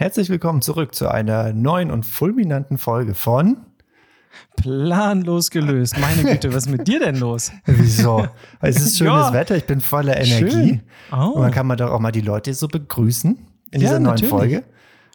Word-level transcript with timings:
Herzlich 0.00 0.30
willkommen 0.30 0.62
zurück 0.62 0.94
zu 0.94 1.08
einer 1.10 1.52
neuen 1.52 1.90
und 1.90 2.06
fulminanten 2.06 2.78
Folge 2.78 3.12
von 3.12 3.58
Planlos 4.56 5.50
gelöst. 5.50 5.98
Meine 5.98 6.22
Güte, 6.24 6.54
was 6.54 6.64
ist 6.64 6.72
mit 6.72 6.88
dir 6.88 7.00
denn 7.00 7.16
los? 7.18 7.52
Wieso? 7.66 8.26
Es 8.62 8.76
ist 8.80 8.96
schönes 8.96 9.26
Ja. 9.26 9.32
Wetter, 9.34 9.56
ich 9.58 9.66
bin 9.66 9.82
voller 9.82 10.16
Energie. 10.18 10.80
Oh. 11.12 11.32
Und 11.34 11.42
dann 11.42 11.50
kann 11.52 11.66
man 11.66 11.76
doch 11.76 11.90
auch 11.90 12.00
mal 12.00 12.12
die 12.12 12.22
Leute 12.22 12.54
so 12.54 12.66
begrüßen 12.66 13.32
in 13.32 13.40
Ja, 13.72 13.78
dieser 13.78 13.92
neuen 14.00 14.04
natürlich. 14.14 14.30
Folge. 14.30 14.64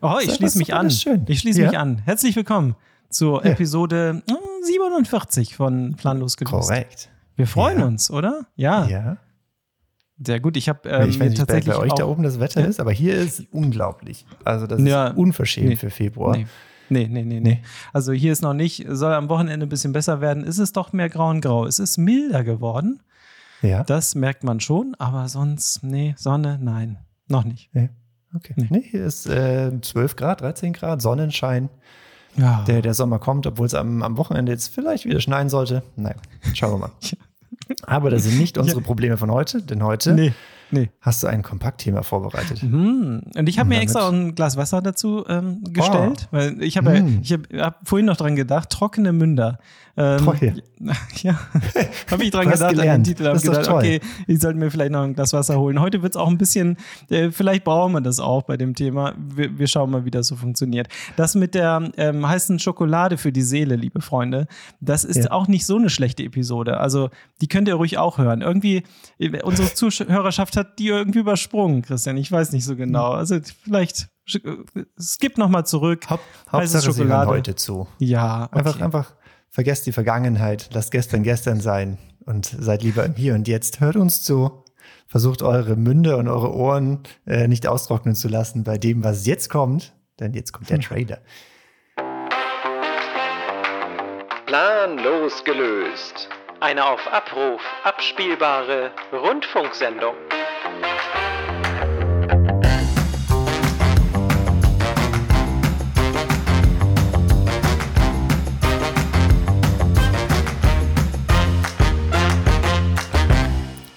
Oh, 0.04 0.18
ich 0.22 0.28
Ist 0.28 0.36
schließe 0.38 0.58
mich 0.60 0.72
an. 0.76 0.86
Ich 1.26 1.40
schließe 1.40 1.62
Ja. 1.64 1.70
mich 1.70 1.80
an. 1.80 2.04
Herzlich 2.06 2.36
willkommen 2.36 2.76
zur. 3.10 3.44
Episode 3.44 4.22
äh, 4.30 4.66
47 4.66 5.56
von 5.56 5.96
Planlos 5.96 6.38
gelöst. 6.38 6.52
Korrekt. 6.70 7.10
Wir 7.36 7.48
freuen 7.48 7.82
uns, 7.82 8.12
oder? 8.12 8.46
Ja, 8.56 8.86
Ja. 8.86 9.18
Sehr 10.24 10.40
gut. 10.40 10.56
Ich 10.58 10.70
habe 10.70 10.88
ähm, 10.90 11.10
ich 11.10 11.20
weiß 11.20 11.30
nicht, 11.30 11.38
tatsächlich 11.40 11.74
bei 11.76 11.80
euch 11.82 11.94
da 11.94 12.06
oben 12.06 12.24
das 12.24 12.40
Wetter 12.40 12.62
Ja. 12.62 12.68
ist, 12.68 12.80
aber 12.80 12.92
hier 12.92 13.16
ist 13.16 13.44
unglaublich. 13.52 14.26
Also 14.44 14.68
das 14.68 14.82
Ja. 14.82 15.08
ist 15.08 15.18
unverschämt 15.18 15.70
Nee. 15.70 15.76
für 15.76 15.90
Februar. 15.90 16.38
Nee. 16.38 16.48
Nee, 16.88 17.08
nee, 17.10 17.24
nee, 17.24 17.40
nee. 17.40 17.62
Also 17.94 18.12
hier 18.14 18.32
ist 18.32 18.44
noch 18.44 18.54
nicht, 18.54 18.86
soll 18.90 19.12
am 19.14 19.28
Wochenende 19.28 19.66
ein 19.66 19.70
bisschen 19.70 19.92
besser 19.92 20.22
werden. 20.22 20.44
Ist 20.44 20.60
es 20.60 20.72
doch 20.72 20.94
mehr 20.94 21.10
grau 21.10 21.30
und 21.32 21.42
grau. 21.42 21.66
Es 21.66 21.80
ist 21.80 21.98
milder 21.98 22.44
geworden. 22.44 23.02
Ja. 23.64 23.84
Das 23.84 24.14
merkt 24.14 24.44
man 24.44 24.60
schon, 24.60 24.96
aber 25.00 25.28
sonst, 25.28 25.84
nee, 25.84 26.14
Sonne, 26.18 26.60
nein, 26.62 26.98
noch 27.28 27.44
nicht. 27.44 27.70
ja. 27.74 27.88
Okay. 28.36 28.54
Nee. 28.58 28.68
Nee, 28.70 28.82
hier 28.84 29.06
ist 29.06 29.26
äh, 29.28 29.72
12 29.82 30.16
Grad, 30.18 30.42
13 30.42 30.74
Grad, 30.74 31.02
Sonnenschein. 31.02 31.70
Ja. 32.36 32.64
Der, 32.68 32.82
der 32.82 32.94
Sommer 32.94 33.18
kommt, 33.18 33.48
obwohl 33.48 33.66
es 33.66 33.74
am, 33.74 34.04
am 34.04 34.18
Wochenende 34.18 34.52
jetzt 34.52 34.68
vielleicht 34.68 35.06
wieder 35.06 35.22
schneien 35.22 35.48
sollte. 35.50 35.84
Naja, 35.96 36.18
schauen 36.54 36.74
wir 36.74 36.78
mal. 36.88 36.92
Aber 37.86 38.10
das 38.10 38.24
sind 38.24 38.38
nicht 38.38 38.58
unsere 38.58 38.82
Probleme 38.82 39.18
von 39.18 39.32
heute, 39.32 39.62
denn 39.62 39.84
heute 39.84 40.14
nee, 40.14 40.34
nee. 40.72 40.90
hast 41.02 41.24
du 41.24 41.28
ein 41.28 41.42
Kompaktthema 41.42 42.04
vorbereitet. 42.04 42.62
Hm. 42.62 43.22
Und 43.36 43.50
ich 43.50 43.60
habe 43.60 43.70
mir 43.70 43.80
extra 43.80 44.10
ein 44.10 44.36
Glas 44.36 44.58
Wasser 44.58 44.82
dazu 44.82 45.26
ähm, 45.28 45.64
gestellt, 45.70 46.28
weil 46.32 46.62
ich 46.62 46.78
habe 46.78 46.98
Hm. 46.98 47.20
ich 47.22 47.34
hab, 47.34 47.42
hab 47.54 47.88
vorhin 47.88 48.06
noch 48.06 48.18
dran 48.18 48.36
gedacht, 48.36 48.70
trockene 48.70 49.14
Münder. 49.14 49.60
Ähm, 49.98 50.24
Toll. 50.26 50.54
Ja, 51.24 51.40
habe 52.12 52.24
ich 52.26 52.32
dran 52.32 52.44
gedacht 52.50 52.62
an 52.62 52.68
den 52.70 52.78
gelernt. 52.78 53.08
Titel, 53.08 53.26
habe 53.28 53.40
gedacht, 53.40 53.70
okay, 53.70 54.02
ich 54.28 54.40
sollte 54.42 54.60
mir 54.60 54.70
vielleicht 54.70 54.92
noch 54.92 55.04
ein 55.04 55.14
Glas 55.16 55.32
Wasser 55.32 55.58
holen. 55.58 55.80
Heute 55.80 56.02
wird 56.04 56.14
es 56.16 56.18
auch 56.18 56.28
ein 56.28 56.38
bisschen, 56.38 56.76
äh, 57.10 57.32
vielleicht 57.32 57.64
brauchen 57.64 57.94
wir 57.94 58.02
das 58.02 58.20
auch 58.20 58.44
bei 58.44 58.58
dem 58.58 58.76
Thema. 58.76 59.14
Wir, 59.18 59.58
wir 59.58 59.68
schauen 59.68 59.90
mal, 59.90 60.04
wie 60.04 60.12
das 60.12 60.28
so 60.28 60.36
funktioniert. 60.36 60.90
Das 61.16 61.34
mit 61.36 61.56
der 61.56 61.92
ähm, 61.96 62.28
heißen 62.28 62.60
Schokolade 62.60 63.18
für 63.18 63.32
die 63.32 63.42
Seele, 63.42 63.78
liebe 63.78 64.02
Freunde, 64.02 64.48
das 64.82 65.06
ist 65.06 65.16
Ja. 65.24 65.32
auch 65.32 65.48
nicht 65.48 65.66
so 65.66 65.78
eine 65.78 65.90
schlechte 65.90 66.24
Episode. 66.24 66.78
Also 66.82 67.10
die 67.42 67.48
könnt 67.48 67.70
ihr 67.70 67.76
ruhig 67.76 67.98
auch 67.98 68.18
hören. 68.18 68.42
Irgendwie, 68.42 68.84
äh, 69.18 69.42
unsere 69.44 69.74
Zuhörerschaft 69.74 70.58
hat 70.58 70.78
die 70.78 70.88
irgendwie 70.90 71.20
übersprungen, 71.20 71.82
Christian. 71.84 72.18
Ich 72.18 72.30
weiß 72.32 72.52
nicht 72.52 72.66
so 72.66 72.76
genau. 72.76 73.12
Also 73.12 73.38
vielleicht 73.64 74.10
äh, 74.34 74.40
skip 75.00 75.38
noch 75.38 75.48
mal 75.50 75.64
zurück. 75.64 76.10
Haupt, 76.10 76.22
Hauptsache, 76.52 76.82
sie 76.82 76.88
hören 76.88 76.96
Schokolade. 76.98 77.28
heute 77.30 77.56
zu. 77.56 77.88
Ja, 78.00 78.50
okay. 78.52 78.60
Einfach, 78.60 78.82
einfach 78.82 79.14
vergesst 79.56 79.86
die 79.86 79.94
Vergangenheit, 79.94 80.70
lasst 80.74 80.92
gestern 80.92 81.24
gestern 81.24 81.62
sein 81.62 81.98
und 82.26 82.46
seid 82.46 82.84
lieber 82.84 83.06
im 83.06 83.16
Hier 83.16 83.36
und 83.36 83.48
Jetzt. 83.48 83.80
Hört 83.80 83.96
uns 83.96 84.22
zu. 84.22 84.66
Versucht 85.08 85.42
eure 85.42 85.78
Münde 85.78 86.18
und 86.18 86.28
eure 86.28 86.54
Ohren 86.54 87.00
äh, 87.26 87.48
nicht 87.48 87.66
austrocknen 87.66 88.16
zu 88.16 88.28
lassen 88.28 88.66
bei 88.66 88.78
dem, 88.78 89.06
was 89.06 89.26
jetzt 89.26 89.50
kommt, 89.50 89.94
denn 90.20 90.34
jetzt 90.34 90.52
kommt 90.52 90.70
der 90.70 90.80
Trailer. 90.82 91.20
Planlos 94.46 95.42
gelöst. 95.46 96.28
Eine 96.60 96.86
auf 96.86 97.08
Abruf 97.08 97.62
abspielbare 97.86 98.92
Rundfunksendung. 99.14 100.16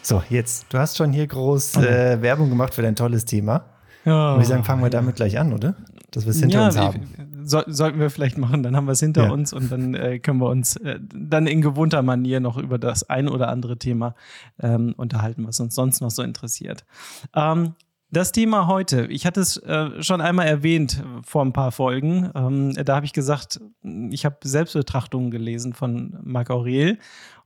So, 0.08 0.22
jetzt, 0.30 0.72
du 0.72 0.78
hast 0.78 0.96
schon 0.96 1.12
hier 1.12 1.26
groß 1.26 1.76
äh, 1.76 2.22
Werbung 2.22 2.48
gemacht 2.48 2.72
für 2.72 2.80
dein 2.80 2.96
tolles 2.96 3.26
Thema. 3.26 3.66
Ja. 4.06 4.41
Ich 4.41 4.46
sagen, 4.46 4.64
fangen 4.64 4.82
wir 4.82 4.88
damit 4.88 5.16
gleich 5.16 5.38
an, 5.38 5.52
oder? 5.52 5.74
Dass 6.12 6.24
wir 6.24 6.30
es 6.30 6.41
hinter 6.41 6.60
ja, 6.60 6.66
uns 6.69 6.78
haben. 6.78 7.42
So, 7.44 7.60
sollten 7.66 8.00
wir 8.00 8.08
vielleicht 8.08 8.38
machen, 8.38 8.62
dann 8.62 8.74
haben 8.74 8.86
wir 8.86 8.92
es 8.92 9.00
hinter 9.00 9.24
Ja. 9.24 9.30
uns 9.30 9.52
und 9.52 9.70
dann 9.70 9.92
äh, 9.92 10.18
können 10.18 10.41
wir 10.41 10.48
uns 10.48 10.76
äh, 10.76 10.98
dann 11.14 11.47
in 11.47 11.60
gewohnter 11.60 12.00
Manier 12.00 12.41
noch 12.41 12.56
über 12.56 12.78
das 12.78 13.10
ein 13.10 13.28
oder 13.28 13.48
andere 13.50 13.76
Thema 13.76 14.14
ähm, 14.58 14.94
unterhalten, 14.97 15.47
was 15.47 15.60
uns 15.60 15.74
sonst 15.74 16.00
noch 16.00 16.10
so 16.10 16.22
interessiert. 16.22 16.86
Ähm, 17.36 17.74
das 18.10 18.32
Thema 18.32 18.66
heute, 18.66 19.04
ich 19.08 19.26
hatte 19.26 19.42
es 19.42 19.58
äh, 19.58 20.02
schon 20.02 20.22
einmal 20.22 20.47
erwähnt 20.47 21.04
äh, 21.04 21.22
vor 21.22 21.44
ein 21.44 21.52
paar 21.52 21.70
Folgen. 21.70 22.30
Ähm, 22.34 22.72
da 22.82 22.97
habe 22.97 23.04
ich 23.04 23.12
gesagt, 23.12 23.60
ich 23.82 24.24
habe 24.24 24.36
Selbstbetrachtungen 24.42 25.30
gelesen 25.30 25.74
von 25.74 26.16
Marc 26.22 26.48
Aurel. 26.48 26.98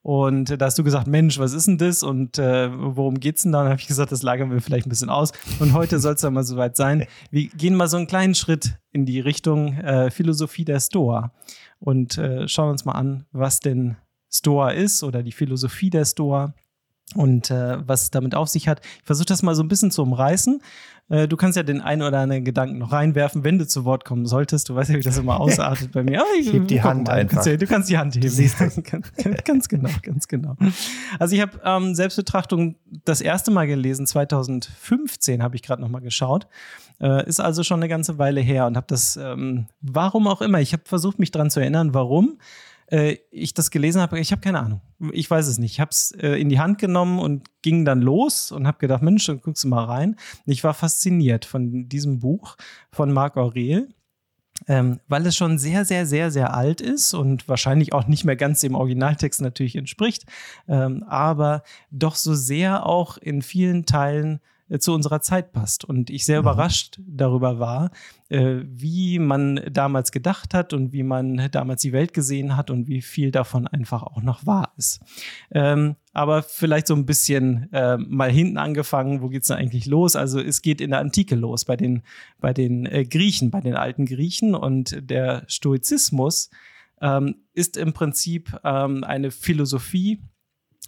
Und 0.03 0.61
da 0.61 0.67
hast 0.67 0.79
du 0.79 0.83
gesagt, 0.83 1.07
Mensch, 1.07 1.39
was 1.39 1.53
ist 1.53 1.69
denn 1.69 1.79
das 1.79 2.03
und 2.03 2.37
äh, 2.39 2.71
worum 2.73 3.21
geht's 3.21 3.45
denn 3.45 3.53
da? 3.53 3.61
Und 3.63 3.69
habe 3.69 3.81
ich 3.81 3.87
gesagt, 3.87 4.11
das 4.11 4.23
lagern 4.23 4.51
wir 4.51 4.61
vielleicht 4.61 4.87
ein 4.87 4.91
bisschen 4.91 5.11
aus. 5.11 5.31
Und 5.61 5.75
heute 5.75 6.01
soll 6.01 6.15
es 6.15 6.21
dann 6.23 6.35
mal 6.35 6.43
soweit 6.43 6.77
sein. 6.77 7.07
Wir 7.31 7.47
gehen 7.47 7.77
mal 7.77 7.89
so 7.89 7.99
einen 7.99 8.09
kleinen 8.09 8.35
Schritt 8.35 8.79
in 8.91 9.07
die 9.07 9.21
Richtung 9.21 9.79
äh, 9.79 10.11
Philosophie 10.11 10.65
der 10.65 10.81
Stoa 10.81 11.33
und 11.79 12.19
äh, 12.19 12.49
schauen 12.49 12.71
uns 12.71 12.85
mal 12.85 12.93
an, 12.93 13.27
was 13.31 13.61
denn 13.61 13.97
Stoa 14.29 14.71
ist 14.71 15.05
oder 15.05 15.23
die 15.23 15.33
Philosophie 15.33 15.91
der 15.91 16.05
Stoa 16.05 16.53
und 17.15 17.51
äh, 17.51 17.87
was 17.87 18.11
damit 18.11 18.35
auf 18.35 18.49
sich 18.49 18.67
hat. 18.69 18.81
Ich 18.99 19.05
versuche 19.05 19.27
das 19.27 19.43
mal 19.43 19.55
so 19.55 19.63
ein 19.63 19.69
bisschen 19.69 19.91
zu 19.91 20.03
umreißen. 20.03 20.61
Äh, 21.13 21.29
du 21.29 21.37
kannst 21.37 21.57
ja 21.57 21.63
den 21.63 21.81
einen 21.83 22.01
oder 22.03 22.19
anderen 22.21 22.43
Gedanken 22.45 22.79
noch 22.79 22.91
reinwerfen, 22.91 23.45
wenn 23.45 23.59
du 23.59 23.67
zu 23.67 23.85
Wort 23.85 24.05
kommen 24.07 24.25
solltest. 24.27 24.69
Du 24.71 24.75
weißt 24.75 24.91
ja, 24.91 24.97
wie 24.97 25.03
das 25.03 25.19
immer 25.19 25.39
ausartet 25.41 25.93
bei 25.93 26.03
mir. 26.03 26.21
Aber 26.21 26.29
ich, 26.41 26.53
Heb 26.53 26.67
die 26.69 26.83
Hand 26.83 27.07
mal, 27.07 27.21
du 27.25 27.29
kannst 27.29 27.47
einfach. 27.47 27.47
ja- 27.53 27.57
Du 27.59 27.67
kannst 27.67 27.91
die 27.91 27.99
Hand 27.99 28.15
heben. 28.17 28.29
siehst 28.29 28.59
ganz, 28.91 29.45
ganz 29.45 29.69
genau, 29.69 29.91
ganz 30.03 30.27
genau. 30.27 30.57
Also 31.19 31.35
ich 31.37 31.43
habe 31.43 31.61
ähm, 31.65 31.95
Selbstbetrachtung 31.95 32.77
das 33.05 33.21
erste 33.21 33.51
Mal 33.51 33.67
gelesen, 33.67 34.07
2015 34.07 35.43
habe 35.43 35.55
ich 35.57 35.63
gerade 35.63 35.83
noch 35.83 35.89
mal 35.89 36.01
geschaut. 36.01 36.47
Äh, 37.01 37.27
ist 37.29 37.41
also 37.41 37.63
schon 37.63 37.81
eine 37.81 37.89
ganze 37.89 38.19
Weile 38.19 38.41
her 38.41 38.67
und 38.67 38.77
habe 38.77 38.87
das, 38.89 39.17
ähm, 39.17 39.67
warum 39.81 40.27
auch 40.29 40.41
immer, 40.41 40.61
ich 40.61 40.73
habe 40.73 40.83
versucht, 40.87 41.19
mich 41.19 41.31
dran 41.31 41.51
zu 41.51 41.61
erinnern, 41.61 41.95
warum 41.95 42.39
äh, 42.93 43.17
ich 43.31 43.55
das 43.55 43.71
gelesen 43.71 44.01
habe. 44.01 44.21
Ich 44.21 44.31
habe 44.33 44.43
keine 44.43 44.61
Ahnung. 44.61 44.83
Ich 45.13 45.29
weiß 45.29 45.49
es 45.49 45.59
nicht. 45.59 45.73
Ich 45.73 45.81
habe 45.81 45.91
es 45.91 46.13
äh, 46.13 46.41
in 46.41 46.49
die 46.49 46.61
Hand 46.61 46.79
genommen 46.79 47.19
und 47.19 47.49
ging 47.63 47.85
dann 47.85 48.03
los 48.03 48.53
und 48.53 48.67
habe 48.67 48.79
gedacht, 48.79 49.03
Mensch, 49.03 49.27
dann 49.27 49.41
guckst 49.41 49.65
du 49.65 49.69
mal 49.69 49.85
rein. 49.85 50.17
Ich 50.45 50.63
war 50.63 50.75
fasziniert 50.75 51.45
von 51.45 51.89
diesem 51.89 52.21
Buch 52.21 52.57
von 52.93 53.13
Marc 53.13 53.37
Aurel. 53.37 53.89
Ähm, 54.69 55.01
weil 55.09 55.27
es 55.27 55.35
schon 55.35 55.59
sehr, 55.59 55.85
sehr, 55.85 56.07
sehr, 56.07 56.31
sehr 56.31 56.55
alt 56.55 56.81
ist 56.81 57.15
und 57.15 57.49
wahrscheinlich 57.49 57.93
auch 57.93 58.07
nicht 58.07 58.25
mehr 58.25 58.37
ganz 58.37 58.61
dem 58.61 58.77
Originaltext 58.77 59.41
natürlich 59.41 59.75
entspricht, 59.75 60.25
ähm, 60.69 61.03
aber 61.09 61.65
doch 61.91 62.15
so 62.15 62.35
sehr 62.35 62.87
auch 62.87 63.17
in 63.17 63.43
vielen 63.43 63.87
Teilen 63.87 64.41
zu 64.79 64.93
unserer 64.93 65.21
Zeit 65.21 65.53
passt. 65.53 65.85
Und 65.85 66.11
ich 66.11 66.25
sehr 66.25 66.39
überrascht 66.39 67.01
darüber 67.07 67.59
war, 67.59 67.91
äh, 68.29 68.61
wie 68.65 69.19
man 69.19 69.61
damals 69.71 70.13
gedacht 70.13 70.55
hat 70.55 70.73
und 70.73 70.93
wie 70.93 71.03
man 71.03 71.49
damals 71.51 71.83
die 71.83 71.93
Welt 71.93 72.15
gesehen 72.15 72.57
hat 72.57 72.71
und 72.71 72.89
wie 72.89 73.03
viel 73.03 73.31
davon 73.31 73.67
einfach 73.67 74.03
auch 74.03 74.23
noch 74.23 74.47
wahr 74.47 74.73
ist. 74.77 75.01
Ähm, 75.51 75.97
aber 76.13 76.43
vielleicht 76.43 76.87
so 76.87 76.95
ein 76.95 77.07
bisschen 77.07 77.73
äh, 77.73 77.97
mal 77.97 78.31
hinten 78.31 78.59
angefangen, 78.59 79.23
wo 79.23 79.29
geht's 79.29 79.49
denn 79.49 79.57
eigentlich 79.57 79.87
los? 79.87 80.17
Also 80.17 80.41
es 80.41 80.63
geht 80.63 80.81
in 80.81 80.91
der 80.91 81.01
Antike 81.01 81.35
los, 81.35 81.65
bei 81.65 81.77
den, 81.77 82.03
bei 82.41 82.53
den 82.53 82.87
äh, 82.87 83.05
Griechen, 83.05 83.51
bei 83.51 83.61
den 83.61 83.75
alten 83.75 84.07
Griechen 84.07 84.55
und 84.55 84.97
der 85.11 85.45
Stoizismus 85.49 86.51
ähm, 87.01 87.37
ist 87.53 87.77
im 87.77 87.93
Prinzip 87.93 88.59
ähm, 88.65 89.05
eine 89.05 89.31
Philosophie, 89.31 90.23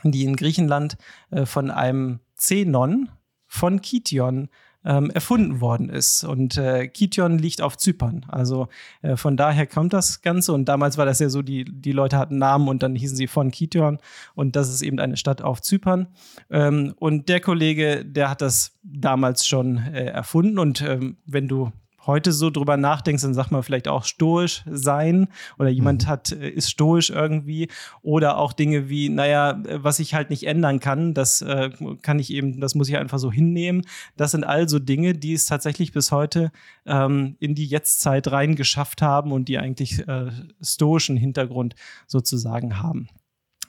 die 0.03 0.25
in 0.25 0.37
Griechenland 0.37 0.97
äh, 1.31 1.45
von 1.45 1.71
einem 1.71 2.21
Zenon 2.37 3.09
von 3.55 3.81
Kition 3.81 4.49
ähm, 4.85 5.11
erfunden 5.11 5.61
worden 5.61 5.89
ist. 5.89 6.25
Und 6.25 6.59
äh, 6.59 6.89
Kition 6.89 7.39
liegt 7.39 7.63
auf 7.63 7.79
Zypern. 7.79 8.27
Also 8.29 8.69
äh, 9.01 9.17
von 9.17 9.37
daher 9.37 9.67
kommt 9.67 9.93
das 9.93 10.23
Ganze. 10.23 10.53
Und 10.53 10.67
damals 10.67 10.99
war 10.99 11.07
das 11.07 11.21
ja 11.21 11.29
so, 11.29 11.41
die, 11.41 11.65
die 11.65 11.93
Leute 11.93 12.19
hatten 12.19 12.39
Namen 12.39 12.69
und 12.69 12.83
dann 12.83 12.95
hießen 12.95 13.17
sie 13.17 13.29
von 13.29 13.51
Kition. 13.51 13.99
Und 14.35 14.57
das 14.57 14.69
ist 14.69 14.83
eben 14.83 14.99
eine 14.99 15.17
Stadt 15.17 15.41
auf 15.41 15.63
Zypern. 15.63 16.09
Ähm, 16.51 16.95
und 16.99 17.29
der 17.29 17.41
Kollege, 17.41 18.05
der 18.05 18.29
hat 18.29 18.43
das 18.43 18.77
damals 18.83 19.47
schon 19.47 19.79
äh, 19.79 20.07
erfunden. 20.07 20.59
Und 20.59 20.83
ähm, 20.83 21.17
wenn 21.25 21.49
du 21.49 21.73
heute 22.07 22.33
so 22.33 22.51
drüber 22.51 22.77
nachdenkst, 22.77 23.23
dann 23.23 23.35
sagt 23.35 23.51
man 23.51 23.63
vielleicht 23.63 23.89
auch 23.89 24.05
stoisch 24.05 24.63
sein 24.71 25.29
oder 25.59 25.69
jemand 25.69 26.07
hat, 26.07 26.33
äh, 26.33 26.49
ist 26.49 26.71
stoisch 26.71 27.11
irgendwie 27.11 27.69
oder 28.03 28.39
auch 28.39 28.53
Dinge 28.53 28.89
wie, 28.89 29.09
naja, 29.09 29.63
was 29.69 29.99
ich 29.99 30.15
halt 30.15 30.31
nicht 30.31 30.45
ändern 30.45 30.81
kann, 30.81 31.15
das 31.15 31.43
äh, 31.43 31.71
kann 32.03 32.19
ich 32.19 32.31
eben, 32.31 32.61
das 32.61 32.75
muss 32.75 32.89
ich 32.89 32.97
einfach 32.97 33.19
so 33.19 33.31
hinnehmen. 33.31 33.83
Das 34.17 34.33
sind 34.33 34.45
also 34.45 34.79
Dinge, 34.79 35.15
die 35.15 35.35
es 35.35 35.47
tatsächlich 35.47 35.93
bis 35.93 36.13
heute 36.13 36.53
ähm, 36.87 37.37
in 37.41 37.55
die 37.55 37.67
Jetztzeit 37.67 38.31
reingeschafft 38.31 39.03
haben 39.03 39.33
und 39.33 39.49
die 39.49 39.59
eigentlich 39.59 40.07
äh, 40.07 40.31
stoischen 40.63 41.17
Hintergrund 41.17 41.75
sozusagen 42.07 42.83
haben. 42.83 43.09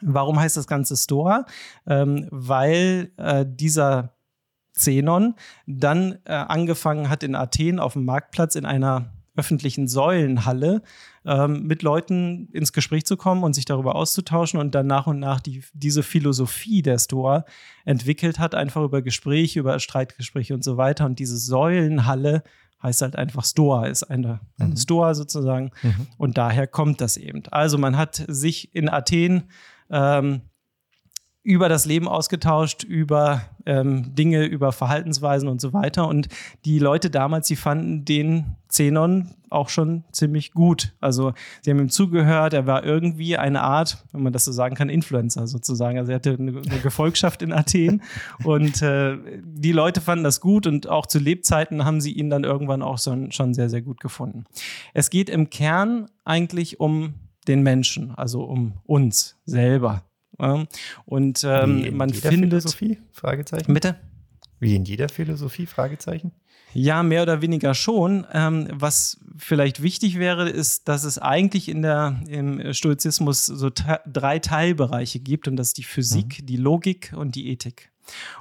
Warum 0.02 0.40
heißt 0.40 0.58
das 0.58 0.68
Ganze 0.68 0.98
Stoa? 0.98 1.46
Ähm, 1.88 2.28
weil 2.30 3.12
äh, 3.18 3.46
dieser 3.48 4.15
Zenon 4.76 5.36
dann 5.66 6.20
äh, 6.26 6.34
angefangen 6.34 7.10
hat 7.10 7.24
in 7.24 7.36
Athen 7.36 7.80
auf 7.80 7.94
dem 7.94 8.06
Marktplatz 8.06 8.56
in 8.56 8.66
einer 8.66 9.12
öffentlichen 9.38 9.88
Säulenhalle 9.88 10.82
ähm, 11.26 11.64
mit 11.64 11.82
Leuten 11.82 12.48
ins 12.52 12.74
Gespräch 12.74 13.06
zu 13.06 13.18
kommen 13.18 13.44
und 13.44 13.54
sich 13.54 13.66
darüber 13.66 13.96
auszutauschen 13.96 14.60
und 14.60 14.76
dann 14.76 14.88
nach 14.88 15.08
und 15.08 15.20
nach 15.20 15.40
die, 15.40 15.64
diese 15.74 16.04
Philosophie 16.04 16.82
der 16.82 17.00
Stoa 17.00 17.46
entwickelt 17.84 18.40
hat, 18.40 18.56
einfach 18.56 18.84
über 18.84 19.02
Gespräche, 19.02 19.60
über 19.60 19.80
Streitgespräche 19.80 20.54
und 20.54 20.64
so 20.64 20.78
weiter. 20.78 21.06
Und 21.06 21.20
diese 21.20 21.38
Säulenhalle 21.38 22.44
heißt 22.82 23.02
halt 23.02 23.16
einfach 23.16 23.44
Stoa, 23.44 23.88
ist 23.88 24.04
eine, 24.04 24.40
eine 24.58 24.70
mhm. 24.70 24.78
Stoa 24.78 25.14
sozusagen. 25.16 25.72
Mhm. 25.82 26.08
Und 26.18 26.38
daher 26.38 26.68
kommt 26.68 27.02
das 27.02 27.18
eben. 27.18 27.44
Also 27.52 27.78
man 27.78 27.98
hat 27.98 28.24
sich 28.28 28.74
in 28.76 28.90
Athen 28.90 29.50
ähm, 29.90 30.42
über 31.46 31.70
das 31.70 31.86
Leben 31.86 32.08
ausgetauscht, 32.08 32.84
über 32.84 33.44
ähm, 33.68 34.16
Dinge, 34.16 34.46
über 34.46 34.72
Verhaltensweisen 34.72 35.48
und 35.48 35.62
so 35.62 35.74
weiter. 35.74 36.08
Und 36.08 36.28
die 36.66 36.80
Leute 36.80 37.12
damals, 37.12 37.48
die 37.48 37.56
fanden 37.56 38.04
den 38.04 38.56
Zenon 38.68 39.30
auch 39.52 39.70
schon 39.70 40.04
ziemlich 40.12 40.54
gut. 40.54 40.96
Also 41.00 41.34
sie 41.62 41.70
haben 41.70 41.80
ihm 41.80 41.90
zugehört, 41.90 42.56
er 42.56 42.66
war 42.66 42.84
irgendwie 42.84 43.38
eine 43.38 43.62
Art, 43.62 44.04
wenn 44.12 44.24
man 44.24 44.34
das 44.34 44.44
so 44.44 44.52
sagen 44.52 44.76
kann, 44.76 44.90
Influencer 44.90 45.46
sozusagen. 45.46 46.00
Also 46.00 46.14
er 46.14 46.16
hatte 46.16 46.34
eine, 46.34 46.50
eine 46.50 46.80
Gefolgschaft 46.82 47.44
in 47.44 47.54
Athen 47.54 48.02
und 48.44 48.82
äh, 48.82 49.16
die 49.44 49.72
Leute 49.72 50.02
fanden 50.02 50.24
das 50.24 50.42
gut 50.42 50.66
und 50.66 50.90
auch 50.90 51.06
zu 51.06 51.20
Lebzeiten 51.20 51.86
haben 51.86 52.02
sie 52.02 52.12
ihn 52.12 52.32
dann 52.32 52.44
irgendwann 52.44 52.82
auch 52.82 52.98
so, 52.98 53.16
schon 53.30 53.54
sehr, 53.54 53.70
sehr 53.70 53.84
gut 53.84 54.00
gefunden. 54.00 54.46
Es 54.96 55.12
geht 55.12 55.30
im 55.30 55.52
Kern 55.52 56.08
eigentlich 56.24 56.80
um 56.80 57.14
den 57.48 57.62
Menschen, 57.62 58.16
also 58.16 58.44
um 58.44 58.80
uns 58.88 59.38
selber. 59.46 60.02
Und 61.06 61.44
ähm, 61.44 61.98
man 61.98 62.12
findet. 62.12 62.50
Philosophie? 62.50 62.98
Fragezeichen. 63.12 63.74
Bitte? 63.74 63.96
Wie 64.60 64.76
in 64.76 64.86
jeder 64.86 65.10
Philosophie? 65.10 65.66
Fragezeichen. 65.66 66.32
Ja, 66.74 67.04
mehr 67.04 67.22
oder 67.22 67.42
weniger 67.42 67.74
schon. 67.74 68.28
Ähm, 68.34 68.68
was 68.72 69.20
vielleicht 69.38 69.82
wichtig 69.82 70.20
wäre, 70.20 70.50
ist, 70.50 70.90
dass 70.90 71.06
es 71.06 71.18
eigentlich 71.18 71.70
in 71.70 71.82
der, 71.82 72.22
im 72.28 72.74
Stoizismus 72.74 73.46
so 73.46 73.70
drei 74.06 74.40
Teilbereiche 74.40 75.20
gibt 75.20 75.48
und 75.48 75.56
das 75.56 75.68
ist 75.68 75.78
die 75.78 75.84
Physik, 75.84 76.42
mhm. 76.42 76.46
die 76.46 76.58
Logik 76.58 77.14
und 77.16 77.36
die 77.36 77.48
Ethik. 77.48 77.92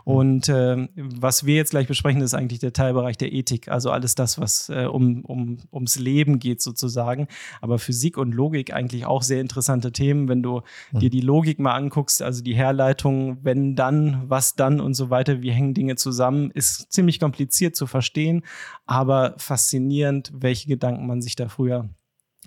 Und 0.05 0.49
äh, 0.49 0.89
was 0.95 1.47
wir 1.47 1.57
jetzt 1.57 1.71
gleich 1.71 1.87
besprechen, 1.87 2.21
ist 2.21 2.35
eigentlich 2.35 2.61
der 2.61 2.73
Teilbereich 2.73 3.17
der 3.17 3.33
Ethik, 3.33 3.69
also 3.69 3.91
alles 3.91 4.15
das, 4.15 4.39
was 4.39 4.69
äh, 4.69 4.85
um, 4.85 5.25
um, 5.25 5.59
ums 5.73 5.97
Leben 5.99 6.39
geht 6.39 6.61
sozusagen. 6.61 7.29
Aber 7.61 7.79
Physik 7.79 8.19
und 8.19 8.33
Logik 8.33 8.73
eigentlich 8.73 9.07
auch 9.07 9.23
sehr 9.23 9.41
interessante 9.41 9.93
Themen, 9.93 10.29
wenn 10.29 10.43
du 10.43 10.63
mhm. 10.93 10.99
dir 10.99 11.11
die 11.11 11.21
Logik 11.21 11.59
mal 11.59 11.75
anguckst, 11.75 12.23
also 12.23 12.43
die 12.43 12.55
Herleitung, 12.55 13.39
wenn 13.43 13.77
dann, 13.77 14.25
was 14.29 14.55
dann 14.55 14.81
und 14.81 14.95
so 14.95 15.11
weiter, 15.11 15.43
wie 15.43 15.51
hängen 15.51 15.75
Dinge 15.75 15.97
zusammen, 15.97 16.51
ist 16.51 16.93
ziemlich 16.93 17.21
kompliziert 17.21 17.77
zu 17.77 17.87
verstehen, 17.87 18.43
aber 18.87 19.35
faszinierend, 19.39 20.33
welche 20.35 20.69
Gedanken 20.69 21.07
man 21.07 21.23
sich 21.23 21.37
da 21.37 21.49
früher 21.49 21.89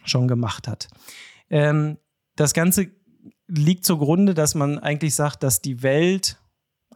schon 0.06 0.28
gemacht 0.28 0.68
hat. 0.68 0.88
Ähm, 1.50 1.98
das 2.36 2.54
Ganze 2.54 2.92
liegt 3.48 3.86
zugrunde, 3.86 4.34
dass 4.34 4.56
man 4.56 4.78
eigentlich 4.78 5.16
sagt, 5.16 5.44
dass 5.44 5.62
die 5.62 5.82
Welt 5.84 6.40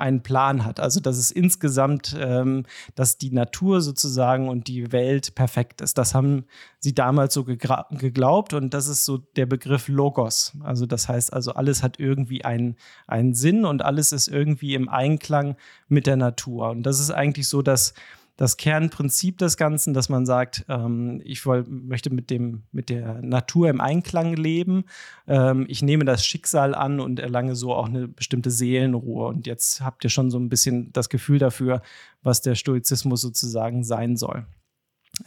einen 0.01 0.21
Plan 0.21 0.65
hat. 0.65 0.79
Also 0.79 0.99
dass 0.99 1.17
es 1.17 1.31
insgesamt, 1.31 2.15
ähm, 2.19 2.63
dass 2.95 3.17
die 3.17 3.31
Natur 3.31 3.81
sozusagen 3.81 4.49
und 4.49 4.67
die 4.67 4.91
Welt 4.91 5.35
perfekt 5.35 5.79
ist. 5.81 5.97
Das 5.97 6.13
haben 6.13 6.45
sie 6.79 6.93
damals 6.93 7.33
so 7.33 7.43
geglaubt 7.45 8.53
und 8.53 8.73
das 8.73 8.87
ist 8.87 9.05
so 9.05 9.17
der 9.17 9.45
Begriff 9.45 9.87
Logos. 9.87 10.53
Also 10.63 10.85
das 10.85 11.07
heißt 11.07 11.31
also, 11.31 11.53
alles 11.53 11.83
hat 11.83 11.99
irgendwie 11.99 12.43
einen, 12.43 12.75
einen 13.07 13.33
Sinn 13.35 13.63
und 13.63 13.83
alles 13.83 14.11
ist 14.11 14.27
irgendwie 14.27 14.73
im 14.73 14.89
Einklang 14.89 15.55
mit 15.87 16.07
der 16.07 16.17
Natur. 16.17 16.71
Und 16.71 16.83
das 16.83 16.99
ist 16.99 17.11
eigentlich 17.11 17.47
so, 17.47 17.61
dass 17.61 17.93
das 18.41 18.57
Kernprinzip 18.57 19.37
des 19.37 19.55
Ganzen, 19.55 19.93
dass 19.93 20.09
man 20.09 20.25
sagt, 20.25 20.65
ähm, 20.67 21.21
ich 21.23 21.45
woll, 21.45 21.63
möchte 21.69 22.09
mit, 22.09 22.31
dem, 22.31 22.63
mit 22.71 22.89
der 22.89 23.21
Natur 23.21 23.69
im 23.69 23.79
Einklang 23.79 24.35
leben. 24.35 24.85
Ähm, 25.27 25.65
ich 25.67 25.83
nehme 25.83 26.05
das 26.05 26.25
Schicksal 26.25 26.73
an 26.73 26.99
und 26.99 27.19
erlange 27.19 27.55
so 27.55 27.71
auch 27.71 27.87
eine 27.87 28.07
bestimmte 28.07 28.49
Seelenruhe. 28.49 29.27
Und 29.27 29.45
jetzt 29.45 29.81
habt 29.81 30.03
ihr 30.03 30.09
schon 30.09 30.31
so 30.31 30.39
ein 30.39 30.49
bisschen 30.49 30.91
das 30.91 31.09
Gefühl 31.09 31.37
dafür, 31.37 31.83
was 32.23 32.41
der 32.41 32.55
Stoizismus 32.55 33.21
sozusagen 33.21 33.83
sein 33.83 34.17
soll. 34.17 34.47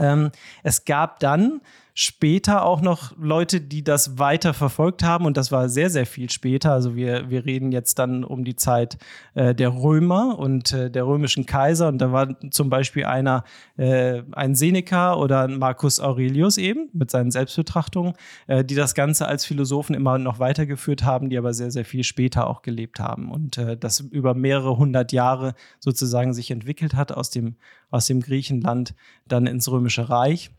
Ähm, 0.00 0.32
es 0.64 0.84
gab 0.84 1.20
dann 1.20 1.60
später 1.96 2.64
auch 2.64 2.80
noch 2.80 3.16
Leute, 3.16 3.60
die 3.60 3.84
das 3.84 4.18
weiter 4.18 4.52
verfolgt 4.52 5.04
haben 5.04 5.26
und 5.26 5.36
das 5.36 5.52
war 5.52 5.68
sehr, 5.68 5.90
sehr 5.90 6.06
viel 6.06 6.28
später. 6.28 6.72
Also 6.72 6.96
wir, 6.96 7.30
wir 7.30 7.44
reden 7.44 7.70
jetzt 7.70 8.00
dann 8.00 8.24
um 8.24 8.44
die 8.44 8.56
Zeit 8.56 8.98
äh, 9.34 9.54
der 9.54 9.72
Römer 9.72 10.36
und 10.36 10.72
äh, 10.72 10.90
der 10.90 11.06
römischen 11.06 11.46
Kaiser 11.46 11.86
und 11.86 11.98
da 11.98 12.10
war 12.10 12.36
zum 12.50 12.68
Beispiel 12.68 13.04
einer, 13.04 13.44
äh, 13.76 14.22
ein 14.32 14.56
Seneca 14.56 15.14
oder 15.14 15.42
ein 15.42 15.56
Marcus 15.56 16.00
Aurelius 16.00 16.58
eben 16.58 16.90
mit 16.92 17.12
seinen 17.12 17.30
Selbstbetrachtungen, 17.30 18.14
äh, 18.48 18.64
die 18.64 18.74
das 18.74 18.96
Ganze 18.96 19.28
als 19.28 19.44
Philosophen 19.44 19.94
immer 19.94 20.18
noch 20.18 20.40
weitergeführt 20.40 21.04
haben, 21.04 21.30
die 21.30 21.38
aber 21.38 21.54
sehr, 21.54 21.70
sehr 21.70 21.84
viel 21.84 22.02
später 22.02 22.48
auch 22.48 22.62
gelebt 22.62 22.98
haben 22.98 23.30
und 23.30 23.56
äh, 23.56 23.76
das 23.76 24.00
über 24.00 24.34
mehrere 24.34 24.76
hundert 24.78 25.12
Jahre 25.12 25.54
sozusagen 25.78 26.34
sich 26.34 26.50
entwickelt 26.50 26.94
hat 26.94 27.12
aus 27.12 27.30
dem, 27.30 27.54
aus 27.92 28.06
dem 28.06 28.20
Griechenland 28.20 28.96
dann 29.28 29.46
ins 29.46 29.70
Römische 29.70 30.08
Reich. 30.08 30.50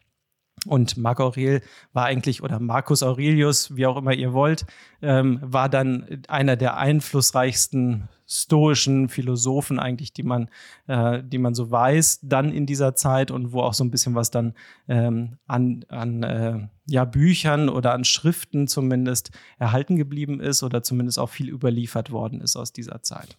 Und 0.66 0.98
Marc 0.98 1.20
Aurel 1.20 1.62
war 1.94 2.06
eigentlich, 2.06 2.42
oder 2.44 2.60
Marcus 2.60 3.04
Aurelius, 3.04 3.76
wie 3.76 3.86
auch 3.86 3.98
immer 3.98 4.14
ihr 4.14 4.34
wollt, 4.34 4.66
ähm, 5.02 5.40
war 5.42 5.70
dann 5.70 6.24
einer 6.28 6.56
der 6.56 6.78
einflussreichsten 6.78 8.10
stoischen 8.28 9.10
Philosophen 9.10 9.80
eigentlich, 9.80 10.14
die 10.14 10.24
man, 10.24 10.50
äh, 10.88 11.22
die 11.24 11.38
man 11.38 11.54
so 11.54 11.70
weiß, 11.70 12.22
dann 12.24 12.52
in 12.52 12.66
dieser 12.66 12.96
Zeit 12.96 13.30
und 13.30 13.52
wo 13.52 13.62
auch 13.62 13.74
so 13.74 13.84
ein 13.84 13.92
bisschen 13.92 14.16
was 14.16 14.32
dann 14.32 14.54
ähm, 14.88 15.38
an, 15.48 15.86
an 15.90 16.24
äh, 16.24 16.68
ja, 16.88 17.06
Büchern 17.06 17.70
oder 17.70 17.94
an 17.94 18.04
Schriften 18.04 18.68
zumindest 18.68 19.32
erhalten 19.60 19.96
geblieben 19.96 20.40
ist 20.40 20.64
oder 20.64 20.82
zumindest 20.82 21.20
auch 21.20 21.30
viel 21.30 21.50
überliefert 21.50 22.12
worden 22.12 22.42
ist 22.42 22.56
aus 22.56 22.74
dieser 22.74 23.02
Zeit. 23.04 23.38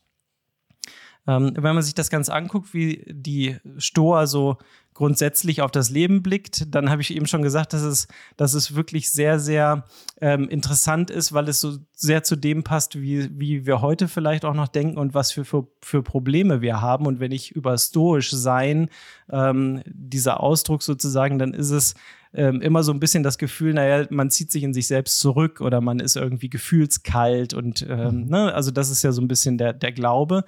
Ähm, 1.27 1.53
wenn 1.57 1.75
man 1.75 1.83
sich 1.83 1.95
das 1.95 2.11
Ganze 2.11 2.33
anguckt, 2.33 2.73
wie 2.73 3.05
die 3.07 3.57
Stoa 3.79 4.27
so 4.27 4.59
grundsätzlich 4.97 5.61
auf 5.61 5.71
das 5.71 5.91
Leben 5.91 6.23
blickt, 6.23 6.75
dann 6.75 6.89
habe 6.89 7.03
ich 7.03 7.15
eben 7.15 7.27
schon 7.27 7.43
gesagt, 7.43 7.75
dass 7.75 7.83
es, 7.83 8.09
dass 8.39 8.55
es 8.55 8.75
wirklich 8.75 9.11
sehr, 9.11 9.39
sehr 9.39 9.85
ähm, 10.23 10.49
interessant 10.49 11.11
ist, 11.11 11.35
weil 11.35 11.49
es 11.49 11.61
so 11.61 11.77
sehr 11.93 12.23
zu 12.23 12.35
dem 12.35 12.65
passt, 12.65 12.99
wie, 12.99 13.29
wie 13.39 13.67
wir 13.67 13.83
heute 13.83 14.09
vielleicht 14.09 14.47
auch 14.47 14.55
noch 14.55 14.69
denken 14.69 14.97
und 14.97 15.13
was 15.13 15.33
für, 15.33 15.45
für, 15.45 15.67
für 15.83 16.03
Probleme 16.03 16.63
wir 16.63 16.81
haben. 16.81 17.05
Und 17.05 17.21
wenn 17.21 17.31
ich 17.31 17.53
über 17.53 17.77
stoisch 17.77 18.31
sein, 18.31 18.89
ähm, 19.31 19.83
dieser 19.85 20.41
Ausdruck 20.41 20.83
sozusagen, 20.83 21.39
dann 21.39 21.53
ist 21.53 21.71
es 21.71 21.95
ähm, 22.33 22.63
immer 22.63 22.83
so 22.83 22.93
ein 22.93 23.01
bisschen 23.01 23.23
das 23.23 23.37
Gefühl, 23.37 23.75
naja, 23.75 24.07
man 24.11 24.31
zieht 24.31 24.51
sich 24.51 24.63
in 24.63 24.73
sich 24.73 24.87
selbst 24.87 25.19
zurück 25.21 25.61
oder 25.61 25.83
man 25.83 26.01
ist 26.01 26.17
irgendwie 26.17 26.49
gefühlskalt 26.49 27.53
und 27.53 27.85
ähm, 27.89 28.23
mhm. 28.23 28.29
ne, 28.29 28.55
also 28.55 28.71
das 28.71 28.89
ist 28.89 29.03
ja 29.03 29.13
so 29.13 29.21
ein 29.21 29.29
bisschen 29.29 29.59
der, 29.59 29.75
der 29.75 29.93
Glaube. 29.93 30.45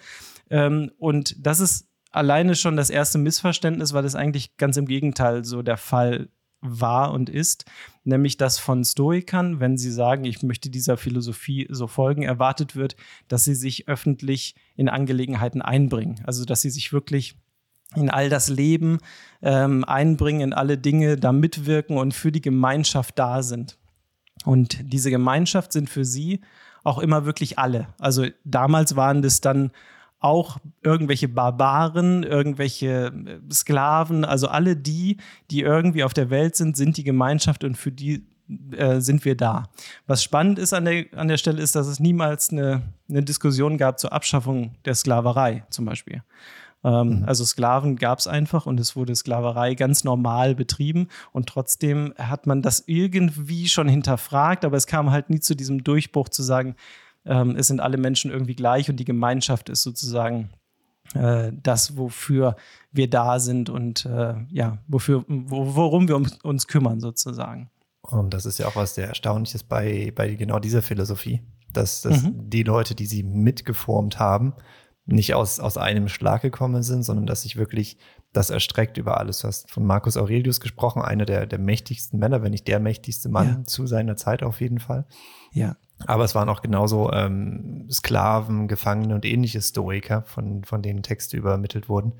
Ähm, 0.50 0.90
und 0.98 1.34
das 1.44 1.60
ist 1.60 1.88
alleine 2.10 2.54
schon 2.54 2.76
das 2.76 2.90
erste 2.90 3.18
Missverständnis, 3.18 3.92
weil 3.92 4.02
das 4.02 4.14
eigentlich 4.14 4.56
ganz 4.56 4.76
im 4.76 4.86
Gegenteil 4.86 5.44
so 5.44 5.62
der 5.62 5.76
Fall 5.76 6.28
war 6.60 7.12
und 7.12 7.30
ist, 7.30 7.66
nämlich 8.04 8.36
dass 8.36 8.58
von 8.58 8.84
Stoikern, 8.84 9.60
wenn 9.60 9.78
sie 9.78 9.92
sagen, 9.92 10.24
ich 10.24 10.42
möchte 10.42 10.70
dieser 10.70 10.96
Philosophie 10.96 11.68
so 11.70 11.86
folgen, 11.86 12.22
erwartet 12.22 12.74
wird, 12.74 12.96
dass 13.28 13.44
sie 13.44 13.54
sich 13.54 13.86
öffentlich 13.86 14.56
in 14.74 14.88
Angelegenheiten 14.88 15.62
einbringen. 15.62 16.20
Also 16.24 16.44
dass 16.44 16.60
sie 16.60 16.70
sich 16.70 16.92
wirklich 16.92 17.36
in 17.94 18.10
all 18.10 18.28
das 18.28 18.48
Leben 18.48 18.98
ähm, 19.40 19.84
einbringen, 19.84 20.40
in 20.40 20.52
alle 20.52 20.78
Dinge 20.78 21.16
da 21.16 21.32
mitwirken 21.32 21.96
und 21.96 22.12
für 22.12 22.32
die 22.32 22.42
Gemeinschaft 22.42 23.18
da 23.18 23.42
sind. 23.42 23.78
Und 24.44 24.78
diese 24.92 25.10
Gemeinschaft 25.10 25.72
sind 25.72 25.88
für 25.88 26.04
sie 26.04 26.40
auch 26.84 26.98
immer 26.98 27.24
wirklich 27.24 27.58
alle. 27.58 27.88
Also 27.98 28.26
damals 28.44 28.96
waren 28.96 29.22
das 29.22 29.40
dann 29.40 29.70
auch 30.20 30.58
irgendwelche 30.82 31.28
Barbaren, 31.28 32.22
irgendwelche 32.22 33.06
äh, 33.06 33.52
Sklaven, 33.52 34.24
also 34.24 34.48
alle 34.48 34.76
die, 34.76 35.18
die 35.50 35.60
irgendwie 35.60 36.04
auf 36.04 36.14
der 36.14 36.30
Welt 36.30 36.56
sind, 36.56 36.76
sind 36.76 36.96
die 36.96 37.04
Gemeinschaft 37.04 37.64
und 37.64 37.76
für 37.76 37.92
die 37.92 38.26
äh, 38.76 39.00
sind 39.00 39.24
wir 39.24 39.36
da. 39.36 39.64
Was 40.06 40.22
spannend 40.22 40.58
ist 40.58 40.72
an 40.72 40.86
der, 40.86 41.06
an 41.14 41.28
der 41.28 41.36
Stelle 41.36 41.62
ist, 41.62 41.76
dass 41.76 41.86
es 41.86 42.00
niemals 42.00 42.50
eine, 42.50 42.82
eine 43.08 43.22
Diskussion 43.22 43.78
gab 43.78 44.00
zur 44.00 44.12
Abschaffung 44.12 44.74
der 44.84 44.94
Sklaverei 44.94 45.64
zum 45.70 45.84
Beispiel. 45.84 46.22
Ähm, 46.82 47.20
mhm. 47.20 47.24
Also 47.24 47.44
Sklaven 47.44 47.96
gab 47.96 48.18
es 48.18 48.26
einfach 48.26 48.66
und 48.66 48.80
es 48.80 48.96
wurde 48.96 49.14
Sklaverei 49.14 49.74
ganz 49.74 50.04
normal 50.04 50.54
betrieben 50.54 51.08
und 51.32 51.48
trotzdem 51.48 52.14
hat 52.16 52.46
man 52.46 52.62
das 52.62 52.84
irgendwie 52.86 53.68
schon 53.68 53.88
hinterfragt, 53.88 54.64
aber 54.64 54.76
es 54.76 54.86
kam 54.86 55.10
halt 55.10 55.28
nie 55.30 55.40
zu 55.40 55.54
diesem 55.54 55.84
Durchbruch 55.84 56.28
zu 56.28 56.42
sagen, 56.42 56.76
ähm, 57.28 57.54
es 57.56 57.68
sind 57.68 57.80
alle 57.80 57.98
Menschen 57.98 58.30
irgendwie 58.30 58.56
gleich 58.56 58.90
und 58.90 58.96
die 58.96 59.04
Gemeinschaft 59.04 59.68
ist 59.68 59.82
sozusagen 59.82 60.50
äh, 61.14 61.52
das, 61.62 61.96
wofür 61.96 62.56
wir 62.90 63.08
da 63.08 63.38
sind 63.38 63.70
und 63.70 64.04
äh, 64.06 64.34
ja, 64.50 64.78
wofür, 64.88 65.24
wo, 65.28 65.76
worum 65.76 66.08
wir 66.08 66.16
uns, 66.16 66.38
uns 66.42 66.66
kümmern 66.66 67.00
sozusagen. 67.00 67.70
Und 68.02 68.32
das 68.32 68.46
ist 68.46 68.58
ja 68.58 68.66
auch 68.66 68.76
was 68.76 68.94
sehr 68.94 69.08
Erstaunliches 69.08 69.62
bei, 69.62 70.12
bei 70.14 70.34
genau 70.34 70.58
dieser 70.58 70.82
Philosophie, 70.82 71.42
dass, 71.72 72.02
dass 72.02 72.22
mhm. 72.22 72.48
die 72.48 72.62
Leute, 72.62 72.94
die 72.94 73.06
sie 73.06 73.22
mitgeformt 73.22 74.18
haben, 74.18 74.54
nicht 75.04 75.34
aus, 75.34 75.60
aus 75.60 75.78
einem 75.78 76.08
Schlag 76.08 76.42
gekommen 76.42 76.82
sind, 76.82 77.02
sondern 77.02 77.26
dass 77.26 77.42
sich 77.42 77.56
wirklich 77.56 77.98
das 78.32 78.50
erstreckt 78.50 78.98
über 78.98 79.18
alles. 79.18 79.40
Du 79.40 79.48
hast 79.48 79.70
von 79.70 79.84
Marcus 79.84 80.16
Aurelius 80.16 80.60
gesprochen, 80.60 81.00
einer 81.02 81.24
der, 81.24 81.46
der 81.46 81.58
mächtigsten 81.58 82.18
Männer, 82.18 82.42
wenn 82.42 82.50
nicht 82.50 82.68
der 82.68 82.78
mächtigste 82.78 83.28
Mann 83.30 83.48
ja. 83.48 83.64
zu 83.64 83.86
seiner 83.86 84.16
Zeit 84.16 84.42
auf 84.42 84.60
jeden 84.60 84.80
Fall. 84.80 85.06
Ja. 85.52 85.76
Aber 86.06 86.24
es 86.24 86.34
waren 86.34 86.48
auch 86.48 86.62
genauso 86.62 87.12
ähm, 87.12 87.88
Sklaven, 87.90 88.68
Gefangene 88.68 89.14
und 89.14 89.24
ähnliche 89.24 89.60
Stoiker, 89.60 90.22
von, 90.22 90.64
von 90.64 90.82
denen 90.82 91.02
Texte 91.02 91.36
übermittelt 91.36 91.88
wurden, 91.88 92.12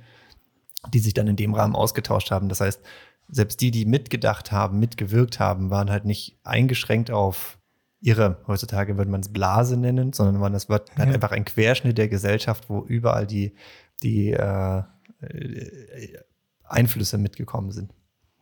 die 0.93 0.99
sich 0.99 1.15
dann 1.15 1.29
in 1.29 1.37
dem 1.37 1.55
Rahmen 1.55 1.77
ausgetauscht 1.77 2.31
haben. 2.31 2.49
Das 2.49 2.61
heißt, 2.61 2.81
selbst 3.29 3.61
die, 3.61 3.71
die 3.71 3.85
mitgedacht 3.85 4.53
haben, 4.53 4.79
mitgewirkt 4.79 5.39
haben, 5.39 5.71
waren 5.71 5.91
halt 5.91 6.05
nicht 6.05 6.39
eingeschränkt 6.43 7.11
auf 7.11 7.59
ihre, 8.01 8.43
heutzutage 8.47 8.97
würde 8.97 9.11
man 9.11 9.21
es 9.21 9.33
Blase 9.33 9.77
nennen, 9.77 10.13
sondern 10.13 10.41
waren 10.41 10.53
das 10.53 10.69
wird 10.69 10.91
ja. 10.97 11.05
einfach 11.05 11.33
ein 11.33 11.45
Querschnitt 11.45 11.99
der 11.99 12.09
Gesellschaft, 12.09 12.69
wo 12.69 12.85
überall 12.85 13.27
die, 13.27 13.55
die 14.03 14.33
äh, 14.33 14.83
äh 15.21 16.19
Einflüsse 16.65 17.17
mitgekommen 17.17 17.71
sind. 17.71 17.95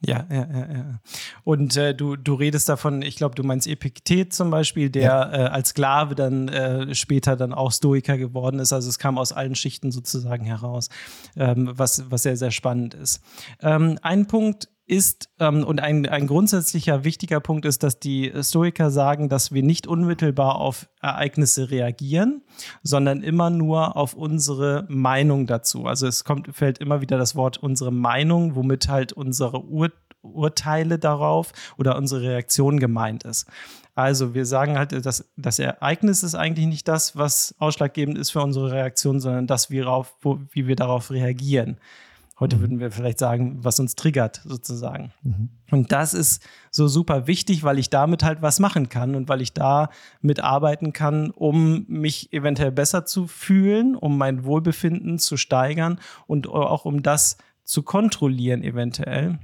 Ja, 0.05 0.27
ja, 0.31 0.47
ja, 0.53 0.73
ja. 0.75 1.01
Und 1.43 1.77
äh, 1.77 1.95
du, 1.95 2.17
du 2.17 2.35
redest 2.35 2.69
davon, 2.69 3.01
ich 3.01 3.17
glaube, 3.17 3.35
du 3.35 3.43
meinst 3.43 3.67
Epiktet 3.67 4.35
zum 4.35 4.51
Beispiel, 4.51 4.91
der 4.91 5.03
ja. 5.03 5.33
äh, 5.33 5.49
als 5.49 5.71
Sklave 5.71 6.15
dann 6.15 6.49
äh, 6.49 6.95
später 6.95 7.35
dann 7.35 7.55
auch 7.55 7.73
Stoiker 7.73 8.19
geworden 8.19 8.59
ist. 8.59 8.73
Also 8.73 8.91
es 8.91 8.99
kam 8.99 9.17
aus 9.17 9.33
allen 9.33 9.55
Schichten 9.55 9.93
sozusagen 9.93 10.45
heraus, 10.45 10.91
ähm, 11.37 11.71
was, 11.73 12.11
was 12.11 12.23
sehr, 12.23 12.37
sehr 12.37 12.51
spannend 12.51 12.95
ist. 12.95 13.23
Ähm, 13.63 13.99
ein 14.03 14.27
Punkt 14.27 14.69
ist, 14.87 15.31
ähm, 15.41 15.65
und 15.65 15.81
ein, 15.81 16.07
ein 16.07 16.27
grundsätzlicher 16.27 17.05
wichtiger 17.05 17.41
Punkt 17.41 17.65
ist, 17.65 17.83
dass 17.83 17.99
die 17.99 18.33
Stoiker 18.41 18.91
sagen, 18.91 19.29
dass 19.29 19.53
wir 19.53 19.63
nicht 19.63 19.87
unmittelbar 19.87 20.57
auf 20.57 20.89
Ereignisse 21.03 21.71
reagieren, 21.71 22.43
sondern 22.83 23.23
immer 23.23 23.51
nur 23.51 23.97
auf 23.97 24.15
unsere 24.15 24.87
Meinung 24.89 25.47
dazu. 25.47 25.87
Also 25.87 26.07
es 26.07 26.25
kommt, 26.25 26.55
fällt 26.55 26.79
immer 26.79 27.01
wieder 27.01 27.19
das 27.19 27.35
Wort 27.35 27.59
unsere 27.59 27.93
Meinung, 27.93 28.55
womit 28.55 28.89
halt 28.89 29.13
unsere 29.13 29.65
Ur 29.65 29.91
Urteile 30.23 30.99
darauf 30.99 31.53
oder 31.79 31.97
unsere 31.97 32.23
Reaktion 32.23 32.81
gemeint 32.81 33.23
ist. 33.23 33.47
Also 33.95 34.35
wir 34.35 34.45
sagen 34.45 34.77
halt, 34.77 35.07
dass 35.07 35.25
das 35.37 35.59
Ereignis 35.59 36.23
ist 36.23 36.35
eigentlich 36.35 36.67
nicht 36.67 36.89
das, 36.89 37.17
was 37.17 37.55
ausschlaggebend 37.59 38.19
ist 38.19 38.31
für 38.31 38.43
unsere 38.43 38.73
Reaktion, 38.73 39.21
sondern 39.21 39.47
das, 39.47 39.71
wie, 39.71 39.81
rauf, 39.81 40.15
wo, 40.21 40.41
wie 40.51 40.67
wir 40.67 40.75
darauf 40.75 41.11
reagieren. 41.11 41.79
Heute 42.39 42.57
mhm. 42.57 42.61
würden 42.61 42.81
wir 42.81 42.91
vielleicht 42.91 43.19
sagen, 43.19 43.65
was 43.65 43.81
uns 43.81 43.95
triggert, 43.95 44.43
sozusagen. 44.45 45.13
Mhm. 45.23 45.49
Und 45.71 45.93
das 45.93 46.13
ist 46.13 46.47
so 46.71 46.87
super 46.87 47.27
wichtig, 47.27 47.63
weil 47.65 47.79
ich 47.79 47.89
damit 47.89 48.23
halt 48.23 48.43
was 48.43 48.61
machen 48.61 48.89
kann 48.89 49.15
und 49.15 49.29
weil 49.29 49.41
ich 49.41 49.55
da 49.55 49.89
mitarbeiten 50.21 50.93
kann, 50.93 51.31
um 51.31 51.87
mich 51.89 52.33
eventuell 52.33 52.73
besser 52.73 53.07
zu 53.07 53.27
fühlen, 53.27 53.97
um 53.97 54.19
mein 54.19 54.45
Wohlbefinden 54.45 55.19
zu 55.19 55.37
steigern 55.37 55.99
und 56.27 56.47
auch 56.49 56.85
um 56.85 57.03
das 57.03 57.39
zu 57.65 57.83
kontrollieren, 57.83 58.63
eventuell. 58.63 59.39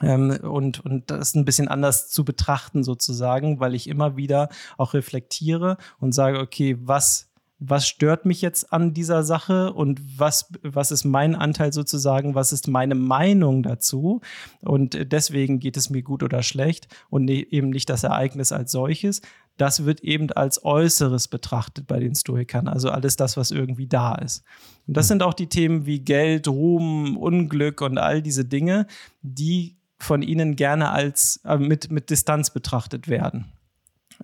Ähm, 0.00 0.30
und, 0.42 0.80
und 0.84 1.10
das 1.10 1.34
ein 1.34 1.44
bisschen 1.44 1.68
anders 1.68 2.08
zu 2.08 2.24
betrachten, 2.24 2.84
sozusagen, 2.84 3.60
weil 3.60 3.74
ich 3.74 3.88
immer 3.88 4.16
wieder 4.16 4.48
auch 4.78 4.94
reflektiere 4.94 5.76
und 5.98 6.12
sage, 6.12 6.38
okay, 6.38 6.76
was 6.80 7.29
was 7.60 7.86
stört 7.86 8.24
mich 8.24 8.40
jetzt 8.40 8.72
an 8.72 8.94
dieser 8.94 9.22
Sache 9.22 9.74
und 9.74 10.00
was, 10.18 10.50
was 10.62 10.90
ist 10.90 11.04
mein 11.04 11.34
Anteil 11.36 11.74
sozusagen, 11.74 12.34
was 12.34 12.52
ist 12.52 12.68
meine 12.68 12.94
Meinung 12.94 13.62
dazu 13.62 14.22
und 14.62 15.12
deswegen 15.12 15.60
geht 15.60 15.76
es 15.76 15.90
mir 15.90 16.02
gut 16.02 16.22
oder 16.22 16.42
schlecht 16.42 16.88
und 17.10 17.26
ne, 17.26 17.46
eben 17.50 17.68
nicht 17.68 17.90
das 17.90 18.02
Ereignis 18.02 18.50
als 18.50 18.72
solches. 18.72 19.20
Das 19.58 19.84
wird 19.84 20.00
eben 20.00 20.32
als 20.32 20.64
Äußeres 20.64 21.28
betrachtet 21.28 21.86
bei 21.86 22.00
den 22.00 22.14
Stoikern, 22.14 22.66
also 22.66 22.88
alles 22.88 23.16
das, 23.16 23.36
was 23.36 23.50
irgendwie 23.50 23.86
da 23.86 24.14
ist. 24.14 24.42
Und 24.86 24.96
das 24.96 25.04
hm. 25.04 25.08
sind 25.08 25.22
auch 25.22 25.34
die 25.34 25.48
Themen 25.48 25.84
wie 25.84 26.00
Geld, 26.00 26.48
Ruhm, 26.48 27.18
Unglück 27.18 27.82
und 27.82 27.98
all 27.98 28.22
diese 28.22 28.46
Dinge, 28.46 28.86
die 29.20 29.76
von 29.98 30.22
ihnen 30.22 30.56
gerne 30.56 30.90
als 30.90 31.42
äh, 31.44 31.58
mit, 31.58 31.90
mit 31.90 32.08
Distanz 32.08 32.48
betrachtet 32.48 33.06
werden 33.06 33.52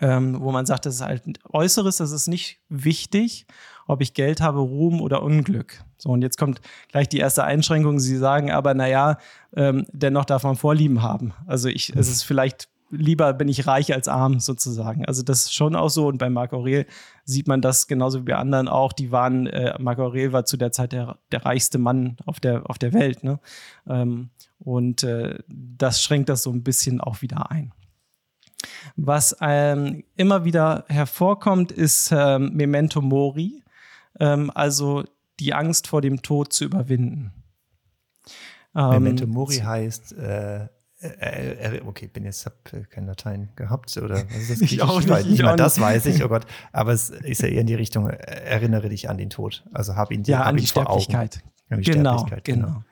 ähm, 0.01 0.41
wo 0.41 0.53
man 0.53 0.67
sagt, 0.67 0.87
das 0.87 0.97
ist 0.97 1.01
halt 1.03 1.23
Äußeres, 1.53 1.97
das 1.97 2.13
ist 2.13 2.27
nicht 2.27 2.59
wichtig, 2.69 3.47
ob 3.87 4.01
ich 4.01 4.15
Geld 4.15 4.41
habe, 4.41 4.61
Ruhm 4.61 5.01
oder 5.01 5.23
Unglück. 5.23 5.83
So, 5.99 6.11
und 6.11 6.23
jetzt 6.23 6.39
kommt 6.39 6.61
gleich 6.91 7.09
die 7.09 7.19
erste 7.19 7.45
Einschränkung. 7.45 7.99
Sie 7.99 8.17
sagen 8.17 8.51
aber, 8.51 8.75
naja, 8.75 9.19
ähm, 9.55 9.87
dennoch 9.93 10.25
darf 10.25 10.43
man 10.43 10.57
Vorlieben 10.57 11.03
haben. 11.03 11.33
Also 11.47 11.69
ich, 11.69 11.95
es 11.97 12.09
ist 12.09 12.23
vielleicht 12.23 12.69
lieber 12.91 13.33
bin 13.33 13.49
ich 13.49 13.67
reich 13.67 13.93
als 13.93 14.09
arm 14.09 14.41
sozusagen. 14.41 15.05
Also 15.07 15.23
das 15.23 15.47
ist 15.47 15.55
schon 15.55 15.75
auch 15.75 15.89
so. 15.89 16.07
Und 16.07 16.19
bei 16.19 16.31
Marc 16.31 16.53
Aurel 16.53 16.87
sieht 17.25 17.49
man 17.49 17.61
das 17.61 17.87
genauso 17.87 18.21
wie 18.21 18.31
bei 18.31 18.37
anderen 18.37 18.69
auch. 18.69 18.93
Die 18.93 19.11
waren, 19.11 19.47
äh, 19.47 19.75
Marc 19.79 19.99
Aurel 19.99 20.33
war 20.33 20.45
zu 20.45 20.57
der 20.57 20.73
Zeit 20.73 20.93
der, 20.93 21.19
der 21.33 21.45
reichste 21.45 21.79
Mann 21.79 22.17
auf 22.27 22.41
der, 22.41 22.69
auf 22.69 22.79
der 22.79 22.93
Welt. 22.93 23.25
Ne? 23.25 23.41
Ähm, 23.89 24.31
und 24.59 25.03
äh, 25.03 25.39
das 25.49 26.03
schränkt 26.03 26.29
das 26.29 26.43
so 26.43 26.51
ein 26.51 26.63
bisschen 26.63 27.01
auch 27.01 27.23
wieder 27.23 27.51
ein. 27.51 27.73
Was 28.97 29.37
ähm, 29.41 30.05
immer 30.17 30.45
wieder 30.45 30.85
hervorkommt, 30.89 31.73
ist 31.73 32.13
ähm, 32.13 32.53
Memento 32.55 33.01
Mori, 33.01 33.63
ähm, 34.19 34.51
also 34.55 35.05
die 35.39 35.53
Angst 35.53 35.87
vor 35.87 36.01
dem 36.01 36.23
Tod 36.23 36.53
zu 36.53 36.65
überwinden. 36.65 37.33
Memento 38.73 39.25
ähm, 39.25 39.31
Mori 39.31 39.57
heißt, 39.57 40.13
äh, 40.19 40.69
äh, 40.99 41.81
okay, 41.85 42.07
bin 42.07 42.25
jetzt 42.25 42.47
hab 42.47 42.65
kein 42.91 43.07
Latein 43.07 43.51
gehabt 43.57 43.97
oder 43.97 44.25
was 44.31 44.37
ist 44.37 44.51
das? 44.51 44.61
ich 44.73 44.83
auch 44.83 44.99
nicht, 44.99 45.11
ich 45.11 45.27
nicht 45.27 45.43
mal 45.43 45.57
das 45.57 45.81
weiß 45.81 46.07
ich, 46.07 46.25
oh 46.25 46.29
Gott. 46.31 46.47
Aber 46.73 46.93
es 46.93 47.11
ist 47.11 47.43
ja 47.43 47.49
eher 47.49 47.61
in 47.61 47.67
die 47.67 47.75
Richtung, 47.75 48.09
erinnere 48.09 48.89
dich 48.89 49.09
an 49.09 49.19
den 49.19 49.31
Tod. 49.31 49.65
Also 49.73 49.95
hab 49.95 50.11
ihn, 50.11 50.25
ja, 50.25 50.41
hab 50.41 50.47
an 50.49 50.57
die. 50.57 50.67
An 51.69 51.81
die 51.81 51.91
genau, 51.91 52.19
Sterblichkeit, 52.19 52.45
genau, 52.45 52.67
genau. 52.67 52.83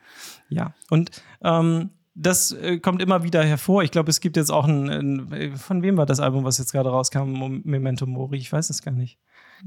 Ja, 0.49 0.75
und 0.91 1.23
ähm, 1.43 1.91
das 2.15 2.53
äh, 2.53 2.79
kommt 2.79 3.03
immer 3.03 3.23
wieder 3.25 3.43
hervor. 3.45 3.83
Ich 3.83 3.91
glaube, 3.91 4.11
es 4.11 4.21
gibt 4.21 4.37
jetzt 4.37 4.51
auch 4.51 4.67
ein, 4.67 4.89
ein, 4.89 5.57
von 5.57 5.83
wem 5.83 5.97
war 5.97 6.07
das 6.07 6.21
Album, 6.21 6.45
was 6.45 6.59
jetzt 6.59 6.73
gerade 6.73 6.91
rauskam, 6.91 7.63
Memento 7.65 8.07
Mori? 8.07 8.39
Ich 8.39 8.53
weiß 8.53 8.71
es 8.71 8.83
gar 8.83 8.93
nicht. 8.93 9.19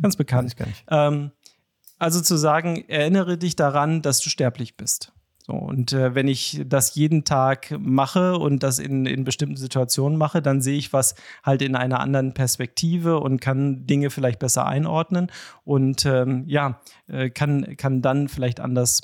Ganz 0.02 0.16
bekannt. 0.16 0.56
Gar 0.56 0.68
nicht. 0.68 0.86
Ähm, 0.90 1.32
also 2.00 2.22
zu 2.22 2.38
sagen, 2.38 2.86
erinnere 2.88 3.38
dich 3.38 3.56
daran, 3.56 4.02
dass 4.02 4.20
du 4.20 4.30
sterblich 4.30 4.78
bist. 4.78 5.12
So, 5.48 5.54
und 5.54 5.94
äh, 5.94 6.14
wenn 6.14 6.28
ich 6.28 6.62
das 6.66 6.94
jeden 6.96 7.24
Tag 7.24 7.74
mache 7.80 8.38
und 8.38 8.64
das 8.64 8.80
in, 8.80 9.06
in 9.06 9.24
bestimmten 9.24 9.56
Situationen 9.56 10.18
mache, 10.18 10.42
dann 10.42 10.62
sehe 10.62 10.78
ich 10.78 10.92
was 10.92 11.16
halt 11.42 11.62
in 11.62 11.76
einer 11.76 12.02
anderen 12.02 12.34
Perspektive 12.34 13.20
und 13.22 13.40
kann 13.40 13.88
Dinge 13.88 14.10
vielleicht 14.10 14.40
besser 14.40 14.66
einordnen 14.66 15.32
und 15.64 16.06
ähm, 16.06 16.44
ja, 16.48 16.82
äh, 17.08 17.30
kann, 17.30 17.78
kann 17.78 18.02
dann 18.02 18.28
vielleicht 18.28 18.60
anders 18.60 19.02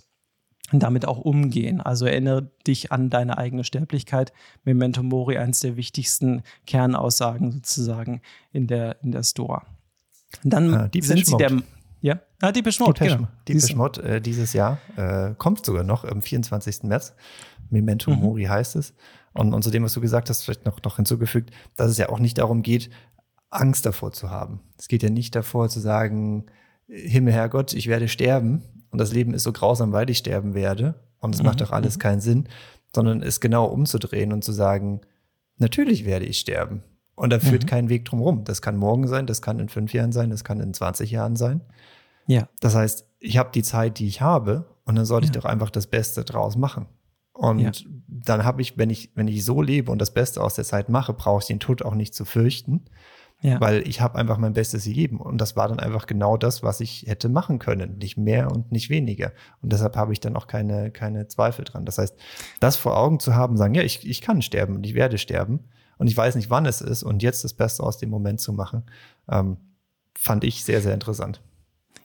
damit 0.80 1.06
auch 1.08 1.20
umgehen. 1.20 1.82
Also 1.82 2.06
erinnere 2.06 2.52
dich 2.68 2.92
an 2.92 3.10
deine 3.10 3.38
eigene 3.38 3.64
Sterblichkeit. 3.64 4.34
Memento 4.64 5.04
Mori, 5.04 5.38
eines 5.38 5.60
der 5.60 5.76
wichtigsten 5.78 6.44
Kernaussagen 6.66 7.52
sozusagen 7.52 8.22
in 8.52 8.68
der, 8.68 9.02
in 9.04 9.12
der 9.12 9.24
Store. 9.24 9.64
Dann 10.44 10.74
ah, 10.74 10.90
sind 10.94 11.26
sie 11.26 11.38
der. 11.38 11.62
Ja, 12.02 12.20
ah, 12.42 12.52
die 12.52 12.62
Mode, 12.62 13.00
Deepesh, 13.00 13.16
genau. 13.16 13.28
Deepesh 13.48 13.76
Mode 13.76 14.04
äh, 14.04 14.22
dieses 14.22 14.52
Jahr 14.52 14.78
äh, 14.98 15.36
kommt 15.38 15.66
sogar 15.66 15.84
noch 15.84 16.04
am 16.04 16.22
24. 16.22 16.84
März. 16.84 17.16
Memento 17.70 18.12
mhm. 18.12 18.20
Mori 18.20 18.44
heißt 18.44 18.76
es. 18.76 18.94
Und, 19.34 19.54
und 19.54 19.64
zu 19.64 19.72
dem, 19.72 19.84
was 19.84 19.94
du 19.94 20.02
gesagt 20.02 20.30
hast, 20.30 20.44
vielleicht 20.44 20.66
noch, 20.66 20.82
noch 20.84 20.98
hinzugefügt, 20.98 21.52
dass 21.76 21.90
es 21.90 21.98
ja 21.98 22.10
auch 22.10 22.20
nicht 22.20 22.38
darum 22.38 22.62
geht, 22.62 22.90
Angst 23.50 23.86
davor 23.86 24.12
zu 24.12 24.30
haben. 24.30 24.60
Es 24.78 24.88
geht 24.88 25.02
ja 25.02 25.10
nicht 25.10 25.36
davor 25.36 25.70
zu 25.70 25.80
sagen, 25.80 26.46
Himmel, 26.88 27.34
Herrgott, 27.34 27.74
ich 27.74 27.88
werde 27.88 28.08
sterben, 28.08 28.64
und 28.94 29.00
das 29.00 29.12
Leben 29.12 29.34
ist 29.34 29.44
so 29.44 29.52
grausam, 29.52 29.92
weil 29.92 30.10
ich 30.10 30.20
sterben 30.20 30.54
werde 30.54 30.94
und 31.20 31.34
es 31.34 31.42
mhm. 31.42 31.48
macht 31.48 31.62
doch 31.62 31.72
alles 31.72 31.98
mhm. 31.98 32.00
keinen 32.00 32.22
Sinn, 32.22 32.48
sondern 32.96 33.24
es 33.24 33.40
genau 33.40 33.66
umzudrehen 33.66 34.32
und 34.32 34.44
zu 34.44 34.52
sagen, 34.52 35.02
natürlich 35.58 36.06
werde 36.06 36.26
ich 36.26 36.40
sterben. 36.40 36.84
Und 37.16 37.32
da 37.32 37.40
führt 37.40 37.64
mhm. 37.64 37.68
kein 37.68 37.90
Weg 37.90 38.06
drum 38.06 38.22
rum. 38.22 38.44
Das 38.44 38.62
kann 38.62 38.78
morgen 38.78 39.08
sein, 39.08 39.26
das 39.26 39.42
kann 39.42 39.60
in 39.60 39.70
fünf 39.70 39.94
Jahren 39.94 40.12
sein, 40.12 40.30
das 40.30 40.44
kann 40.44 40.60
in 40.60 40.74
20 40.74 41.12
Jahren 41.12 41.36
sein. 41.36 41.62
Ja. 42.28 42.48
Das 42.60 42.76
heißt, 42.76 43.08
ich 43.20 43.38
habe 43.38 43.50
die 43.54 43.64
Zeit, 43.64 44.00
die 44.00 44.08
ich 44.08 44.22
habe, 44.22 44.66
und 44.86 44.96
dann 44.96 45.06
sollte 45.06 45.26
ja. 45.26 45.32
ich 45.32 45.38
doch 45.40 45.46
einfach 45.46 45.72
das 45.72 45.88
Beste 45.88 46.24
draus 46.24 46.56
machen. 46.56 46.88
Und 47.34 47.60
ja. 47.60 47.72
dann 48.08 48.44
habe 48.44 48.62
ich, 48.62 48.78
wenn 48.78 48.92
ich, 48.92 49.12
wenn 49.16 49.28
ich 49.28 49.44
so 49.44 49.62
lebe 49.62 49.92
und 49.92 50.00
das 50.00 50.14
Beste 50.14 50.42
aus 50.42 50.54
der 50.54 50.66
Zeit 50.66 50.90
mache, 50.90 51.14
brauche 51.14 51.42
ich 51.42 51.48
den 51.48 51.60
Tod 51.60 51.82
auch 51.82 51.96
nicht 51.96 52.14
zu 52.14 52.26
fürchten, 52.26 52.86
ja. 53.44 53.60
Weil 53.60 53.86
ich 53.86 54.00
habe 54.00 54.18
einfach 54.18 54.38
mein 54.38 54.54
Bestes 54.54 54.86
gegeben. 54.86 55.20
Und 55.20 55.38
das 55.40 55.58
war 55.58 55.68
dann 55.68 55.80
einfach 55.80 56.08
genau 56.08 56.38
das, 56.38 56.64
was 56.64 56.80
ich 56.80 57.04
hätte 57.08 57.28
machen 57.28 57.60
können. 57.60 57.98
Nicht 57.98 58.18
mehr 58.18 58.50
und 58.50 58.72
nicht 58.72 58.90
weniger. 58.90 59.34
Und 59.62 59.74
deshalb 59.74 59.98
habe 59.98 60.14
ich 60.14 60.22
dann 60.22 60.38
auch 60.38 60.48
keine, 60.48 60.92
keine 60.92 61.28
Zweifel 61.28 61.66
dran. 61.66 61.86
Das 61.86 61.98
heißt, 61.98 62.16
das 62.62 62.78
vor 62.78 62.98
Augen 62.98 63.20
zu 63.20 63.36
haben, 63.36 63.58
sagen, 63.58 63.76
ja, 63.76 63.84
ich, 63.84 64.10
ich 64.10 64.22
kann 64.22 64.42
sterben 64.42 64.78
und 64.78 64.86
ich 64.86 64.94
werde 64.94 65.18
sterben. 65.18 65.66
Und 65.98 66.08
ich 66.08 66.16
weiß 66.16 66.36
nicht, 66.36 66.50
wann 66.50 66.66
es 66.66 66.80
ist. 66.80 67.04
Und 67.04 67.22
jetzt 67.22 67.44
das 67.44 67.54
Beste 67.54 67.84
aus 67.84 67.98
dem 67.98 68.10
Moment 68.10 68.40
zu 68.40 68.54
machen, 68.54 68.84
ähm, 69.30 69.58
fand 70.18 70.46
ich 70.46 70.64
sehr, 70.64 70.82
sehr 70.82 70.94
interessant. 70.94 71.42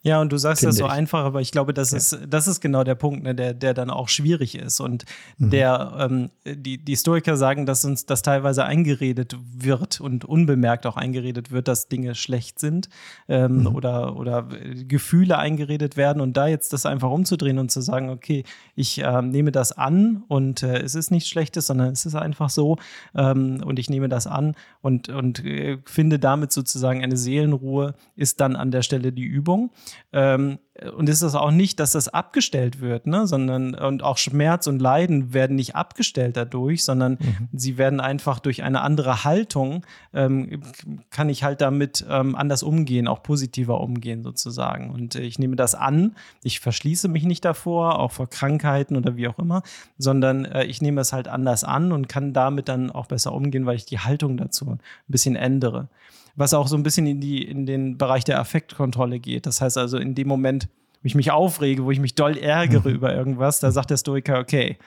Ja, 0.03 0.21
und 0.21 0.33
du 0.33 0.37
sagst 0.37 0.65
das 0.65 0.77
so 0.77 0.87
ich. 0.87 0.91
einfach, 0.91 1.25
aber 1.25 1.41
ich 1.41 1.51
glaube, 1.51 1.75
das, 1.75 1.91
ja. 1.91 1.99
ist, 1.99 2.19
das 2.29 2.47
ist 2.47 2.61
genau 2.61 2.85
der 2.85 2.95
Punkt, 2.95 3.23
ne, 3.23 3.35
der, 3.35 3.55
der 3.55 3.75
dann 3.75 3.91
auch 3.91 4.09
schwierig 4.09 4.55
ist. 4.57 4.81
Und 4.81 5.05
mhm. 5.39 5.51
der, 5.51 5.93
ähm, 5.99 6.31
die, 6.45 6.79
die 6.79 6.97
Stoiker 6.97 7.37
sagen, 7.37 7.67
dass 7.67 7.85
uns 7.85 8.07
das 8.07 8.23
teilweise 8.23 8.65
eingeredet 8.65 9.37
wird 9.41 10.01
und 10.01 10.25
unbemerkt 10.25 10.87
auch 10.87 10.97
eingeredet 10.97 11.51
wird, 11.51 11.69
dass 11.69 11.89
Dinge 11.89 12.15
schlecht 12.15 12.59
sind 12.59 12.89
ähm, 13.29 13.61
mhm. 13.61 13.67
oder, 13.67 14.17
oder 14.17 14.49
Gefühle 14.87 15.39
eingeredet 15.39 15.97
werden. 15.97 16.21
Und 16.21 16.37
da 16.37 16.47
jetzt 16.47 16.73
das 16.73 16.87
einfach 16.87 17.11
umzudrehen 17.11 17.59
und 17.59 17.71
zu 17.71 17.81
sagen, 17.81 18.11
okay, 18.11 18.45
ich 18.75 18.99
äh, 19.03 19.23
nehme 19.23 19.53
das 19.53 19.73
an 19.73 20.23
und 20.29 20.63
äh, 20.63 20.81
es 20.81 20.95
ist 20.95 21.11
nichts 21.11 21.29
Schlechtes, 21.29 21.67
sondern 21.67 21.93
es 21.93 22.07
ist 22.07 22.15
einfach 22.15 22.51
so 22.51 22.77
ähm, 23.15 23.63
und 23.65 23.79
ich 23.79 23.91
nehme 23.91 24.09
das 24.09 24.27
an 24.27 24.55
und, 24.81 25.09
und 25.09 25.45
äh, 25.45 25.79
finde 25.85 26.19
damit 26.19 26.53
sozusagen 26.53 27.03
eine 27.03 27.17
Seelenruhe, 27.17 27.95
ist 28.17 28.41
dann 28.41 28.57
an 28.57 28.71
der 28.71 28.83
Stelle 28.83 29.13
die 29.13 29.25
Übung. 29.25 29.71
Ähm, 30.13 30.59
und 30.97 31.09
ist 31.09 31.23
es 31.23 31.35
auch 31.35 31.51
nicht, 31.51 31.81
dass 31.81 31.93
das 31.93 32.09
abgestellt 32.09 32.81
wird, 32.81 33.07
ne? 33.07 33.27
sondern 33.27 33.75
und 33.75 34.03
auch 34.03 34.17
Schmerz 34.17 34.67
und 34.69 34.81
Leiden 34.81 35.35
werden 35.35 35.57
nicht 35.57 35.75
abgestellt 35.75 36.37
dadurch, 36.37 36.85
sondern 36.85 37.19
mhm. 37.21 37.49
sie 37.53 37.79
werden 37.79 38.01
einfach 38.01 38.39
durch 38.39 38.63
eine 38.63 38.83
andere 38.83 39.25
Haltung, 39.25 39.85
ähm, 40.15 40.63
kann 41.11 41.29
ich 41.29 41.43
halt 41.43 41.61
damit 41.61 42.07
ähm, 42.09 42.37
anders 42.37 42.63
umgehen, 42.63 43.09
auch 43.09 43.23
positiver 43.23 43.81
umgehen 43.81 44.23
sozusagen. 44.23 44.91
Und 44.91 45.17
ich 45.17 45.39
nehme 45.39 45.57
das 45.57 45.75
an, 45.75 46.15
ich 46.45 46.61
verschließe 46.61 47.09
mich 47.09 47.25
nicht 47.25 47.45
davor, 47.45 47.99
auch 47.99 48.13
vor 48.13 48.31
Krankheiten 48.31 48.97
oder 48.97 49.17
wie 49.17 49.27
auch 49.27 49.39
immer, 49.39 49.63
sondern 49.99 50.45
äh, 50.45 50.65
ich 50.65 50.81
nehme 50.81 51.01
es 51.01 51.13
halt 51.13 51.27
anders 51.27 51.65
an 51.65 51.91
und 51.91 52.09
kann 52.09 52.33
damit 52.33 52.69
dann 52.69 52.91
auch 52.91 53.07
besser 53.07 53.33
umgehen, 53.33 53.67
weil 53.67 53.77
ich 53.77 53.85
die 53.85 53.99
Haltung 53.99 54.37
dazu 54.37 54.71
ein 54.71 54.81
bisschen 55.09 55.35
ändere 55.35 55.89
was 56.37 56.55
auch 56.55 56.69
so 56.69 56.77
ein 56.77 56.83
bisschen 56.83 57.07
in, 57.07 57.21
die, 57.21 57.43
in 57.43 57.67
den 57.67 57.99
Bereich 57.99 58.25
der 58.25 58.41
Affektkontrolle 58.41 59.19
geht. 59.19 59.47
Das 59.47 59.61
heißt 59.61 59.79
also, 59.79 59.99
in 59.99 60.15
dem 60.15 60.29
Moment, 60.29 60.69
wo 61.03 61.07
ich 61.07 61.15
mich 61.15 61.31
aufrege, 61.31 61.85
wo 61.85 61.91
ich 61.91 62.01
mich 62.01 62.15
doll 62.15 62.37
ärgere 62.37 62.89
mhm. 62.89 62.95
über 62.95 63.15
irgendwas, 63.15 63.61
da 63.61 63.71
sagt 63.71 63.91
der 63.91 63.97
Stoiker, 63.97 64.39
okay, 64.39 64.79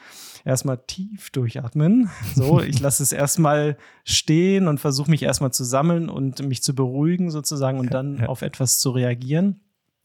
erstmal 0.43 0.77
tief 0.87 1.29
durchatmen. 1.29 2.09
So, 2.35 2.61
ich 2.61 2.79
lasse 2.79 3.03
es 3.03 3.11
erstmal 3.11 3.77
stehen 4.03 4.67
und 4.67 4.79
versuche 4.79 5.11
mich 5.11 5.23
erstmal 5.23 5.51
zu 5.51 5.63
sammeln 5.63 6.09
und 6.09 6.45
mich 6.47 6.63
zu 6.63 6.75
beruhigen 6.75 7.31
sozusagen 7.31 7.79
und 7.79 7.93
dann 7.93 8.15
ja, 8.15 8.21
ja. 8.23 8.27
auf 8.27 8.41
etwas 8.41 8.79
zu 8.79 8.91
reagieren 8.91 9.61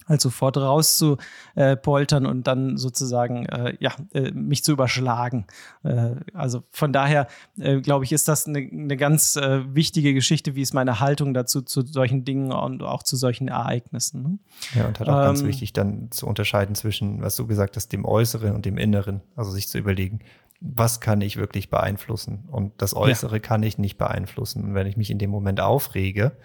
halt 0.07 0.21
sofort 0.21 0.57
rauszupoltern 0.57 2.25
äh, 2.25 2.29
und 2.29 2.47
dann 2.47 2.77
sozusagen 2.77 3.47
äh, 3.47 3.77
ja, 3.81 3.93
äh, 4.15 4.31
mich 4.31 4.63
zu 4.65 4.73
überschlagen. 4.73 5.47
Äh, 5.83 6.17
also 6.33 6.63
von 6.71 6.93
daher 6.93 7.27
äh, 7.59 7.81
glaube 7.81 8.05
ich, 8.05 8.13
ist 8.13 8.29
das 8.29 8.47
eine, 8.47 8.59
eine 8.59 8.97
ganz 8.97 9.37
äh, 9.37 9.63
wichtige 9.75 10.15
Geschichte, 10.15 10.55
wie 10.55 10.63
ist 10.63 10.75
meine 10.75 11.01
Haltung 11.01 11.35
dazu 11.35 11.63
zu 11.63 11.83
solchen 11.83 12.25
Dingen 12.25 12.53
und 12.53 12.83
auch 12.83 13.03
zu 13.03 13.17
solchen 13.17 13.49
Ereignissen. 13.49 14.23
Ne? 14.23 14.39
Ja, 14.75 14.87
und 14.87 14.99
halt 15.01 15.09
auch 15.09 15.19
ähm, 15.19 15.25
ganz 15.25 15.45
wichtig, 15.45 15.73
dann 15.73 16.11
zu 16.11 16.27
unterscheiden 16.27 16.75
zwischen, 16.75 17.21
was 17.23 17.37
du 17.37 17.47
gesagt 17.47 17.77
hast, 17.77 17.93
dem 17.93 18.05
Äußeren 18.05 18.55
und 18.55 18.65
dem 18.65 18.79
Inneren. 18.79 19.23
Also 19.35 19.51
sich 19.51 19.69
zu 19.69 19.79
überlegen, 19.79 20.21
was 20.61 21.01
kann 21.01 21.21
ich 21.21 21.37
wirklich 21.37 21.69
beeinflussen? 21.69 22.45
Und 22.51 22.73
das 22.79 22.95
Äußere 22.95 23.37
ja. 23.37 23.41
kann 23.41 23.63
ich 23.63 23.77
nicht 23.79 23.99
beeinflussen. 23.99 24.65
Und 24.65 24.75
wenn 24.75 24.87
ich 24.87 24.97
mich 24.97 25.11
in 25.11 25.19
dem 25.19 25.31
Moment 25.31 25.61
aufrege, 25.61 26.37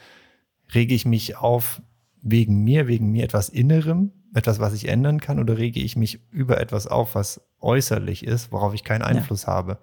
rege 0.74 0.94
ich 0.94 1.06
mich 1.06 1.38
auf 1.38 1.82
wegen 2.22 2.64
mir, 2.64 2.88
wegen 2.88 3.12
mir 3.12 3.24
etwas 3.24 3.50
Innerem, 3.50 4.12
etwas, 4.34 4.60
was 4.60 4.74
ich 4.74 4.88
ändern 4.88 5.20
kann, 5.20 5.40
oder 5.40 5.58
rege 5.58 5.80
ich 5.80 5.96
mich 5.96 6.22
über 6.32 6.60
etwas 6.60 6.88
auf, 6.88 7.16
was 7.16 7.42
äußerlich 7.60 8.26
ist, 8.26 8.52
worauf 8.52 8.74
ich 8.74 8.84
keinen 8.84 9.02
Einfluss 9.02 9.44
ja. 9.44 9.50
habe? 9.50 9.80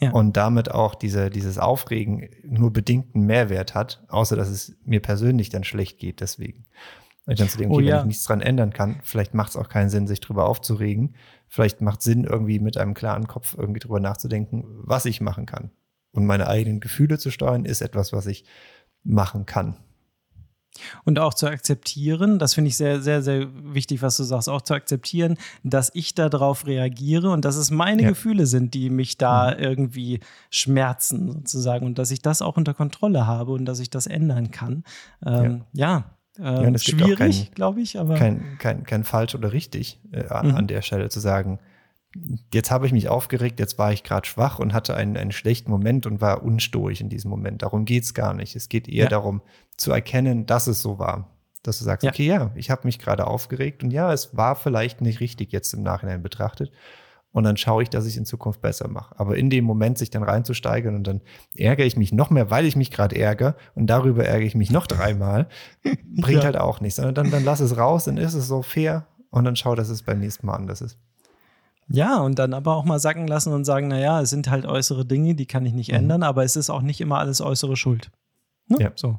Ja. 0.00 0.12
Und 0.12 0.36
damit 0.36 0.70
auch 0.70 0.94
diese, 0.94 1.28
dieses 1.28 1.58
Aufregen 1.58 2.30
nur 2.42 2.72
bedingten 2.72 3.26
Mehrwert 3.26 3.74
hat, 3.74 4.02
außer 4.08 4.34
dass 4.34 4.48
es 4.48 4.76
mir 4.84 5.00
persönlich 5.00 5.50
dann 5.50 5.64
schlecht 5.64 5.98
geht 5.98 6.20
deswegen. 6.20 6.64
Und 7.26 7.38
dann 7.38 7.48
zu 7.48 7.58
denken, 7.58 7.74
oh 7.74 7.76
okay, 7.76 7.84
oh, 7.84 7.88
ja. 7.88 7.94
wenn 7.96 8.00
ich 8.00 8.06
nichts 8.06 8.24
dran 8.24 8.40
ändern 8.40 8.72
kann, 8.72 9.00
vielleicht 9.04 9.34
macht 9.34 9.50
es 9.50 9.56
auch 9.56 9.68
keinen 9.68 9.90
Sinn, 9.90 10.06
sich 10.06 10.20
drüber 10.20 10.48
aufzuregen. 10.48 11.14
Vielleicht 11.48 11.82
macht 11.82 12.00
Sinn, 12.00 12.24
irgendwie 12.24 12.60
mit 12.60 12.78
einem 12.78 12.94
klaren 12.94 13.28
Kopf 13.28 13.54
irgendwie 13.58 13.80
drüber 13.80 14.00
nachzudenken, 14.00 14.64
was 14.66 15.04
ich 15.04 15.20
machen 15.20 15.44
kann. 15.44 15.70
Und 16.12 16.24
meine 16.26 16.48
eigenen 16.48 16.80
Gefühle 16.80 17.18
zu 17.18 17.30
steuern, 17.30 17.66
ist 17.66 17.82
etwas, 17.82 18.12
was 18.12 18.26
ich 18.26 18.46
machen 19.04 19.44
kann. 19.44 19.76
Und 21.04 21.18
auch 21.18 21.34
zu 21.34 21.46
akzeptieren, 21.46 22.38
das 22.38 22.54
finde 22.54 22.68
ich 22.68 22.76
sehr, 22.76 23.00
sehr, 23.00 23.22
sehr 23.22 23.48
wichtig, 23.74 24.02
was 24.02 24.16
du 24.16 24.24
sagst, 24.24 24.48
auch 24.48 24.62
zu 24.62 24.74
akzeptieren, 24.74 25.36
dass 25.62 25.90
ich 25.94 26.14
darauf 26.14 26.66
reagiere 26.66 27.30
und 27.30 27.44
dass 27.44 27.56
es 27.56 27.70
meine 27.70 28.02
ja. 28.02 28.08
Gefühle 28.10 28.46
sind, 28.46 28.74
die 28.74 28.90
mich 28.90 29.18
da 29.18 29.54
mhm. 29.54 29.62
irgendwie 29.62 30.20
schmerzen, 30.50 31.32
sozusagen, 31.32 31.86
und 31.86 31.98
dass 31.98 32.10
ich 32.10 32.22
das 32.22 32.42
auch 32.42 32.56
unter 32.56 32.74
Kontrolle 32.74 33.26
habe 33.26 33.52
und 33.52 33.64
dass 33.64 33.80
ich 33.80 33.90
das 33.90 34.06
ändern 34.06 34.50
kann. 34.50 34.84
Ähm, 35.24 35.64
ja. 35.72 36.04
ja. 36.38 36.62
Ähm, 36.62 36.78
schwierig, 36.78 37.52
glaube 37.54 37.80
ich, 37.80 37.98
aber. 37.98 38.14
Kein, 38.14 38.56
kein, 38.58 38.84
kein 38.84 39.04
falsch 39.04 39.34
oder 39.34 39.52
richtig 39.52 40.00
äh, 40.12 40.22
mhm. 40.22 40.54
an 40.54 40.66
der 40.66 40.82
Stelle 40.82 41.08
zu 41.08 41.20
sagen, 41.20 41.58
jetzt 42.52 42.70
habe 42.70 42.86
ich 42.86 42.92
mich 42.92 43.08
aufgeregt, 43.08 43.60
jetzt 43.60 43.78
war 43.78 43.92
ich 43.92 44.02
gerade 44.02 44.26
schwach 44.26 44.58
und 44.58 44.72
hatte 44.72 44.96
einen, 44.96 45.16
einen 45.16 45.32
schlechten 45.32 45.70
Moment 45.70 46.06
und 46.06 46.20
war 46.20 46.42
unstoisch 46.42 47.00
in 47.00 47.08
diesem 47.08 47.30
Moment. 47.30 47.62
Darum 47.62 47.84
geht's 47.84 48.14
gar 48.14 48.34
nicht. 48.34 48.56
Es 48.56 48.68
geht 48.68 48.88
eher 48.88 49.04
ja. 49.04 49.10
darum 49.10 49.42
zu 49.76 49.92
erkennen, 49.92 50.46
dass 50.46 50.66
es 50.66 50.82
so 50.82 50.98
war. 50.98 51.36
Dass 51.62 51.78
du 51.78 51.84
sagst, 51.84 52.04
ja. 52.04 52.10
okay, 52.10 52.26
ja, 52.26 52.50
ich 52.54 52.70
habe 52.70 52.82
mich 52.84 52.98
gerade 52.98 53.26
aufgeregt 53.26 53.84
und 53.84 53.90
ja, 53.90 54.12
es 54.12 54.36
war 54.36 54.56
vielleicht 54.56 55.02
nicht 55.02 55.20
richtig 55.20 55.52
jetzt 55.52 55.72
im 55.74 55.82
Nachhinein 55.82 56.22
betrachtet. 56.22 56.72
Und 57.32 57.44
dann 57.44 57.56
schaue 57.56 57.84
ich, 57.84 57.90
dass 57.90 58.06
ich 58.06 58.16
in 58.16 58.24
Zukunft 58.24 58.60
besser 58.60 58.88
mache. 58.88 59.14
Aber 59.18 59.36
in 59.36 59.50
dem 59.50 59.64
Moment 59.64 59.98
sich 59.98 60.10
dann 60.10 60.24
reinzusteigern 60.24 60.96
und 60.96 61.06
dann 61.06 61.20
ärgere 61.54 61.86
ich 61.86 61.96
mich 61.96 62.12
noch 62.12 62.30
mehr, 62.30 62.50
weil 62.50 62.66
ich 62.66 62.74
mich 62.74 62.90
gerade 62.90 63.16
ärgere 63.16 63.54
und 63.76 63.86
darüber 63.86 64.24
ärgere 64.24 64.46
ich 64.46 64.56
mich 64.56 64.72
noch 64.72 64.88
dreimal, 64.88 65.48
bringt 65.84 66.40
ja. 66.40 66.44
halt 66.44 66.56
auch 66.56 66.80
nichts. 66.80 66.96
Sondern 66.96 67.14
dann, 67.14 67.30
dann 67.30 67.44
lass 67.44 67.60
es 67.60 67.76
raus, 67.76 68.06
dann 68.06 68.16
ist 68.16 68.34
es 68.34 68.48
so 68.48 68.62
fair 68.62 69.06
und 69.30 69.44
dann 69.44 69.54
schau, 69.54 69.76
dass 69.76 69.90
es 69.90 70.02
beim 70.02 70.18
nächsten 70.18 70.46
Mal 70.46 70.56
anders 70.56 70.80
ist. 70.80 70.98
Ja, 71.92 72.18
und 72.20 72.38
dann 72.38 72.54
aber 72.54 72.76
auch 72.76 72.84
mal 72.84 73.00
sacken 73.00 73.26
lassen 73.26 73.52
und 73.52 73.64
sagen, 73.64 73.88
naja, 73.88 74.20
es 74.20 74.30
sind 74.30 74.48
halt 74.48 74.64
äußere 74.64 75.04
Dinge, 75.04 75.34
die 75.34 75.46
kann 75.46 75.66
ich 75.66 75.72
nicht 75.72 75.90
mhm. 75.90 75.98
ändern, 75.98 76.22
aber 76.22 76.44
es 76.44 76.56
ist 76.56 76.70
auch 76.70 76.82
nicht 76.82 77.00
immer 77.00 77.18
alles 77.18 77.40
äußere 77.40 77.76
Schuld. 77.76 78.10
Ne? 78.68 78.76
Ja. 78.80 78.92
So. 78.94 79.18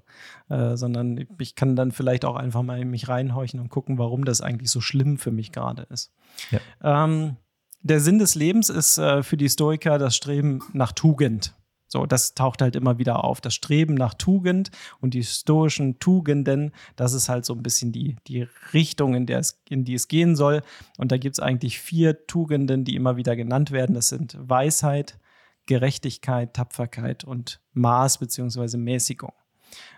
Äh, 0.50 0.78
sondern 0.78 1.28
ich 1.38 1.56
kann 1.56 1.76
dann 1.76 1.92
vielleicht 1.92 2.24
auch 2.24 2.38
einfach 2.38 2.64
mal 2.64 2.80
in 2.80 2.90
mich 2.90 3.10
reinhorchen 3.10 3.60
und 3.60 3.70
gucken, 3.70 3.98
warum 3.98 4.24
das 4.24 4.40
eigentlich 4.40 4.72
so 4.72 4.80
schlimm 4.80 5.18
für 5.18 5.32
mich 5.32 5.52
gerade 5.52 5.84
ist. 5.90 6.12
Ja. 6.50 6.60
Ähm, 7.04 7.36
der 7.82 8.00
Sinn 8.00 8.20
des 8.20 8.36
Lebens 8.36 8.70
ist 8.70 8.98
äh, 8.98 9.22
für 9.24 9.38
die 9.38 9.50
Stoiker 9.50 9.98
das 9.98 10.16
Streben 10.16 10.62
nach 10.72 10.94
Tugend. 10.94 11.54
So, 11.92 12.06
das 12.06 12.36
taucht 12.36 12.62
halt 12.62 12.78
immer 12.78 13.00
wieder 13.00 13.26
auf. 13.26 13.42
Das 13.42 13.54
Streben 13.54 13.96
nach 13.96 14.14
Tugend 14.14 14.72
und 15.02 15.14
die 15.14 15.26
stoischen 15.26 16.00
Tugenden, 16.00 16.72
das 16.96 17.12
ist 17.12 17.28
halt 17.28 17.44
so 17.44 17.54
ein 17.54 17.64
bisschen 17.64 17.92
die, 17.92 18.16
die 18.28 18.48
Richtung, 18.72 19.14
in, 19.14 19.26
der 19.26 19.40
es, 19.40 19.62
in 19.68 19.84
die 19.84 19.96
es 19.96 20.08
gehen 20.08 20.38
soll. 20.38 20.62
Und 20.98 21.12
da 21.12 21.18
gibt 21.18 21.36
es 21.36 21.42
eigentlich 21.42 21.82
vier 21.82 22.26
Tugenden, 22.28 22.86
die 22.86 22.96
immer 22.96 23.18
wieder 23.18 23.36
genannt 23.36 23.72
werden. 23.72 23.94
Das 23.94 24.08
sind 24.08 24.38
Weisheit, 24.40 25.20
Gerechtigkeit, 25.66 26.54
Tapferkeit 26.54 27.26
und 27.26 27.60
Maß 27.74 28.20
bzw. 28.20 28.78
Mäßigung. 28.78 29.34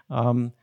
Ähm, 0.10 0.54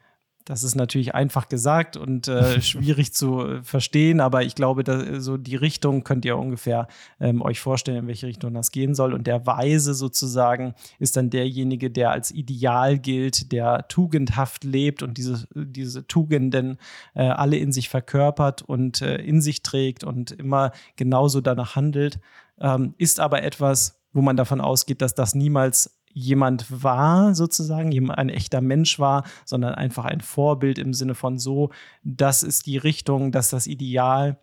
das 0.51 0.65
ist 0.65 0.75
natürlich 0.75 1.15
einfach 1.15 1.49
gesagt 1.49 1.97
und 1.97 2.27
äh, 2.27 2.61
schwierig 2.61 3.15
zu 3.15 3.47
äh, 3.47 3.63
verstehen, 3.63 4.21
aber 4.21 4.43
ich 4.43 4.57
glaube, 4.57 4.83
dass, 4.83 5.23
so 5.23 5.37
die 5.37 5.55
Richtung 5.55 6.03
könnt 6.03 6.25
ihr 6.25 6.37
ungefähr 6.37 6.89
ähm, 7.21 7.41
euch 7.41 7.61
vorstellen, 7.61 7.99
in 7.99 8.07
welche 8.09 8.27
Richtung 8.27 8.53
das 8.53 8.73
gehen 8.73 8.97
soll. 8.97 9.15
Und 9.15 9.29
der 9.29 9.47
Weise 9.47 9.95
sozusagen 9.95 10.75
ist 10.99 11.17
dann 11.17 11.31
derjenige, 11.31 11.89
der 11.89 12.11
als 12.11 12.33
Ideal 12.33 12.99
gilt, 12.99 13.53
der 13.53 13.87
tugendhaft 13.87 14.65
lebt 14.65 15.05
und 15.05 15.19
diese, 15.19 15.47
diese 15.55 16.05
Tugenden 16.09 16.79
äh, 17.15 17.29
alle 17.29 17.57
in 17.57 17.71
sich 17.71 17.89
verkörpert 17.89 18.63
und 18.63 19.03
äh, 19.03 19.19
in 19.19 19.41
sich 19.41 19.63
trägt 19.63 20.03
und 20.03 20.33
immer 20.33 20.73
genauso 20.97 21.41
danach 21.41 21.77
handelt, 21.77 22.19
ähm, 22.59 22.95
ist 22.99 23.21
aber 23.21 23.45
etwas, 23.45 24.01
wo 24.13 24.21
man 24.21 24.37
davon 24.37 24.61
ausgeht, 24.61 25.01
dass 25.01 25.15
das 25.15 25.37
niemals 25.37 26.00
jemand 26.12 26.83
war, 26.83 27.35
sozusagen, 27.35 28.11
ein 28.11 28.29
echter 28.29 28.61
Mensch 28.61 28.99
war, 28.99 29.25
sondern 29.44 29.75
einfach 29.75 30.05
ein 30.05 30.20
Vorbild 30.20 30.79
im 30.79 30.94
Sinne 30.94 31.14
von 31.14 31.38
so, 31.38 31.70
das 32.03 32.42
ist 32.42 32.66
die 32.66 32.79
Richtung, 32.79 33.33
das 33.33 33.46
ist 33.46 33.53
das 33.53 33.66
Ideal, 33.66 34.38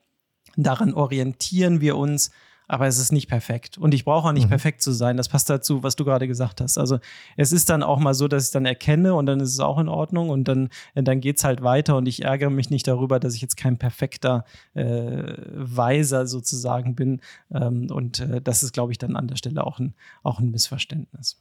daran 0.56 0.93
orientieren 0.93 1.82
wir 1.82 1.97
uns, 1.97 2.32
aber 2.67 2.88
es 2.88 2.97
ist 2.97 3.12
nicht 3.12 3.30
perfekt. 3.30 3.77
Und 3.77 3.93
ich 3.93 4.03
brauche 4.03 4.27
auch 4.27 4.34
nicht 4.34 4.45
mhm. 4.45 4.49
perfekt 4.49 4.82
zu 4.82 4.91
sein. 4.91 5.15
Das 5.15 5.30
passt 5.30 5.49
dazu, 5.49 5.84
was 5.84 5.95
du 5.95 6.03
gerade 6.03 6.27
gesagt 6.27 6.60
hast. 6.60 6.77
Also 6.77 6.99
es 7.38 7.53
ist 7.53 7.69
dann 7.69 7.82
auch 7.82 7.97
mal 7.97 8.13
so, 8.13 8.27
dass 8.27 8.47
ich 8.47 8.51
dann 8.51 8.65
erkenne 8.65 9.13
und 9.13 9.25
dann 9.25 9.39
ist 9.39 9.53
es 9.53 9.60
auch 9.60 9.77
in 9.77 9.88
Ordnung 9.88 10.30
und 10.30 10.47
dann, 10.49 10.69
dann 10.93 11.21
geht 11.21 11.38
es 11.38 11.43
halt 11.43 11.63
weiter 11.63 11.95
und 11.95 12.08
ich 12.08 12.25
ärgere 12.25 12.49
mich 12.49 12.69
nicht 12.69 12.88
darüber, 12.88 13.19
dass 13.19 13.36
ich 13.36 13.41
jetzt 13.41 13.56
kein 13.56 13.77
perfekter 13.77 14.43
äh, 14.73 15.34
Weiser 15.53 16.27
sozusagen 16.27 16.95
bin. 16.95 17.21
Ähm, 17.51 17.89
und 17.89 18.19
äh, 18.19 18.41
das 18.41 18.63
ist, 18.63 18.73
glaube 18.73 18.91
ich, 18.91 18.97
dann 18.97 19.15
an 19.15 19.27
der 19.27 19.38
Stelle 19.38 19.65
auch 19.65 19.80
ein, 19.80 19.93
auch 20.23 20.39
ein 20.39 20.51
Missverständnis. 20.51 21.38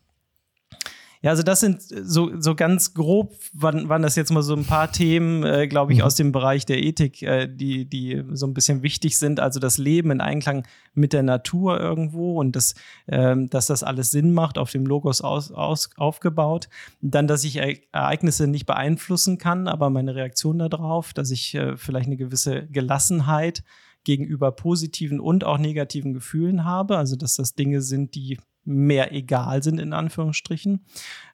Ja, 1.26 1.32
also 1.32 1.42
das 1.42 1.58
sind 1.58 1.82
so, 1.82 2.40
so 2.40 2.54
ganz 2.54 2.94
grob, 2.94 3.34
waren, 3.52 3.88
waren 3.88 4.02
das 4.02 4.14
jetzt 4.14 4.30
mal 4.30 4.44
so 4.44 4.54
ein 4.54 4.64
paar 4.64 4.92
Themen, 4.92 5.42
äh, 5.42 5.66
glaube 5.66 5.92
ich, 5.92 5.98
mhm. 5.98 6.04
aus 6.04 6.14
dem 6.14 6.30
Bereich 6.30 6.66
der 6.66 6.80
Ethik, 6.80 7.20
äh, 7.22 7.48
die, 7.48 7.84
die 7.84 8.22
so 8.34 8.46
ein 8.46 8.54
bisschen 8.54 8.84
wichtig 8.84 9.18
sind. 9.18 9.40
Also 9.40 9.58
das 9.58 9.76
Leben 9.76 10.12
in 10.12 10.20
Einklang 10.20 10.68
mit 10.94 11.12
der 11.12 11.24
Natur 11.24 11.80
irgendwo 11.80 12.38
und 12.38 12.54
das, 12.54 12.76
äh, 13.06 13.34
dass 13.50 13.66
das 13.66 13.82
alles 13.82 14.12
Sinn 14.12 14.34
macht, 14.34 14.56
auf 14.56 14.70
dem 14.70 14.86
Logos 14.86 15.20
aus, 15.20 15.50
aus, 15.50 15.90
aufgebaut. 15.96 16.68
Dann, 17.00 17.26
dass 17.26 17.42
ich 17.42 17.56
Ereignisse 17.56 18.46
nicht 18.46 18.66
beeinflussen 18.66 19.36
kann, 19.36 19.66
aber 19.66 19.90
meine 19.90 20.14
Reaktion 20.14 20.60
darauf, 20.60 21.12
dass 21.12 21.32
ich 21.32 21.56
äh, 21.56 21.76
vielleicht 21.76 22.06
eine 22.06 22.18
gewisse 22.18 22.68
Gelassenheit 22.68 23.64
gegenüber 24.04 24.52
positiven 24.52 25.18
und 25.18 25.42
auch 25.42 25.58
negativen 25.58 26.14
Gefühlen 26.14 26.64
habe. 26.64 26.96
Also, 26.98 27.16
dass 27.16 27.34
das 27.34 27.54
Dinge 27.54 27.82
sind, 27.82 28.14
die 28.14 28.38
mehr 28.66 29.12
egal 29.12 29.62
sind, 29.62 29.80
in 29.80 29.92
Anführungsstrichen. 29.92 30.84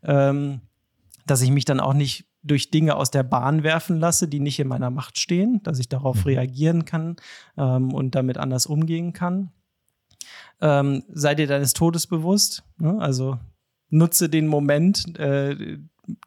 Ähm, 0.04 0.60
dass 1.26 1.42
ich 1.42 1.50
mich 1.50 1.64
dann 1.64 1.80
auch 1.80 1.94
nicht 1.94 2.26
durch 2.42 2.70
Dinge 2.70 2.96
aus 2.96 3.10
der 3.10 3.22
Bahn 3.22 3.62
werfen 3.62 3.98
lasse, 3.98 4.26
die 4.26 4.40
nicht 4.40 4.58
in 4.58 4.68
meiner 4.68 4.90
Macht 4.90 5.18
stehen, 5.18 5.62
dass 5.62 5.78
ich 5.78 5.88
darauf 5.88 6.18
mhm. 6.18 6.22
reagieren 6.22 6.84
kann 6.84 7.16
ähm, 7.56 7.92
und 7.92 8.14
damit 8.14 8.38
anders 8.38 8.66
umgehen 8.66 9.12
kann. 9.12 9.52
Ähm, 10.60 11.04
sei 11.12 11.34
dir 11.34 11.46
deines 11.46 11.72
Todes 11.72 12.06
bewusst, 12.06 12.64
ne? 12.78 12.98
also 13.00 13.38
nutze 13.90 14.28
den 14.28 14.46
Moment 14.46 15.18
äh, 15.18 15.78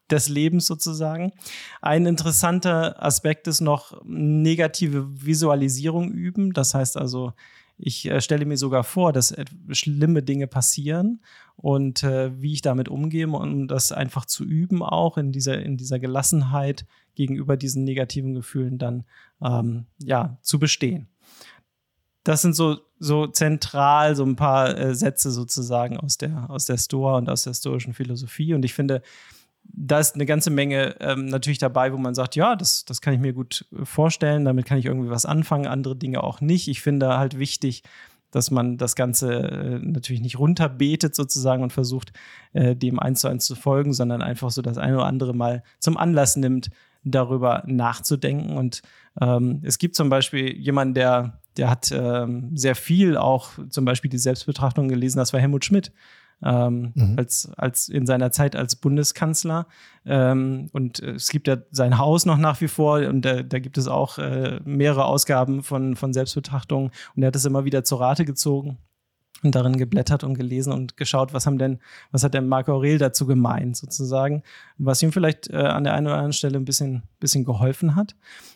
des 0.09 0.29
Lebens 0.29 0.67
sozusagen. 0.67 1.33
Ein 1.81 2.05
interessanter 2.05 3.03
Aspekt 3.03 3.47
ist 3.47 3.61
noch 3.61 4.01
negative 4.05 5.25
Visualisierung 5.25 6.11
üben. 6.11 6.53
Das 6.53 6.73
heißt 6.73 6.97
also, 6.97 7.33
ich 7.77 8.09
äh, 8.09 8.21
stelle 8.21 8.45
mir 8.45 8.57
sogar 8.57 8.83
vor, 8.83 9.11
dass 9.11 9.35
schlimme 9.71 10.23
Dinge 10.23 10.47
passieren 10.47 11.21
und 11.57 12.03
äh, 12.03 12.31
wie 12.41 12.53
ich 12.53 12.61
damit 12.61 12.89
umgehe, 12.89 13.27
um 13.27 13.67
das 13.67 13.91
einfach 13.91 14.25
zu 14.25 14.43
üben, 14.43 14.81
auch 14.81 15.17
in 15.17 15.31
dieser, 15.31 15.61
in 15.61 15.77
dieser 15.77 15.99
Gelassenheit 15.99 16.85
gegenüber 17.15 17.57
diesen 17.57 17.83
negativen 17.83 18.33
Gefühlen 18.33 18.77
dann 18.77 19.03
ähm, 19.41 19.85
ja, 19.99 20.37
zu 20.41 20.59
bestehen. 20.59 21.07
Das 22.23 22.41
sind 22.41 22.55
so, 22.55 22.77
so 22.97 23.27
zentral 23.27 24.15
so 24.15 24.25
ein 24.25 24.35
paar 24.35 24.77
äh, 24.77 24.95
Sätze 24.95 25.29
sozusagen 25.31 25.97
aus 25.97 26.17
der, 26.17 26.49
aus 26.49 26.65
der 26.65 26.77
Stoa 26.77 27.17
und 27.17 27.29
aus 27.29 27.43
der 27.43 27.53
stoischen 27.53 27.93
Philosophie. 27.93 28.53
Und 28.53 28.65
ich 28.65 28.73
finde, 28.73 29.01
da 29.73 29.99
ist 29.99 30.15
eine 30.15 30.25
ganze 30.25 30.51
Menge 30.51 30.95
ähm, 30.99 31.25
natürlich 31.25 31.57
dabei, 31.57 31.91
wo 31.93 31.97
man 31.97 32.15
sagt, 32.15 32.35
ja, 32.35 32.55
das, 32.55 32.85
das 32.85 33.01
kann 33.01 33.13
ich 33.13 33.19
mir 33.19 33.33
gut 33.33 33.65
äh, 33.71 33.85
vorstellen, 33.85 34.45
damit 34.45 34.65
kann 34.65 34.77
ich 34.77 34.85
irgendwie 34.85 35.09
was 35.09 35.25
anfangen, 35.25 35.67
andere 35.67 35.95
Dinge 35.95 36.23
auch 36.23 36.41
nicht. 36.41 36.67
Ich 36.67 36.81
finde 36.81 37.17
halt 37.17 37.39
wichtig, 37.39 37.83
dass 38.31 38.51
man 38.51 38.77
das 38.77 38.95
Ganze 38.95 39.33
äh, 39.33 39.79
natürlich 39.79 40.21
nicht 40.21 40.39
runterbetet 40.39 41.15
sozusagen 41.15 41.63
und 41.63 41.71
versucht, 41.73 42.11
äh, 42.53 42.75
dem 42.75 42.99
eins 42.99 43.21
zu 43.21 43.27
eins 43.27 43.45
zu 43.45 43.55
folgen, 43.55 43.93
sondern 43.93 44.21
einfach 44.21 44.51
so 44.51 44.61
das 44.61 44.77
eine 44.77 44.95
oder 44.95 45.05
andere 45.05 45.33
mal 45.33 45.63
zum 45.79 45.97
Anlass 45.97 46.35
nimmt, 46.35 46.69
darüber 47.03 47.63
nachzudenken. 47.65 48.57
Und 48.57 48.81
ähm, 49.21 49.61
es 49.63 49.77
gibt 49.77 49.95
zum 49.95 50.09
Beispiel 50.09 50.57
jemanden, 50.57 50.95
der, 50.95 51.39
der 51.55 51.69
hat 51.69 51.91
ähm, 51.91 52.57
sehr 52.57 52.75
viel 52.75 53.15
auch 53.15 53.51
zum 53.69 53.85
Beispiel 53.85 54.09
die 54.09 54.17
Selbstbetrachtung 54.17 54.89
gelesen, 54.89 55.19
das 55.19 55.31
war 55.31 55.39
Helmut 55.39 55.63
Schmidt 55.63 55.91
ähm, 56.43 56.91
mhm. 56.95 57.15
als, 57.17 57.49
als 57.57 57.89
in 57.89 58.05
seiner 58.05 58.31
Zeit 58.31 58.55
als 58.55 58.75
Bundeskanzler. 58.75 59.67
Ähm, 60.05 60.69
und 60.73 60.99
es 60.99 61.29
gibt 61.29 61.47
ja 61.47 61.57
sein 61.71 61.97
Haus 61.97 62.25
noch 62.25 62.37
nach 62.37 62.61
wie 62.61 62.67
vor 62.67 62.99
und 63.07 63.23
da, 63.23 63.43
da 63.43 63.59
gibt 63.59 63.77
es 63.77 63.87
auch 63.87 64.17
äh, 64.17 64.59
mehrere 64.63 65.05
Ausgaben 65.05 65.63
von, 65.63 65.95
von 65.95 66.13
Selbstbetrachtungen 66.13 66.91
und 67.15 67.23
er 67.23 67.27
hat 67.27 67.35
es 67.35 67.45
immer 67.45 67.65
wieder 67.65 67.83
zur 67.83 68.01
Rate 68.01 68.25
gezogen 68.25 68.77
und 69.43 69.55
darin 69.55 69.77
geblättert 69.77 70.23
und 70.23 70.33
gelesen 70.35 70.73
und 70.73 70.97
geschaut, 70.97 71.33
was 71.33 71.45
haben 71.45 71.57
denn, 71.57 71.79
was 72.11 72.23
hat 72.23 72.33
denn 72.33 72.47
Marco 72.47 72.73
Aurel 72.73 72.97
dazu 72.97 73.25
gemeint, 73.25 73.77
sozusagen, 73.77 74.43
was 74.77 75.01
ihm 75.01 75.11
vielleicht 75.11 75.49
äh, 75.49 75.57
an 75.57 75.83
der 75.83 75.93
einen 75.93 76.07
oder 76.07 76.15
anderen 76.15 76.33
Stelle 76.33 76.57
ein 76.57 76.65
bisschen, 76.65 77.03
bisschen 77.19 77.45
geholfen 77.45 77.95
hat. 77.95 78.15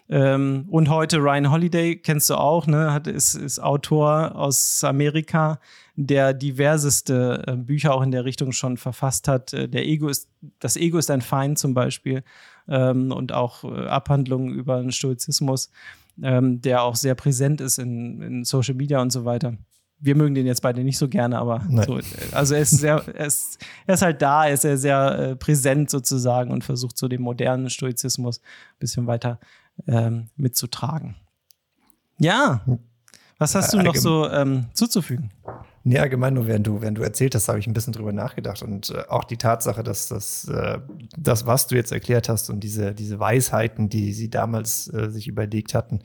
Ähm, 0.10 0.66
und 0.70 0.90
heute 0.90 1.18
Ryan 1.18 1.52
Holiday, 1.52 1.96
kennst 1.96 2.30
du 2.30 2.36
auch, 2.36 2.66
ne, 2.66 2.92
hat, 2.94 3.08
ist, 3.08 3.36
ist 3.36 3.60
Autor 3.60 4.36
aus 4.36 4.84
Amerika, 4.84 5.60
der 6.02 6.34
diverseste 6.34 7.44
äh, 7.46 7.56
Bücher 7.58 7.94
auch 7.94 8.02
in 8.02 8.12
der 8.12 8.24
Richtung 8.24 8.54
schon 8.54 8.78
verfasst 8.78 9.28
hat. 9.28 9.54
Äh, 9.54 9.68
der 9.68 9.86
Ego 9.86 10.08
ist, 10.08 10.30
das 10.60 10.78
Ego 10.78 10.98
ist 10.98 11.12
ein 11.12 11.22
Feind 11.22 11.60
zum 11.60 11.74
Beispiel 11.74 12.24
ähm, 12.70 13.12
und 13.12 13.34
auch 13.34 13.66
äh, 13.66 13.88
Abhandlungen 13.88 14.50
über 14.50 14.82
den 14.82 14.94
Stoizismus, 14.94 15.70
ähm, 16.24 16.62
der 16.62 16.84
auch 16.84 16.96
sehr 16.96 17.16
präsent 17.16 17.60
ist 17.60 17.80
in, 17.80 18.22
in 18.22 18.44
Social 18.46 18.76
Media 18.76 19.02
und 19.02 19.12
so 19.12 19.26
weiter 19.26 19.58
wir 20.02 20.16
mögen 20.16 20.34
den 20.34 20.46
jetzt 20.46 20.62
beide 20.62 20.82
nicht 20.82 20.98
so 20.98 21.10
gerne, 21.10 21.38
aber 21.38 21.62
so, 21.86 22.00
also 22.32 22.56
er 22.56 22.62
ist 22.62 22.72
sehr, 22.72 23.04
er 23.14 23.26
ist, 23.26 23.58
er 23.86 23.96
ist 23.96 24.02
halt 24.02 24.22
da, 24.22 24.46
er 24.46 24.54
ist 24.54 24.62
sehr, 24.62 24.78
sehr 24.78 25.20
äh, 25.20 25.36
präsent 25.36 25.90
sozusagen 25.90 26.52
und 26.52 26.64
versucht 26.64 26.98
so 26.98 27.10
den 27.10 27.22
modernen 27.22 27.70
Stoizismus 27.70 28.40
ein 28.40 28.80
bisschen 28.80 29.08
weiter 29.08 29.42
ähm, 29.88 30.30
mitzutragen. 30.38 31.18
Ja, 32.18 32.62
was 33.38 33.56
hast 33.56 33.74
du 33.74 33.82
noch 33.82 33.96
so 33.96 34.30
ähm, 34.30 34.68
zuzufügen? 34.74 35.32
Nee, 35.90 35.98
allgemein 35.98 36.36
nur, 36.36 36.46
während 36.46 36.68
du, 36.68 36.84
während 36.84 37.00
du 37.00 37.02
erzählt 37.02 37.34
hast, 37.34 37.48
habe 37.48 37.58
ich 37.58 37.66
ein 37.66 37.74
bisschen 37.74 37.94
drüber 37.94 38.14
nachgedacht. 38.14 38.62
Und 38.62 38.92
äh, 38.92 39.06
auch 39.10 39.24
die 39.24 39.38
Tatsache, 39.38 39.82
dass 39.82 40.08
das, 40.08 40.48
äh, 40.48 40.78
das, 41.18 41.48
was 41.48 41.66
du 41.66 41.74
jetzt 41.74 41.92
erklärt 41.92 42.30
hast 42.30 42.52
und 42.52 42.60
diese, 42.60 42.94
diese 42.94 43.20
Weisheiten, 43.20 43.90
die 43.90 44.14
sie 44.14 44.30
damals 44.30 44.94
äh, 44.94 45.10
sich 45.10 45.28
überlegt 45.28 45.74
hatten, 45.74 46.02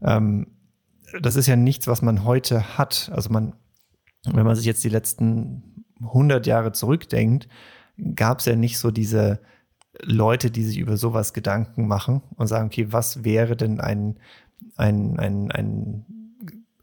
ähm, 0.00 0.46
das 1.20 1.36
ist 1.36 1.48
ja 1.48 1.56
nichts, 1.56 1.86
was 1.86 2.00
man 2.00 2.24
heute 2.24 2.78
hat. 2.78 3.10
Also 3.12 3.28
man, 3.28 3.52
wenn 4.24 4.46
man 4.46 4.56
sich 4.56 4.64
jetzt 4.64 4.82
die 4.84 4.88
letzten 4.88 5.84
100 6.00 6.46
Jahre 6.46 6.72
zurückdenkt, 6.72 7.46
gab 8.14 8.38
es 8.38 8.46
ja 8.46 8.56
nicht 8.56 8.78
so 8.78 8.90
diese 8.90 9.40
Leute, 10.00 10.50
die 10.50 10.64
sich 10.64 10.78
über 10.78 10.96
sowas 10.96 11.34
Gedanken 11.34 11.86
machen 11.86 12.22
und 12.36 12.46
sagen, 12.46 12.68
okay, 12.68 12.86
was 12.90 13.22
wäre 13.22 13.54
denn 13.54 13.80
ein, 13.80 14.18
ein, 14.76 15.18
ein, 15.18 15.52
ein 15.52 16.06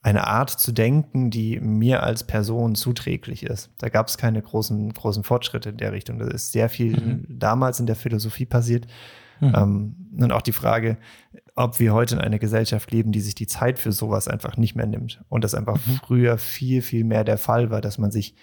eine 0.03 0.27
Art 0.27 0.49
zu 0.49 0.73
denken, 0.73 1.31
die 1.31 1.59
mir 1.61 2.03
als 2.03 2.25
Person 2.25 2.75
zuträglich 2.75 3.43
ist. 3.43 3.71
Da 3.77 3.87
gab 3.87 4.09
es 4.09 4.17
keine 4.17 4.41
großen, 4.41 4.93
großen 4.93 5.23
Fortschritte 5.23 5.69
in 5.69 5.77
der 5.77 5.93
Richtung. 5.93 6.19
Da 6.19 6.27
ist 6.27 6.51
sehr 6.51 6.67
viel 6.67 6.91
mhm. 6.91 7.25
damals 7.29 7.79
in 7.79 7.85
der 7.85 7.95
Philosophie 7.95 8.45
passiert. 8.45 8.85
Mhm. 9.39 9.53
Ähm, 9.55 9.95
und 10.19 10.31
auch 10.33 10.41
die 10.41 10.51
Frage, 10.51 10.97
ob 11.55 11.79
wir 11.79 11.93
heute 11.93 12.15
in 12.15 12.21
einer 12.21 12.37
Gesellschaft 12.37 12.91
leben, 12.91 13.13
die 13.13 13.21
sich 13.21 13.33
die 13.33 13.47
Zeit 13.47 13.79
für 13.79 13.93
sowas 13.93 14.27
einfach 14.27 14.57
nicht 14.57 14.75
mehr 14.75 14.87
nimmt. 14.87 15.23
Und 15.29 15.45
das 15.45 15.55
einfach 15.55 15.75
mhm. 15.87 16.01
früher 16.05 16.37
viel, 16.37 16.81
viel 16.81 17.05
mehr 17.05 17.23
der 17.23 17.37
Fall 17.37 17.69
war, 17.69 17.79
dass 17.79 17.97
man 17.97 18.11
sich 18.11 18.35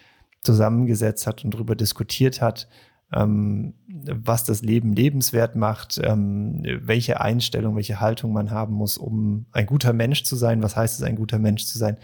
zusammengesetzt 0.43 1.27
hat 1.27 1.45
und 1.45 1.53
darüber 1.53 1.77
diskutiert 1.77 2.41
hat, 2.41 2.69
ähm, 3.13 3.75
was 3.87 4.45
das 4.45 4.63
Leben 4.63 4.93
lebenswert 4.93 5.57
macht, 5.57 6.01
ähm, 6.03 6.63
welche 6.83 7.21
Einstellung, 7.21 7.77
welche 7.77 8.01
Haltung 8.01 8.33
man 8.33 8.51
haben 8.51 8.75
muss, 8.75 8.99
um 8.99 9.47
ein 9.53 9.67
guter 9.67 9.93
Mensch 9.93 10.23
zu 10.25 10.37
sein. 10.37 10.63
Was 10.63 10.77
heißt 10.77 11.01
es, 11.01 11.05
ein 11.05 11.17
guter 11.17 11.39
Mensch 11.39 11.67
zu 11.67 11.79
sein? 11.79 11.99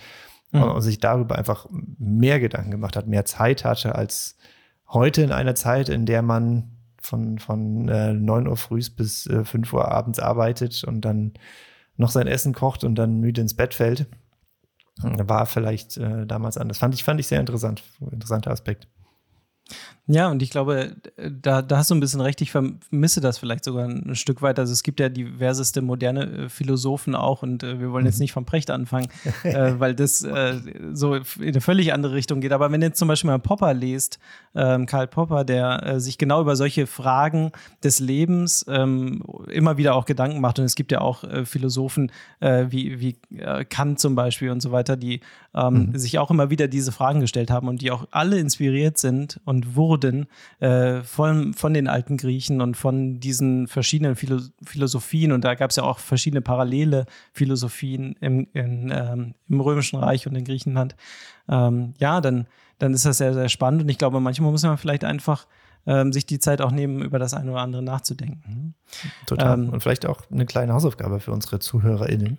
Mhm. 0.53 0.63
Und, 0.63 0.83
sich 0.83 0.99
darüber 0.99 1.37
einfach 1.37 1.67
mehr 1.71 2.41
Gedanken 2.41 2.71
gemacht 2.71 2.97
hat, 2.97 3.07
mehr 3.07 3.25
Zeit 3.25 3.65
hatte 3.65 3.95
als 3.95 4.37
heute 4.89 5.23
in 5.23 5.33
einer 5.33 5.55
Zeit, 5.55 5.89
in 5.89 6.07
der 6.07 6.23
man 6.23 6.73
von, 7.01 7.39
von 7.39 7.89
äh, 7.89 8.13
9 8.13 8.49
Uhr 8.49 8.57
früh 8.57 8.81
bis 8.97 9.27
äh, 9.27 9.45
5 9.45 9.73
Uhr 9.73 9.91
abends 9.91 10.19
arbeitet 10.19 10.85
und 10.85 11.03
dann 11.03 11.35
noch 11.97 12.11
sein 12.11 12.27
Essen 12.27 12.53
kocht 12.53 12.85
und 12.85 12.97
dann 12.97 13.21
müde 13.21 13.41
ins 13.41 13.55
Bett 13.55 13.75
fällt. 13.75 14.07
War 15.03 15.47
vielleicht 15.47 15.99
äh, 15.99 16.27
damals 16.27 16.57
anders. 16.57 16.79
Fand 16.79 16.95
ich, 16.95 17.05
fand 17.05 17.21
ich 17.21 17.27
sehr 17.27 17.41
interessant, 17.41 17.83
interessanter 18.11 18.51
Aspekt. 18.51 18.89
Ja, 20.09 20.31
und 20.31 20.41
ich 20.41 20.51
glaube, 20.51 20.95
da, 21.17 21.63
da 21.63 21.79
hast 21.79 21.91
du 21.91 21.95
ein 21.97 22.01
bisschen 22.01 22.21
recht. 22.21 22.41
Ich 22.41 22.53
vermisse 22.53 23.21
das 23.21 23.39
vielleicht 23.39 23.65
sogar 23.65 23.89
ein 23.89 24.15
Stück 24.15 24.41
weit. 24.41 24.59
Also 24.61 24.73
es 24.73 24.85
gibt 24.85 25.01
ja 25.01 25.09
diverseste 25.09 25.83
moderne 25.83 26.45
äh, 26.45 26.49
Philosophen 26.49 27.17
auch 27.17 27.43
und 27.43 27.65
äh, 27.65 27.81
wir 27.81 27.91
wollen 27.91 28.07
jetzt 28.07 28.19
mhm. 28.19 28.23
nicht 28.23 28.33
vom 28.33 28.45
Precht 28.45 28.71
anfangen, 28.71 29.09
äh, 29.43 29.73
weil 29.79 29.97
das 29.97 30.23
äh, 30.23 30.61
so 30.93 31.15
in 31.15 31.25
eine 31.41 31.61
völlig 31.61 31.93
andere 31.93 32.15
Richtung 32.15 32.41
geht. 32.41 32.53
Aber 32.53 32.71
wenn 32.71 32.83
ihr 32.83 32.89
jetzt 32.89 32.99
zum 32.99 33.09
Beispiel 33.09 33.31
mal 33.31 33.39
Popper 33.41 33.75
lest, 33.75 34.21
ähm, 34.57 34.87
Karl 34.87 35.07
Popper, 35.07 35.45
der 35.45 35.83
äh, 35.85 36.01
sich 36.01 36.19
genau 36.19 36.41
über 36.41 36.57
solche 36.57 36.87
Fragen 36.87 37.53
des 37.85 38.01
Lebens 38.01 38.65
ähm, 38.69 39.23
immer 39.51 39.77
wieder 39.77 39.95
auch 39.95 40.07
Gedanken 40.07 40.41
macht. 40.41 40.59
Und 40.59 40.65
es 40.65 40.75
gibt 40.75 40.93
ja 40.93 41.01
auch 41.01 41.25
äh, 41.25 41.45
Philosophen 41.45 42.11
wie, 42.41 43.01
wie 43.01 43.17
Kant 43.69 43.99
zum 43.99 44.15
Beispiel 44.15 44.51
und 44.51 44.61
so 44.61 44.71
weiter, 44.71 44.97
die 44.97 45.21
ähm, 45.55 45.91
mhm. 45.91 45.99
sich 45.99 46.19
auch 46.19 46.31
immer 46.31 46.51
wieder 46.51 46.69
diese 46.69 46.93
Fragen 46.93 47.21
gestellt 47.21 47.51
haben 47.51 47.69
und 47.69 47.81
die 47.81 47.91
auch 47.91 48.07
alle 48.11 48.39
inspiriert 48.39 48.99
sind 48.99 49.41
und 49.45 49.75
wurden 49.75 50.07
wurden 50.07 50.27
äh, 50.61 51.03
von, 51.03 51.55
von 51.55 51.75
den 51.75 51.89
alten 51.89 52.17
Griechen 52.17 52.61
und 52.61 52.77
von 52.77 53.21
diesen 53.21 53.67
verschiedenen 53.67 54.17
Philo 54.17 54.41
Philosophien. 54.65 55.33
Und 55.33 55.45
da 55.45 55.55
gab 55.55 55.71
es 55.71 55.77
ja 55.77 55.85
auch 55.85 55.99
verschiedene 55.99 56.41
parallele 56.41 57.07
Philosophien 57.33 58.17
im, 58.21 58.47
in, 58.53 58.93
ähm, 58.95 59.35
im 59.49 59.61
Römischen 59.61 59.99
Reich 59.99 60.27
und 60.27 60.35
in 60.35 60.45
Griechenland. 60.45 60.97
Ähm, 61.49 61.95
ja, 61.99 62.21
dann, 62.21 62.47
dann 62.79 62.95
ist 62.95 63.07
das 63.07 63.19
sehr, 63.19 63.35
sehr 63.35 63.49
spannend. 63.49 63.83
Und 63.83 63.89
ich 63.89 63.99
glaube, 63.99 64.21
manchmal 64.21 64.51
muss 64.51 64.63
man 64.63 64.79
vielleicht 64.79 65.05
einfach 65.05 65.47
ähm, 65.87 66.13
sich 66.13 66.27
die 66.27 66.39
Zeit 66.39 66.61
auch 66.61 66.73
nehmen, 66.73 67.03
über 67.03 67.19
das 67.19 67.35
eine 67.35 67.51
oder 67.51 67.61
andere 67.61 67.83
nachzudenken. 67.83 68.75
Total. 69.27 69.59
Ähm, 69.59 69.71
und 69.71 69.83
vielleicht 69.83 70.07
auch 70.07 70.23
eine 70.31 70.47
kleine 70.47 70.75
Hausaufgabe 70.75 71.21
für 71.21 71.33
unsere 71.33 71.59
ZuhörerInnen. 71.59 72.39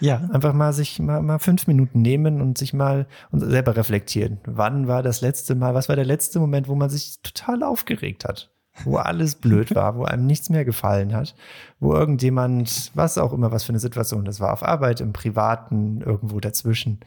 Ja. 0.00 0.28
Einfach 0.32 0.52
mal 0.52 0.72
sich 0.72 0.98
mal, 0.98 1.22
mal 1.22 1.38
fünf 1.38 1.68
Minuten 1.68 2.02
nehmen 2.02 2.40
und 2.40 2.58
sich 2.58 2.72
mal 2.72 3.06
und 3.30 3.40
selber 3.40 3.76
reflektieren. 3.76 4.38
Wann 4.44 4.88
war 4.88 5.02
das 5.02 5.20
letzte 5.20 5.54
Mal, 5.54 5.74
was 5.74 5.88
war 5.88 5.96
der 5.96 6.04
letzte 6.04 6.40
Moment, 6.40 6.68
wo 6.68 6.74
man 6.74 6.90
sich 6.90 7.20
total 7.22 7.62
aufgeregt 7.62 8.24
hat? 8.24 8.50
Wo 8.84 8.96
alles 8.96 9.36
blöd 9.36 9.74
war, 9.74 9.96
wo 9.96 10.04
einem 10.04 10.26
nichts 10.26 10.50
mehr 10.50 10.64
gefallen 10.64 11.14
hat, 11.14 11.36
wo 11.78 11.94
irgendjemand, 11.94 12.90
was 12.94 13.16
auch 13.16 13.32
immer, 13.32 13.52
was 13.52 13.62
für 13.62 13.70
eine 13.70 13.78
Situation 13.78 14.24
das 14.24 14.40
war, 14.40 14.52
auf 14.52 14.64
Arbeit, 14.64 15.00
im 15.00 15.12
Privaten, 15.12 16.00
irgendwo 16.00 16.40
dazwischen. 16.40 16.98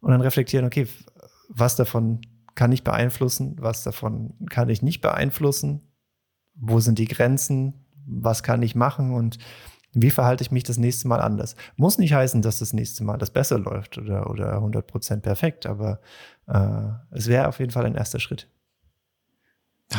Und 0.00 0.12
dann 0.12 0.22
reflektieren, 0.22 0.64
okay, 0.64 0.88
was 1.52 1.76
davon 1.76 2.20
kann 2.54 2.72
ich 2.72 2.84
beeinflussen, 2.84 3.56
was 3.60 3.82
davon 3.82 4.34
kann 4.48 4.68
ich 4.68 4.82
nicht 4.82 5.00
beeinflussen, 5.00 5.80
wo 6.54 6.80
sind 6.80 6.98
die 6.98 7.08
Grenzen, 7.08 7.86
was 8.06 8.42
kann 8.42 8.62
ich 8.62 8.74
machen 8.74 9.12
und 9.12 9.38
wie 9.92 10.10
verhalte 10.10 10.42
ich 10.42 10.52
mich 10.52 10.62
das 10.62 10.78
nächste 10.78 11.08
Mal 11.08 11.20
anders? 11.20 11.56
Muss 11.76 11.98
nicht 11.98 12.12
heißen, 12.12 12.42
dass 12.42 12.60
das 12.60 12.72
nächste 12.72 13.02
Mal 13.02 13.18
das 13.18 13.30
besser 13.30 13.58
läuft 13.58 13.98
oder, 13.98 14.30
oder 14.30 14.56
100% 14.58 15.20
perfekt, 15.20 15.66
aber 15.66 16.00
äh, 16.46 16.90
es 17.10 17.26
wäre 17.26 17.48
auf 17.48 17.58
jeden 17.58 17.72
Fall 17.72 17.86
ein 17.86 17.96
erster 17.96 18.20
Schritt. 18.20 18.48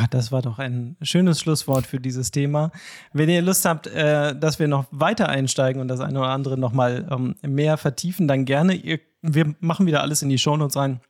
Das 0.10 0.32
war 0.32 0.42
doch 0.42 0.58
ein 0.58 0.96
schönes 1.02 1.42
Schlusswort 1.42 1.86
für 1.86 2.00
dieses 2.00 2.32
Thema. 2.32 2.72
Wenn 3.12 3.28
ihr 3.28 3.42
Lust 3.42 3.66
habt, 3.66 3.88
äh, 3.88 4.34
dass 4.34 4.58
wir 4.58 4.70
noch 4.70 4.86
weiter 4.92 5.28
einsteigen 5.28 5.82
und 5.82 5.90
das 5.90 6.00
eine 6.00 6.20
oder 6.20 6.30
andere 6.30 6.58
noch 6.58 6.72
mal 6.72 7.06
ähm, 7.12 7.36
mehr 7.42 7.76
vertiefen, 7.76 8.30
dann 8.30 8.46
gerne. 8.46 8.82
Wir 9.22 9.56
machen 9.60 9.86
wieder 9.88 10.02
alles 10.02 10.22
in 10.22 10.30
die 10.30 10.38
Shownotes 10.38 10.78
rein 10.78 11.02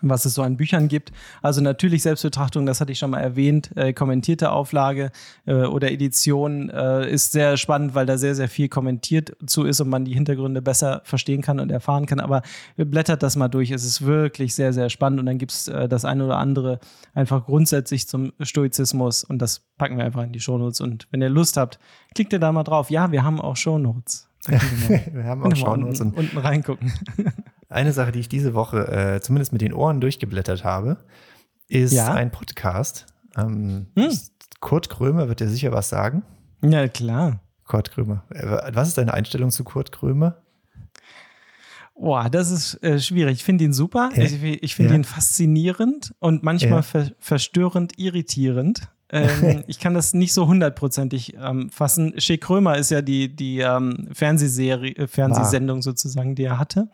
was 0.00 0.24
es 0.24 0.34
so 0.34 0.42
an 0.42 0.56
Büchern 0.56 0.88
gibt. 0.88 1.12
Also 1.42 1.60
natürlich 1.60 2.02
Selbstbetrachtung, 2.02 2.66
das 2.66 2.80
hatte 2.80 2.92
ich 2.92 2.98
schon 2.98 3.10
mal 3.10 3.20
erwähnt, 3.20 3.70
äh, 3.76 3.92
kommentierte 3.92 4.52
Auflage 4.52 5.10
äh, 5.46 5.54
oder 5.64 5.90
Edition 5.90 6.70
äh, 6.70 7.10
ist 7.10 7.32
sehr 7.32 7.56
spannend, 7.56 7.94
weil 7.94 8.06
da 8.06 8.18
sehr, 8.18 8.34
sehr 8.34 8.48
viel 8.48 8.68
kommentiert 8.68 9.36
zu 9.46 9.64
ist 9.64 9.80
und 9.80 9.88
man 9.88 10.04
die 10.04 10.14
Hintergründe 10.14 10.62
besser 10.62 11.02
verstehen 11.04 11.42
kann 11.42 11.60
und 11.60 11.70
erfahren 11.70 12.06
kann. 12.06 12.20
Aber 12.20 12.42
blättert 12.76 13.22
das 13.22 13.36
mal 13.36 13.48
durch, 13.48 13.70
es 13.70 13.84
ist 13.84 14.04
wirklich 14.04 14.54
sehr, 14.54 14.72
sehr 14.72 14.90
spannend 14.90 15.20
und 15.20 15.26
dann 15.26 15.38
gibt 15.38 15.52
es 15.52 15.68
äh, 15.68 15.88
das 15.88 16.04
eine 16.04 16.24
oder 16.24 16.38
andere 16.38 16.80
einfach 17.14 17.44
grundsätzlich 17.46 18.08
zum 18.08 18.32
Stoizismus 18.40 19.24
und 19.24 19.40
das 19.40 19.62
packen 19.76 19.96
wir 19.96 20.04
einfach 20.04 20.22
in 20.22 20.32
die 20.32 20.40
Shownotes 20.40 20.80
und 20.80 21.06
wenn 21.10 21.22
ihr 21.22 21.28
Lust 21.28 21.56
habt, 21.56 21.78
klickt 22.14 22.32
ihr 22.32 22.38
da 22.38 22.52
mal 22.52 22.64
drauf. 22.64 22.90
Ja, 22.90 23.12
wir 23.12 23.22
haben 23.22 23.40
auch 23.40 23.56
Shownotes. 23.56 24.28
wir 24.46 25.24
haben 25.24 25.42
auch 25.42 25.54
Shownotes 25.54 26.00
unten, 26.00 26.18
unten 26.18 26.38
reingucken. 26.38 26.92
Eine 27.68 27.92
Sache, 27.92 28.12
die 28.12 28.20
ich 28.20 28.28
diese 28.28 28.54
Woche 28.54 28.88
äh, 28.88 29.20
zumindest 29.20 29.52
mit 29.52 29.60
den 29.60 29.72
Ohren 29.72 30.00
durchgeblättert 30.00 30.64
habe, 30.64 30.98
ist 31.68 31.92
ja? 31.92 32.14
ein 32.14 32.30
Podcast. 32.30 33.06
Ähm, 33.36 33.88
hm. 33.96 34.18
Kurt 34.60 34.88
Krömer 34.88 35.28
wird 35.28 35.40
dir 35.40 35.48
sicher 35.48 35.72
was 35.72 35.88
sagen. 35.88 36.22
Ja, 36.62 36.88
klar. 36.88 37.40
Kurt 37.64 37.90
Krömer. 37.90 38.24
Äh, 38.30 38.72
was 38.72 38.88
ist 38.88 38.98
deine 38.98 39.12
Einstellung 39.12 39.50
zu 39.50 39.64
Kurt 39.64 39.92
Krömer? 39.92 40.42
Boah, 41.94 42.30
das 42.30 42.50
ist 42.50 42.82
äh, 42.82 43.00
schwierig. 43.00 43.38
Ich 43.38 43.44
finde 43.44 43.64
ihn 43.64 43.72
super. 43.72 44.10
Ja. 44.14 44.22
Ich, 44.22 44.42
ich 44.42 44.74
finde 44.74 44.92
ja. 44.92 44.98
ihn 45.00 45.04
faszinierend 45.04 46.14
und 46.20 46.42
manchmal 46.42 46.82
ver 46.82 47.10
verstörend 47.18 47.98
irritierend. 47.98 48.88
Ähm, 49.10 49.64
ich 49.66 49.78
kann 49.78 49.94
das 49.94 50.14
nicht 50.14 50.32
so 50.32 50.46
hundertprozentig 50.46 51.34
ähm, 51.40 51.70
fassen. 51.70 52.14
Shea 52.18 52.36
Krömer 52.36 52.76
ist 52.76 52.90
ja 52.90 53.02
die, 53.02 53.34
die 53.34 53.60
ähm, 53.60 54.08
Fernsehserie, 54.12 54.96
äh, 54.96 55.06
Fernsehsendung 55.06 55.78
ah. 55.78 55.82
sozusagen, 55.82 56.34
die 56.34 56.44
er 56.44 56.58
hatte. 56.58 56.88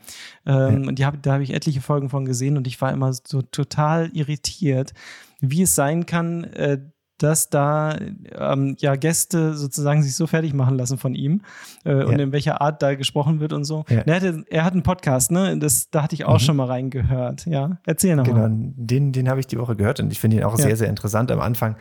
Ähm, 0.46 0.83
ja. 0.83 0.88
Und 0.88 0.98
die 0.98 1.05
hab, 1.05 1.22
da 1.22 1.35
habe 1.35 1.42
ich 1.42 1.53
etliche 1.53 1.81
Folgen 1.81 2.11
von 2.11 2.24
gesehen 2.24 2.57
und 2.57 2.66
ich 2.66 2.81
war 2.81 2.92
immer 2.92 3.12
so 3.12 3.42
total 3.42 4.11
irritiert, 4.12 4.92
wie 5.40 5.62
es 5.62 5.74
sein 5.74 6.07
kann, 6.07 6.44
äh, 6.44 6.79
dass 7.18 7.48
da 7.48 7.96
ähm, 8.33 8.77
ja 8.79 8.96
Gäste 8.96 9.55
sozusagen 9.55 10.03
sich 10.03 10.16
so 10.16 10.27
fertig 10.27 10.53
machen 10.53 10.77
lassen 10.77 10.98
von 10.98 11.14
ihm 11.14 11.42
äh, 11.85 11.98
ja. 11.98 12.05
und 12.05 12.18
in 12.18 12.33
welcher 12.33 12.61
Art 12.61 12.83
da 12.83 12.94
gesprochen 12.94 13.40
wird 13.40 13.53
und 13.53 13.64
so. 13.64 13.85
Ja. 13.88 14.00
Er, 14.00 14.16
hatte, 14.16 14.44
er 14.48 14.64
hat 14.64 14.72
einen 14.72 14.83
Podcast, 14.83 15.31
ne? 15.31 15.59
Das, 15.59 15.90
da 15.90 16.03
hatte 16.03 16.14
ich 16.14 16.24
auch 16.24 16.35
mhm. 16.35 16.44
schon 16.44 16.57
mal 16.57 16.66
reingehört. 16.66 17.46
Ja, 17.46 17.79
erzähl 17.87 18.16
nochmal. 18.16 18.50
Genau, 18.50 18.72
den, 18.77 19.12
den 19.12 19.29
habe 19.29 19.40
ich 19.40 19.46
die 19.46 19.59
Woche 19.59 19.77
gehört 19.77 20.00
und 20.00 20.11
ich 20.12 20.20
finde 20.20 20.38
ihn 20.38 20.44
auch 20.44 20.59
ja. 20.59 20.64
sehr, 20.64 20.77
sehr 20.77 20.88
interessant. 20.88 21.31
Am 21.31 21.40
Anfang 21.40 21.77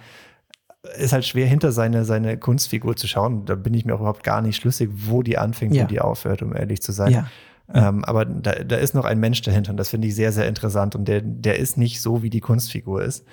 ist 0.98 1.14
halt 1.14 1.26
schwer, 1.26 1.48
hinter 1.48 1.72
seine, 1.72 2.06
seine 2.06 2.38
Kunstfigur 2.38 2.96
zu 2.96 3.08
schauen. 3.08 3.46
Da 3.46 3.56
bin 3.56 3.74
ich 3.74 3.86
mir 3.86 3.96
auch 3.96 4.02
überhaupt 4.02 4.24
gar 4.24 4.42
nicht 4.42 4.58
schlüssig, 4.58 4.90
wo 4.94 5.24
die 5.24 5.38
anfängt, 5.38 5.74
wo 5.76 5.86
die 5.86 6.02
aufhört, 6.02 6.42
um 6.42 6.56
ehrlich 6.56 6.82
zu 6.82 6.92
sein. 6.92 7.12
Ja. 7.12 7.28
Ähm, 7.74 8.04
aber 8.04 8.26
da, 8.26 8.52
da 8.52 8.76
ist 8.76 8.94
noch 8.94 9.06
ein 9.06 9.20
Mensch 9.20 9.42
dahinter 9.42 9.72
und 9.72 9.78
das 9.78 9.90
finde 9.90 10.08
ich 10.08 10.16
sehr, 10.16 10.32
sehr 10.32 10.48
interessant. 10.48 10.96
Und 10.96 11.08
der, 11.08 11.22
der 11.22 11.58
ist 11.58 11.78
nicht 11.78 12.02
so, 12.02 12.22
wie 12.22 12.30
die 12.30 12.42
Kunstfigur 12.42 13.02
ist. 13.02 13.26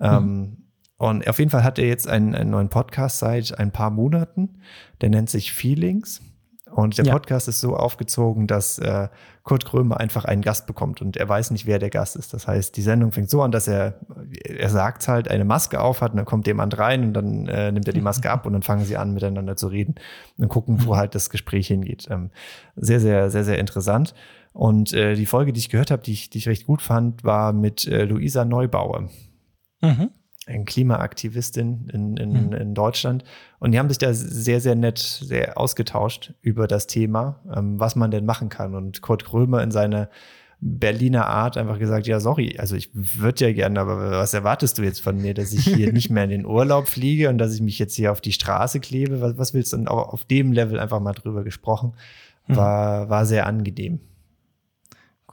Ähm, 0.00 0.24
mhm. 0.24 0.56
Und 0.98 1.26
auf 1.28 1.38
jeden 1.38 1.50
Fall 1.50 1.64
hat 1.64 1.78
er 1.78 1.86
jetzt 1.86 2.08
einen, 2.08 2.34
einen 2.34 2.50
neuen 2.50 2.68
Podcast 2.68 3.20
seit 3.20 3.58
ein 3.58 3.70
paar 3.70 3.90
Monaten. 3.90 4.60
Der 5.00 5.08
nennt 5.08 5.30
sich 5.30 5.52
Feelings. 5.52 6.20
Und 6.70 6.98
der 6.98 7.06
ja. 7.06 7.12
Podcast 7.12 7.48
ist 7.48 7.60
so 7.60 7.74
aufgezogen, 7.76 8.46
dass 8.46 8.78
äh, 8.78 9.08
Kurt 9.42 9.64
Krömer 9.64 9.98
einfach 9.98 10.26
einen 10.26 10.42
Gast 10.42 10.66
bekommt 10.66 11.00
und 11.00 11.16
er 11.16 11.28
weiß 11.28 11.50
nicht, 11.50 11.64
wer 11.64 11.78
der 11.78 11.88
Gast 11.88 12.14
ist. 12.14 12.34
Das 12.34 12.46
heißt, 12.46 12.76
die 12.76 12.82
Sendung 12.82 13.12
fängt 13.12 13.30
so 13.30 13.40
an, 13.40 13.50
dass 13.50 13.68
er, 13.68 14.00
er 14.44 14.68
sagt 14.68 15.08
halt, 15.08 15.28
eine 15.28 15.46
Maske 15.46 15.80
aufhat 15.80 16.10
und 16.10 16.18
dann 16.18 16.26
kommt 16.26 16.46
jemand 16.46 16.76
rein 16.78 17.04
und 17.04 17.14
dann 17.14 17.46
äh, 17.46 17.72
nimmt 17.72 17.86
er 17.86 17.94
die 17.94 18.02
Maske 18.02 18.30
ab 18.30 18.44
und 18.44 18.52
dann 18.52 18.62
fangen 18.62 18.84
sie 18.84 18.98
an, 18.98 19.14
miteinander 19.14 19.56
zu 19.56 19.68
reden 19.68 19.94
und 20.36 20.48
gucken, 20.48 20.84
wo 20.84 20.96
halt 20.96 21.14
das 21.14 21.30
Gespräch 21.30 21.68
hingeht. 21.68 22.06
Ähm, 22.10 22.30
sehr, 22.76 23.00
sehr, 23.00 23.30
sehr, 23.30 23.44
sehr 23.44 23.58
interessant. 23.58 24.14
Und 24.52 24.92
äh, 24.92 25.14
die 25.14 25.26
Folge, 25.26 25.52
die 25.54 25.60
ich 25.60 25.70
gehört 25.70 25.90
habe, 25.90 26.02
die 26.02 26.12
ich, 26.12 26.28
die 26.28 26.38
ich 26.38 26.48
recht 26.48 26.66
gut 26.66 26.82
fand, 26.82 27.24
war 27.24 27.52
mit 27.52 27.86
äh, 27.86 28.04
Luisa 28.04 28.44
Neubauer. 28.44 29.08
Mhm 29.80 30.10
Klimaaktivistin 30.64 31.88
in, 31.92 32.16
in, 32.16 32.46
mhm. 32.46 32.52
in 32.52 32.74
Deutschland. 32.74 33.24
Und 33.58 33.72
die 33.72 33.78
haben 33.78 33.88
sich 33.88 33.98
da 33.98 34.12
sehr, 34.12 34.60
sehr 34.60 34.74
nett 34.74 34.98
sehr 34.98 35.58
ausgetauscht 35.58 36.32
über 36.40 36.66
das 36.66 36.86
Thema, 36.86 37.40
ähm, 37.54 37.78
was 37.78 37.96
man 37.96 38.10
denn 38.10 38.24
machen 38.24 38.48
kann. 38.48 38.74
Und 38.74 39.02
Kurt 39.02 39.24
Krömer 39.24 39.62
in 39.62 39.70
seiner 39.70 40.08
Berliner 40.60 41.26
Art 41.26 41.56
einfach 41.56 41.78
gesagt, 41.78 42.08
ja, 42.08 42.18
sorry, 42.18 42.56
also 42.58 42.74
ich 42.74 42.90
würde 42.92 43.46
ja 43.46 43.52
gerne, 43.52 43.78
aber 43.78 44.10
was 44.10 44.34
erwartest 44.34 44.78
du 44.78 44.82
jetzt 44.82 45.00
von 45.00 45.16
mir, 45.20 45.32
dass 45.32 45.52
ich 45.52 45.64
hier 45.64 45.92
nicht 45.92 46.10
mehr 46.10 46.24
in 46.24 46.30
den 46.30 46.46
Urlaub 46.46 46.88
fliege 46.88 47.28
und 47.28 47.38
dass 47.38 47.54
ich 47.54 47.60
mich 47.60 47.78
jetzt 47.78 47.94
hier 47.94 48.10
auf 48.10 48.20
die 48.20 48.32
Straße 48.32 48.80
klebe? 48.80 49.20
Was, 49.20 49.38
was 49.38 49.54
willst 49.54 49.72
du? 49.72 49.76
Und 49.76 49.88
auch 49.88 50.12
auf 50.12 50.24
dem 50.24 50.52
Level 50.52 50.80
einfach 50.80 51.00
mal 51.00 51.12
drüber 51.12 51.44
gesprochen. 51.44 51.92
Mhm. 52.48 52.56
War, 52.56 53.08
war 53.08 53.26
sehr 53.26 53.46
angenehm. 53.46 54.00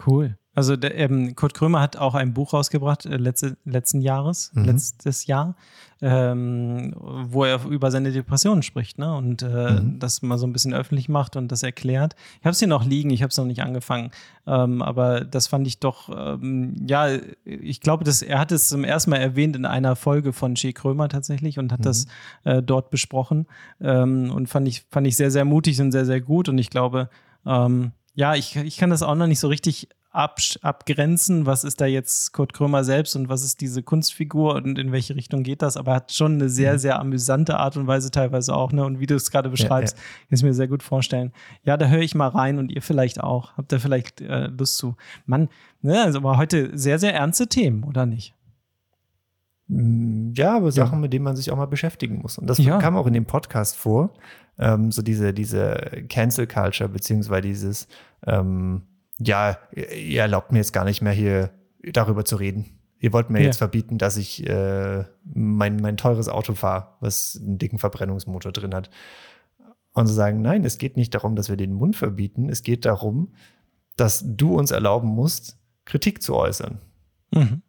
Cool. 0.05 0.37
Also 0.55 0.77
der, 0.77 0.97
ähm, 0.97 1.35
Kurt 1.35 1.53
Krömer 1.53 1.81
hat 1.81 1.97
auch 1.97 2.15
ein 2.15 2.33
Buch 2.33 2.53
rausgebracht 2.53 3.05
äh, 3.05 3.17
letzte, 3.17 3.57
letzten 3.65 4.01
Jahres, 4.01 4.51
mhm. 4.53 4.63
letztes 4.63 5.27
Jahr, 5.27 5.55
ähm, 6.01 6.93
wo 6.97 7.43
er 7.43 7.65
über 7.65 7.91
seine 7.91 8.13
Depressionen 8.13 8.63
spricht 8.63 8.97
ne? 8.97 9.13
und 9.15 9.41
äh, 9.41 9.81
mhm. 9.81 9.99
das 9.99 10.21
mal 10.21 10.37
so 10.37 10.47
ein 10.47 10.53
bisschen 10.53 10.73
öffentlich 10.73 11.09
macht 11.09 11.35
und 11.35 11.51
das 11.51 11.61
erklärt. 11.61 12.15
Ich 12.39 12.45
habe 12.45 12.51
es 12.51 12.59
hier 12.59 12.69
noch 12.69 12.85
liegen, 12.85 13.09
ich 13.09 13.21
habe 13.21 13.31
es 13.31 13.37
noch 13.37 13.45
nicht 13.45 13.61
angefangen, 13.61 14.11
ähm, 14.47 14.81
aber 14.81 15.25
das 15.25 15.47
fand 15.47 15.67
ich 15.67 15.79
doch, 15.79 16.09
ähm, 16.09 16.75
ja, 16.87 17.09
ich 17.43 17.81
glaube, 17.81 18.05
dass 18.05 18.21
er 18.21 18.39
hat 18.39 18.53
es 18.53 18.69
zum 18.69 18.85
ersten 18.85 19.09
Mal 19.09 19.17
erwähnt 19.17 19.57
in 19.57 19.65
einer 19.65 19.97
Folge 19.97 20.31
von 20.31 20.55
Che 20.55 20.71
Krömer 20.71 21.09
tatsächlich 21.09 21.59
und 21.59 21.73
hat 21.73 21.79
mhm. 21.79 21.83
das 21.83 22.07
äh, 22.45 22.63
dort 22.63 22.91
besprochen 22.91 23.45
ähm, 23.81 24.31
und 24.31 24.47
fand 24.47 24.69
ich, 24.69 24.85
fand 24.89 25.05
ich 25.05 25.17
sehr, 25.17 25.31
sehr 25.31 25.43
mutig 25.43 25.81
und 25.81 25.91
sehr, 25.91 26.05
sehr 26.05 26.21
gut 26.21 26.47
und 26.47 26.57
ich 26.57 26.69
glaube, 26.69 27.09
ähm, 27.45 27.91
ja, 28.13 28.35
ich, 28.35 28.55
ich 28.55 28.77
kann 28.77 28.89
das 28.89 29.03
auch 29.03 29.15
noch 29.15 29.27
nicht 29.27 29.41
so 29.41 29.49
richtig 29.49 29.89
ab, 30.15 30.39
abgrenzen, 30.61 31.45
was 31.45 31.63
ist 31.63 31.81
da 31.81 31.85
jetzt 31.85 32.31
Kurt 32.31 32.53
Krömer 32.53 32.83
selbst 32.83 33.15
und 33.15 33.29
was 33.29 33.43
ist 33.43 33.61
diese 33.61 33.83
Kunstfigur 33.83 34.55
und 34.55 34.79
in 34.79 34.91
welche 34.91 35.15
Richtung 35.15 35.43
geht 35.43 35.61
das, 35.61 35.77
aber 35.77 35.91
er 35.91 35.95
hat 35.95 36.11
schon 36.11 36.33
eine 36.33 36.49
sehr, 36.49 36.73
mhm. 36.73 36.77
sehr 36.77 36.99
amüsante 36.99 37.57
Art 37.57 37.77
und 37.77 37.87
Weise 37.87 38.11
teilweise 38.11 38.55
auch, 38.55 38.71
ne? 38.71 38.85
Und 38.85 38.99
wie 38.99 39.05
du 39.05 39.15
es 39.15 39.29
gerade 39.29 39.49
beschreibst, 39.49 39.97
ja, 39.97 40.03
ja. 40.03 40.27
kann 40.29 40.37
ich 40.37 40.43
mir 40.43 40.53
sehr 40.53 40.67
gut 40.67 40.83
vorstellen. 40.83 41.33
Ja, 41.63 41.77
da 41.77 41.87
höre 41.87 42.01
ich 42.01 42.15
mal 42.15 42.29
rein 42.29 42.57
und 42.57 42.71
ihr 42.71 42.81
vielleicht 42.81 43.21
auch. 43.21 43.57
Habt 43.57 43.71
ihr 43.71 43.79
vielleicht 43.79 44.21
äh, 44.21 44.47
Lust 44.47 44.77
zu? 44.77 44.95
Mann, 45.25 45.49
ne, 45.81 46.01
also 46.01 46.19
aber 46.19 46.37
heute 46.37 46.77
sehr, 46.77 46.97
sehr 46.97 47.13
ernste 47.13 47.47
Themen, 47.47 47.83
oder 47.83 48.05
nicht? 48.05 48.33
Mm, 49.67 50.31
ja, 50.35 50.55
aber 50.55 50.71
Sachen, 50.71 50.99
ja. 50.99 51.01
mit 51.01 51.13
denen 51.13 51.25
man 51.25 51.35
sich 51.35 51.51
auch 51.51 51.57
mal 51.57 51.65
beschäftigen 51.65 52.21
muss. 52.21 52.37
Und 52.37 52.47
das 52.47 52.57
ja. 52.57 52.77
kam 52.77 52.95
auch 52.95 53.07
in 53.07 53.13
dem 53.13 53.25
Podcast 53.25 53.75
vor. 53.75 54.13
Ähm, 54.57 54.91
so 54.91 55.01
diese, 55.01 55.33
diese 55.33 55.75
Cancel 56.07 56.47
Culture, 56.47 56.87
beziehungsweise 56.87 57.41
dieses, 57.41 57.87
ähm, 58.25 58.83
ja, 59.19 59.57
ihr 59.73 60.21
erlaubt 60.21 60.51
mir 60.51 60.59
jetzt 60.59 60.73
gar 60.73 60.85
nicht 60.85 61.01
mehr 61.01 61.13
hier 61.13 61.51
darüber 61.83 62.25
zu 62.25 62.35
reden. 62.35 62.79
Ihr 62.99 63.13
wollt 63.13 63.29
mir 63.29 63.39
ja. 63.39 63.45
jetzt 63.45 63.57
verbieten, 63.57 63.97
dass 63.97 64.17
ich 64.17 64.47
äh, 64.47 65.03
mein, 65.23 65.77
mein 65.77 65.97
teures 65.97 66.29
Auto 66.29 66.53
fahre, 66.53 66.95
was 67.01 67.39
einen 67.41 67.57
dicken 67.57 67.77
Verbrennungsmotor 67.77 68.51
drin 68.51 68.73
hat. 68.73 68.89
Und 69.93 70.07
zu 70.07 70.13
sagen, 70.13 70.41
nein, 70.41 70.65
es 70.65 70.77
geht 70.77 70.97
nicht 70.97 71.13
darum, 71.13 71.35
dass 71.35 71.49
wir 71.49 71.55
den 71.55 71.73
Mund 71.73 71.95
verbieten. 71.95 72.49
Es 72.49 72.63
geht 72.63 72.85
darum, 72.85 73.33
dass 73.95 74.23
du 74.25 74.57
uns 74.57 74.71
erlauben 74.71 75.07
musst, 75.07 75.57
Kritik 75.85 76.21
zu 76.21 76.35
äußern. 76.35 76.79
Mhm. 77.31 77.61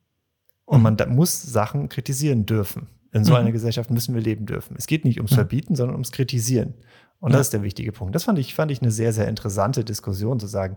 Und 0.65 0.83
man 0.83 0.97
muss 1.15 1.43
Sachen 1.43 1.89
kritisieren 1.89 2.47
dürfen. 2.47 2.89
In 3.17 3.25
so 3.25 3.33
mhm. 3.33 3.39
einer 3.39 3.53
Gesellschaft 3.53 3.91
müssen 3.91 4.15
wir 4.15 4.21
leben 4.21 4.47
dürfen. 4.47 4.77
Es 4.79 4.87
geht 4.87 5.05
nicht 5.05 5.19
ums. 5.19 5.35
Verbieten, 5.35 5.75
sondern 5.75 5.95
ums 5.95 6.13
Kritisieren. 6.13 6.75
Und 7.19 7.33
ja. 7.33 7.39
das 7.39 7.47
ist 7.47 7.53
der 7.55 7.63
wichtige 7.63 7.93
Punkt. 7.93 8.15
Das 8.15 8.25
fand 8.25 8.39
ich, 8.39 8.55
fand 8.55 8.71
ich 8.71 8.83
eine 8.83 8.91
sehr, 8.91 9.13
sehr 9.13 9.27
interessante 9.27 9.85
Diskussion 9.85 10.39
zu 10.39 10.47
sagen, 10.47 10.77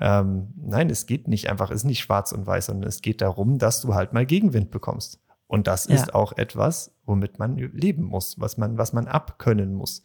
ähm, 0.00 0.48
nein, 0.56 0.88
es 0.90 1.06
geht 1.06 1.28
nicht 1.28 1.50
einfach, 1.50 1.70
es 1.70 1.78
ist 1.78 1.84
nicht 1.84 2.00
schwarz 2.00 2.32
und 2.32 2.46
weiß, 2.46 2.66
sondern 2.66 2.88
es 2.88 3.02
geht 3.02 3.20
darum, 3.20 3.58
dass 3.58 3.82
du 3.82 3.94
halt 3.94 4.12
mal 4.12 4.26
Gegenwind 4.26 4.70
bekommst. 4.70 5.20
Und 5.46 5.66
das 5.66 5.86
ja. 5.86 5.94
ist 5.94 6.14
auch 6.14 6.36
etwas, 6.36 6.90
womit 7.04 7.38
man 7.38 7.56
leben 7.56 8.04
muss, 8.04 8.40
was 8.40 8.56
man, 8.56 8.78
was 8.78 8.92
man 8.92 9.06
abkönnen 9.06 9.74
muss. 9.74 10.02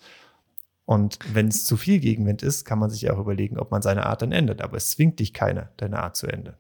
Und 0.86 1.20
wenn 1.34 1.48
es 1.48 1.66
zu 1.66 1.78
viel 1.78 2.00
Gegenwind 2.00 2.44
ist, 2.44 2.66
kann 2.66 2.80
man 2.80 2.90
sich 2.90 3.10
auch 3.10 3.20
überlegen, 3.20 3.58
ob 3.58 3.72
man 3.72 3.82
seine 3.82 4.06
Art 4.06 4.22
dann 4.22 4.32
ändert. 4.32 4.62
Aber 4.62 4.76
es 4.76 4.92
zwingt 4.92 5.20
dich 5.20 5.34
keiner, 5.34 5.70
deine 5.78 6.04
Art 6.04 6.16
zu 6.18 6.28
ändern. 6.28 6.56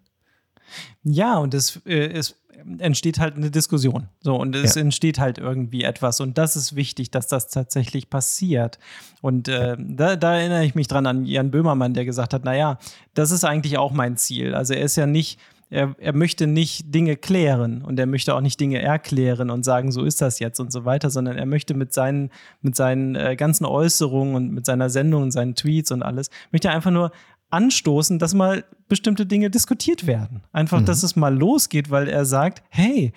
Ja, 1.03 1.37
und 1.37 1.53
es, 1.53 1.81
äh, 1.85 2.07
es 2.11 2.35
entsteht 2.77 3.19
halt 3.19 3.35
eine 3.35 3.51
Diskussion. 3.51 4.07
So, 4.21 4.35
und 4.35 4.55
es 4.55 4.75
ja. 4.75 4.81
entsteht 4.81 5.19
halt 5.19 5.37
irgendwie 5.37 5.83
etwas. 5.83 6.19
Und 6.19 6.37
das 6.37 6.55
ist 6.55 6.75
wichtig, 6.75 7.11
dass 7.11 7.27
das 7.27 7.49
tatsächlich 7.49 8.09
passiert. 8.09 8.79
Und 9.21 9.47
äh, 9.47 9.75
da, 9.79 10.15
da, 10.15 10.37
erinnere 10.37 10.65
ich 10.65 10.75
mich 10.75 10.87
dran 10.87 11.05
an 11.05 11.25
Jan 11.25 11.51
Böhmermann, 11.51 11.93
der 11.93 12.05
gesagt 12.05 12.33
hat: 12.33 12.43
Naja, 12.43 12.77
das 13.13 13.31
ist 13.31 13.43
eigentlich 13.43 13.77
auch 13.77 13.91
mein 13.91 14.17
Ziel. 14.17 14.53
Also 14.55 14.73
er 14.73 14.83
ist 14.83 14.95
ja 14.95 15.05
nicht. 15.05 15.39
Er, 15.71 15.93
er 15.99 16.13
möchte 16.13 16.47
nicht 16.47 16.95
Dinge 16.95 17.15
klären 17.15 17.83
und 17.83 17.99
er 17.99 18.07
möchte 18.07 18.33
auch 18.33 18.41
nicht 18.41 18.59
Dinge 18.59 18.81
erklären 18.81 19.51
und 19.51 19.63
sagen, 19.63 19.91
so 19.91 20.03
ist 20.03 20.19
das 20.19 20.39
jetzt 20.39 20.59
und 20.59 20.71
so 20.71 20.83
weiter, 20.83 21.11
sondern 21.11 21.37
er 21.37 21.45
möchte 21.45 21.75
mit 21.75 21.93
seinen, 21.93 22.31
mit 22.63 22.75
seinen 22.75 23.13
äh, 23.13 23.35
ganzen 23.35 23.65
Äußerungen 23.65 24.33
und 24.33 24.51
mit 24.51 24.65
seiner 24.65 24.89
Sendung 24.89 25.21
und 25.21 25.31
seinen 25.31 25.53
Tweets 25.53 25.91
und 25.91 26.01
alles, 26.01 26.31
möchte 26.51 26.71
einfach 26.71 26.89
nur 26.89 27.11
anstoßen, 27.49 28.19
dass 28.19 28.33
mal 28.33 28.63
bestimmte 28.87 29.25
Dinge 29.25 29.49
diskutiert 29.49 30.07
werden. 30.07 30.43
Einfach, 30.51 30.81
mhm. 30.81 30.85
dass 30.85 31.03
es 31.03 31.15
mal 31.15 31.35
losgeht, 31.35 31.89
weil 31.89 32.07
er 32.07 32.25
sagt, 32.25 32.63
hey, 32.69 33.13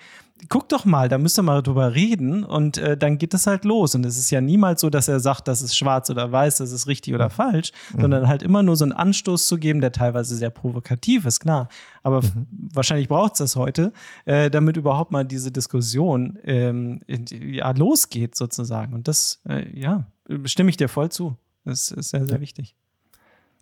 guck 0.49 0.69
doch 0.69 0.85
mal, 0.85 1.09
da 1.09 1.17
müsst 1.17 1.37
ihr 1.39 1.43
mal 1.43 1.61
drüber 1.61 1.95
reden 1.95 2.43
und 2.43 2.77
äh, 2.77 2.97
dann 2.97 3.17
geht 3.17 3.33
das 3.33 3.47
halt 3.47 3.65
los. 3.65 3.95
Und 3.95 4.05
es 4.05 4.17
ist 4.17 4.29
ja 4.31 4.41
niemals 4.41 4.81
so, 4.81 4.89
dass 4.89 5.07
er 5.07 5.19
sagt, 5.19 5.47
das 5.47 5.61
ist 5.61 5.77
schwarz 5.77 6.09
oder 6.09 6.31
weiß, 6.31 6.57
das 6.57 6.71
ist 6.71 6.87
richtig 6.87 7.13
oder 7.13 7.29
falsch, 7.29 7.71
mhm. 7.93 8.01
sondern 8.01 8.27
halt 8.27 8.43
immer 8.43 8.63
nur 8.63 8.75
so 8.75 8.85
einen 8.85 8.91
Anstoß 8.91 9.47
zu 9.47 9.57
geben, 9.57 9.81
der 9.81 9.91
teilweise 9.91 10.35
sehr 10.35 10.49
provokativ 10.49 11.25
ist, 11.25 11.39
klar. 11.39 11.69
Aber 12.01 12.21
mhm. 12.21 12.47
wahrscheinlich 12.73 13.07
braucht 13.07 13.33
es 13.33 13.39
das 13.39 13.55
heute, 13.55 13.93
äh, 14.25 14.49
damit 14.49 14.77
überhaupt 14.77 15.11
mal 15.11 15.23
diese 15.23 15.51
Diskussion 15.51 16.37
ähm, 16.43 17.01
ja, 17.07 17.71
losgeht 17.71 18.35
sozusagen. 18.35 18.93
Und 18.93 19.07
das, 19.07 19.41
äh, 19.47 19.67
ja, 19.77 20.07
stimme 20.45 20.69
ich 20.69 20.77
dir 20.77 20.89
voll 20.89 21.09
zu. 21.09 21.37
Das 21.65 21.91
ist 21.91 22.09
sehr, 22.09 22.25
sehr 22.25 22.35
ja. 22.35 22.41
wichtig. 22.41 22.75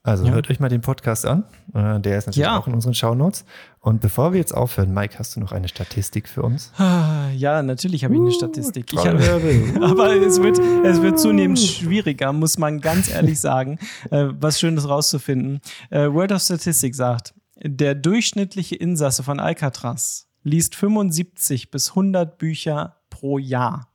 Also 0.04 0.26
ja. 0.26 0.32
hört 0.32 0.50
euch 0.50 0.60
mal 0.60 0.70
den 0.70 0.82
Podcast 0.82 1.28
an. 1.28 1.44
Äh, 1.76 2.00
der 2.00 2.18
ist 2.18 2.26
natürlich 2.26 2.48
ja. 2.48 2.58
auch 2.58 2.66
in 2.66 2.74
unseren 2.74 2.96
Shownotes. 2.96 3.46
Und 3.80 4.02
bevor 4.02 4.34
wir 4.34 4.40
jetzt 4.40 4.54
aufhören, 4.54 4.94
Mike, 4.94 5.20
hast 5.20 5.36
du 5.36 5.40
noch 5.40 5.52
eine 5.52 5.68
Statistik 5.68 6.28
für 6.28 6.42
uns? 6.42 6.72
Ah, 6.78 7.30
ja, 7.36 7.62
natürlich 7.62 8.04
habe 8.04 8.16
ich 8.16 8.20
eine 8.20 8.32
Statistik. 8.32 8.92
Ich 8.94 9.00
hab, 9.00 9.14
aber 9.82 10.16
es 10.16 10.42
wird, 10.42 10.58
es 10.58 11.02
wird 11.04 11.20
zunehmend 11.20 11.60
schwieriger, 11.60 12.34
muss 12.34 12.58
man 12.58 12.82
ganz 12.82 13.12
ehrlich 13.12 13.40
sagen, 13.40 13.78
äh, 14.10 14.30
was 14.32 14.60
Schönes 14.60 14.90
rauszufinden. 14.90 15.62
Äh, 15.92 16.12
Word 16.12 16.32
of 16.32 16.42
Statistics 16.42 16.98
sagt, 16.98 17.36
der 17.64 17.94
durchschnittliche 17.94 18.76
Insasse 18.76 19.22
von 19.22 19.40
Alcatraz 19.40 20.28
liest 20.42 20.76
75 20.76 21.70
bis 21.70 21.90
100 21.90 22.40
Bücher 22.40 22.98
pro 23.12 23.38
Jahr. 23.38 23.88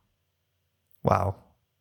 Wow. 1.03 1.35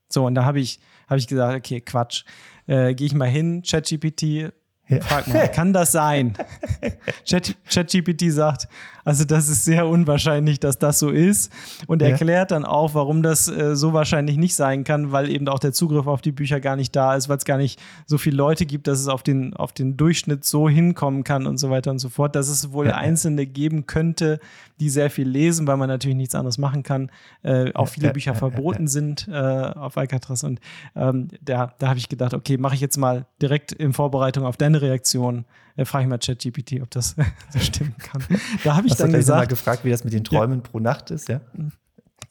So, 0.08 0.26
und 0.26 0.34
da 0.34 0.44
habe 0.44 0.58
ich, 0.58 0.80
hab 1.07 1.19
ich 1.19 1.27
gesagt, 1.27 1.57
okay, 1.57 1.81
Quatsch. 1.81 2.25
Äh, 2.66 2.95
gehe 2.95 3.07
ich 3.07 3.14
mal 3.14 3.29
hin, 3.29 3.62
ChatGPT, 3.62 4.53
ja. 4.88 5.01
frag 5.01 5.27
mal, 5.29 5.49
kann 5.53 5.72
das 5.72 5.92
sein? 5.92 6.35
ChatGPT 7.68 8.33
sagt, 8.33 8.68
also 9.07 9.25
das 9.25 9.49
ist 9.49 9.64
sehr 9.64 9.87
unwahrscheinlich, 9.87 10.59
dass 10.59 10.81
das 10.81 10.99
so 10.99 11.11
ist 11.11 11.53
und 11.87 12.03
ja. 12.03 12.09
erklärt 12.09 12.51
dann 12.51 12.64
auch, 12.64 12.94
warum 12.94 13.22
das 13.22 13.46
äh, 13.46 13.77
so 13.77 13.92
wahrscheinlich 13.92 14.37
nicht 14.37 14.57
sein 14.57 14.83
kann, 14.83 15.12
weil 15.12 15.31
eben 15.31 15.46
auch 15.49 15.61
der 15.61 15.72
Zugriff 15.72 16.09
auf 16.09 16.22
die 16.22 16.33
Bücher 16.33 16.59
gar 16.59 16.75
nicht 16.75 16.94
da 16.96 17.14
ist, 17.14 17.29
weil 17.29 17.37
es 17.37 17.44
gar 17.44 17.57
nicht 17.57 17.81
so 18.07 18.18
viele 18.18 18.37
Leute 18.37 18.66
gibt, 18.66 18.88
dass 18.88 18.99
es 18.99 19.07
auf 19.07 19.22
den, 19.22 19.55
auf 19.55 19.72
den 19.72 19.96
Durchschnitt 19.96 20.44
so 20.44 20.68
hinkommen 20.68 21.22
kann 21.22 21.46
und 21.46 21.59
so 21.59 21.70
weiter 21.70 21.92
und 21.92 22.01
so 22.01 22.09
fort, 22.09 22.35
dass 22.35 22.49
es 22.49 22.72
wohl 22.72 22.88
ja. 22.88 22.96
Einzelne 22.96 23.46
geben 23.46 23.87
könnte, 23.87 24.40
die 24.81 24.90
sehr 24.90 25.09
viel 25.09 25.29
lesen, 25.29 25.68
weil 25.68 25.77
man 25.77 25.88
natürlich 25.88 26.16
nichts 26.16 26.35
anderes 26.35 26.59
machen 26.59 26.83
kann, 26.83 27.11
äh, 27.44 27.72
auch 27.75 27.88
viele 27.88 28.12
Bücher 28.12 28.35
verboten 28.35 28.88
sind 28.88 29.29
äh, 29.29 29.33
auf 29.33 29.96
Alcatraz 29.96 30.42
und 30.42 30.61
ähm, 30.96 31.29
da, 31.40 31.72
da 31.79 31.88
habe 31.88 31.99
ich 31.99 32.09
gedacht, 32.09 32.35
okay, 32.35 32.59
mache 32.59 32.75
ich 32.75 32.81
jetzt 32.81 32.96
mal 32.96 33.27
direkt 33.40 33.70
in 33.70 33.92
Vorbereitung 33.92 34.44
auf 34.44 34.57
deine 34.57 34.75
Reaktion 34.82 35.44
äh, 35.76 35.84
frage 35.84 36.04
ich 36.04 36.08
mal 36.08 36.18
ChatGPT, 36.18 36.80
ob 36.82 36.90
das 36.90 37.14
so 37.50 37.58
stimmen 37.58 37.94
kann. 37.98 38.24
Da 38.64 38.76
habe 38.76 38.86
ich 38.86 38.92
Hast 38.92 39.00
dann 39.00 39.12
gesagt, 39.12 39.40
mal 39.40 39.46
gefragt, 39.46 39.84
wie 39.84 39.90
das 39.90 40.04
mit 40.04 40.12
den 40.12 40.24
Träumen 40.24 40.60
ja. 40.60 40.70
pro 40.70 40.80
Nacht 40.80 41.10
ist, 41.10 41.28
ja? 41.28 41.40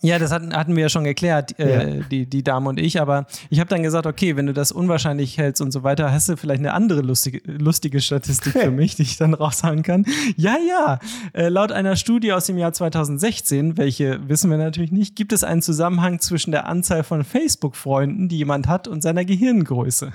Ja, 0.01 0.19
das 0.19 0.31
hatten, 0.31 0.53
hatten 0.53 0.75
wir 0.75 0.83
ja 0.83 0.89
schon 0.89 1.03
geklärt, 1.03 1.57
äh, 1.57 1.97
ja. 1.97 2.03
die, 2.11 2.27
die 2.27 2.43
Dame 2.43 2.69
und 2.69 2.79
ich. 2.79 3.01
Aber 3.01 3.25
ich 3.49 3.59
habe 3.59 3.69
dann 3.69 3.81
gesagt, 3.81 4.05
okay, 4.05 4.35
wenn 4.35 4.45
du 4.45 4.53
das 4.53 4.71
unwahrscheinlich 4.71 5.37
hältst 5.37 5.61
und 5.61 5.71
so 5.71 5.83
weiter, 5.83 6.11
hast 6.11 6.29
du 6.29 6.37
vielleicht 6.37 6.59
eine 6.59 6.73
andere 6.73 7.01
lustige, 7.01 7.41
lustige 7.51 8.01
Statistik 8.01 8.53
für 8.53 8.71
mich, 8.71 8.95
die 8.95 9.03
ich 9.03 9.17
dann 9.17 9.33
raushauen 9.33 9.81
kann. 9.83 10.05
Ja, 10.35 10.57
ja. 10.57 10.99
Äh, 11.33 11.49
laut 11.49 11.71
einer 11.71 11.95
Studie 11.95 12.33
aus 12.33 12.45
dem 12.45 12.57
Jahr 12.57 12.73
2016, 12.73 13.77
welche 13.77 14.19
wissen 14.27 14.51
wir 14.51 14.57
natürlich 14.57 14.91
nicht, 14.91 15.15
gibt 15.15 15.33
es 15.33 15.43
einen 15.43 15.61
Zusammenhang 15.61 16.19
zwischen 16.19 16.51
der 16.51 16.67
Anzahl 16.67 17.03
von 17.03 17.23
Facebook-Freunden, 17.23 18.27
die 18.27 18.37
jemand 18.37 18.67
hat, 18.67 18.87
und 18.87 19.01
seiner 19.01 19.25
Gehirngröße 19.25 20.11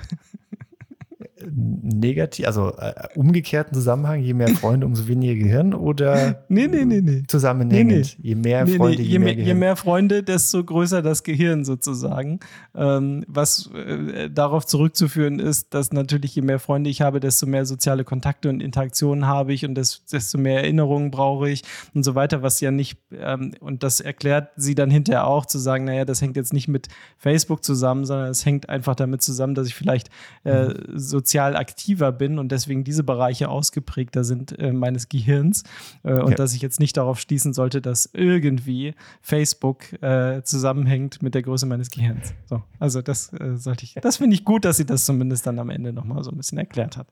negativ, 1.51 2.45
also 2.45 2.73
äh, 2.77 2.93
umgekehrten 3.15 3.73
Zusammenhang, 3.73 4.21
je 4.21 4.33
mehr 4.33 4.49
Freunde, 4.49 4.85
umso 4.85 5.07
weniger 5.07 5.35
Gehirn 5.35 5.73
oder 5.73 6.43
nee, 6.49 6.67
nee, 6.67 6.85
nee, 6.85 7.01
nee. 7.01 7.23
zusammenhängend? 7.27 7.89
Nee, 7.89 8.01
nee. 8.21 8.29
Je 8.29 8.35
mehr 8.35 8.67
Freunde, 8.67 9.01
je, 9.01 9.09
je, 9.09 9.19
mehr 9.19 9.35
Gehirn. 9.35 9.47
Je 9.47 9.53
mehr 9.53 9.75
Freunde, 9.75 10.23
desto 10.23 10.63
größer 10.63 11.01
das 11.01 11.23
Gehirn 11.23 11.65
sozusagen. 11.65 12.39
Ähm, 12.75 13.23
was 13.27 13.69
äh, 13.73 14.29
darauf 14.29 14.65
zurückzuführen 14.65 15.39
ist, 15.39 15.73
dass 15.73 15.91
natürlich 15.91 16.35
je 16.35 16.41
mehr 16.41 16.59
Freunde 16.59 16.89
ich 16.89 17.01
habe, 17.01 17.19
desto 17.19 17.47
mehr 17.47 17.65
soziale 17.65 18.03
Kontakte 18.03 18.49
und 18.49 18.61
Interaktionen 18.61 19.27
habe 19.27 19.53
ich 19.53 19.65
und 19.65 19.75
des, 19.75 20.05
desto 20.05 20.37
mehr 20.37 20.61
Erinnerungen 20.61 21.11
brauche 21.11 21.49
ich 21.49 21.63
und 21.93 22.03
so 22.03 22.15
weiter, 22.15 22.41
was 22.41 22.61
ja 22.61 22.71
nicht, 22.71 22.99
ähm, 23.11 23.53
und 23.59 23.83
das 23.83 23.99
erklärt 23.99 24.49
sie 24.55 24.75
dann 24.75 24.91
hinterher 24.91 25.27
auch, 25.27 25.45
zu 25.45 25.57
sagen, 25.57 25.85
naja, 25.85 26.05
das 26.05 26.21
hängt 26.21 26.35
jetzt 26.35 26.53
nicht 26.53 26.67
mit 26.67 26.87
Facebook 27.17 27.63
zusammen, 27.63 28.05
sondern 28.05 28.29
es 28.29 28.45
hängt 28.45 28.69
einfach 28.69 28.95
damit 28.95 29.21
zusammen, 29.21 29.55
dass 29.55 29.67
ich 29.67 29.75
vielleicht 29.75 30.09
äh, 30.43 30.65
mhm. 30.65 30.75
sozial 30.93 31.30
sozial 31.31 31.55
aktiver 31.55 32.11
bin 32.11 32.39
und 32.39 32.51
deswegen 32.51 32.83
diese 32.83 33.05
Bereiche 33.05 33.47
ausgeprägter 33.47 34.25
sind 34.25 34.59
äh, 34.59 34.73
meines 34.73 35.07
Gehirns 35.07 35.63
äh, 36.03 36.13
und 36.13 36.31
ja. 36.31 36.35
dass 36.35 36.53
ich 36.53 36.61
jetzt 36.61 36.81
nicht 36.81 36.97
darauf 36.97 37.21
schließen 37.21 37.53
sollte, 37.53 37.81
dass 37.81 38.09
irgendwie 38.11 38.95
Facebook 39.21 39.93
äh, 40.03 40.43
zusammenhängt 40.43 41.23
mit 41.23 41.33
der 41.33 41.41
Größe 41.41 41.65
meines 41.65 41.89
Gehirns. 41.89 42.33
So, 42.47 42.63
also 42.79 43.01
das 43.01 43.31
äh, 43.31 43.55
sollte 43.55 43.85
ich, 43.85 43.93
das 43.93 44.17
finde 44.17 44.33
ich 44.33 44.43
gut, 44.43 44.65
dass 44.65 44.75
sie 44.75 44.85
das 44.85 45.05
zumindest 45.05 45.47
dann 45.47 45.57
am 45.59 45.69
Ende 45.69 45.93
nochmal 45.93 46.21
so 46.25 46.31
ein 46.31 46.37
bisschen 46.37 46.57
erklärt 46.57 46.97
hat. 46.97 47.07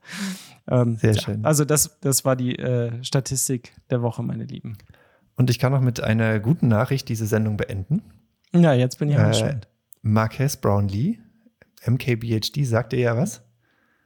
Ähm, 0.68 0.96
Sehr 0.96 1.14
ja, 1.14 1.20
schön. 1.22 1.44
Also 1.46 1.64
das, 1.64 1.98
das 2.00 2.26
war 2.26 2.36
die 2.36 2.56
äh, 2.56 3.02
Statistik 3.02 3.72
der 3.88 4.02
Woche, 4.02 4.22
meine 4.22 4.44
Lieben. 4.44 4.76
Und 5.36 5.48
ich 5.48 5.58
kann 5.58 5.72
noch 5.72 5.80
mit 5.80 6.02
einer 6.02 6.40
guten 6.40 6.68
Nachricht 6.68 7.08
diese 7.08 7.26
Sendung 7.26 7.56
beenden. 7.56 8.02
Ja, 8.52 8.74
jetzt 8.74 8.98
bin 8.98 9.08
ich 9.08 9.16
äh, 9.16 9.28
gespannt. 9.28 9.68
Marques 10.02 10.58
Brownlee, 10.58 11.20
MKBHD, 11.86 12.66
sagte 12.66 12.98
ja 12.98 13.16
was? 13.16 13.42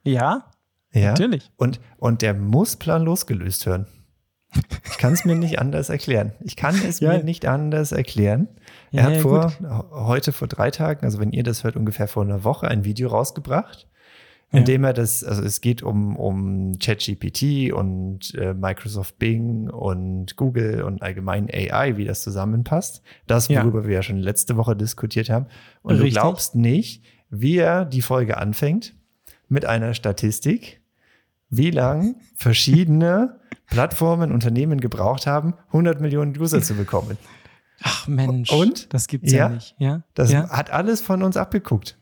Ja, 0.05 0.51
ja. 0.93 1.11
natürlich. 1.11 1.51
Und, 1.57 1.81
und 1.97 2.23
der 2.23 2.35
muss 2.35 2.77
planlos 2.77 3.27
gelöst 3.27 3.67
hören. 3.67 3.87
Ich 4.89 4.99
kann 4.99 5.13
es 5.13 5.25
mir 5.25 5.35
nicht 5.35 5.59
anders 5.59 5.89
erklären. 5.89 6.33
Ich 6.41 6.55
kann 6.55 6.77
es 6.87 7.01
ja. 7.01 7.13
mir 7.13 7.25
nicht 7.25 7.47
anders 7.47 7.91
erklären. 7.91 8.49
Er 8.93 9.11
ja, 9.11 9.11
hat 9.11 9.17
vor, 9.17 9.53
gut. 9.59 9.69
heute 9.91 10.31
vor 10.33 10.47
drei 10.47 10.71
Tagen, 10.71 11.05
also 11.05 11.19
wenn 11.19 11.33
ihr 11.33 11.43
das 11.43 11.65
hört, 11.65 11.75
ungefähr 11.75 12.07
vor 12.07 12.23
einer 12.23 12.45
Woche 12.45 12.69
ein 12.69 12.85
Video 12.85 13.09
rausgebracht, 13.09 13.89
in 14.53 14.65
dem 14.65 14.85
er 14.85 14.93
das, 14.93 15.25
also 15.25 15.43
es 15.43 15.61
geht 15.61 15.83
um, 15.83 16.17
um 16.17 16.79
ChatGPT 16.79 17.73
und 17.73 18.35
äh, 18.37 18.55
Microsoft 18.55 19.19
Bing 19.19 19.69
und 19.69 20.37
Google 20.37 20.83
und 20.83 21.03
allgemein 21.03 21.51
AI, 21.53 21.97
wie 21.97 22.05
das 22.05 22.23
zusammenpasst. 22.23 23.03
Das, 23.27 23.51
worüber 23.51 23.85
wir 23.85 23.95
ja 23.95 24.03
schon 24.03 24.19
letzte 24.19 24.57
Woche 24.57 24.77
diskutiert 24.77 25.29
haben. 25.29 25.47
Und 25.83 25.95
Richtig. 25.95 26.15
du 26.15 26.21
glaubst 26.21 26.55
nicht, 26.55 27.03
wie 27.31 27.59
er 27.59 27.85
die 27.85 28.03
Folge 28.03 28.37
anfängt 28.37 28.95
mit 29.49 29.65
einer 29.65 29.95
Statistik, 29.95 30.81
wie 31.51 31.71
lang 31.71 32.17
verschiedene 32.37 33.41
Plattformen, 33.67 34.33
Unternehmen 34.33 34.81
gebraucht 34.81 35.27
haben, 35.27 35.55
100 35.69 36.01
Millionen 36.01 36.39
User 36.39 36.63
zu 36.63 36.75
bekommen. 36.75 37.19
Ach 37.83 38.07
Mensch, 38.09 38.51
und 38.51 38.93
das 38.95 39.09
gibt's 39.09 39.33
ja, 39.33 39.39
ja 39.39 39.49
nicht. 39.49 39.75
Ja, 39.79 40.03
das 40.15 40.33
ja. 40.33 40.49
hat 40.49 40.71
alles 40.71 41.01
von 41.01 41.23
uns 41.23 41.37
abgeguckt. 41.37 41.99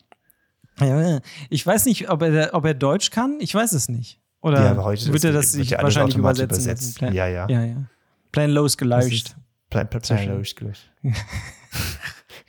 Ja, 0.80 1.20
ich 1.50 1.66
weiß 1.66 1.84
nicht, 1.86 2.08
ob 2.10 2.22
er, 2.22 2.54
ob 2.54 2.64
er 2.64 2.74
Deutsch 2.74 3.10
kann. 3.10 3.38
Ich 3.40 3.54
weiß 3.54 3.72
es 3.72 3.88
nicht. 3.88 4.20
Oder 4.40 4.64
ja, 4.64 4.70
aber 4.72 4.84
heute 4.84 5.12
wird 5.12 5.24
er 5.24 5.32
das 5.32 5.52
sich 5.52 5.72
wahrscheinlich 5.72 6.16
übersetzen 6.16 6.62
übersetzt. 6.62 6.98
Plan, 6.98 7.14
ja, 7.14 7.26
ja. 7.26 7.48
ja, 7.48 7.64
ja. 7.64 7.76
Planlos 8.32 8.76
gelöscht. 8.76 9.36
Plan, 9.70 9.88
plan, 9.88 10.02
planlos 10.02 10.54
gelöscht. 10.54 10.90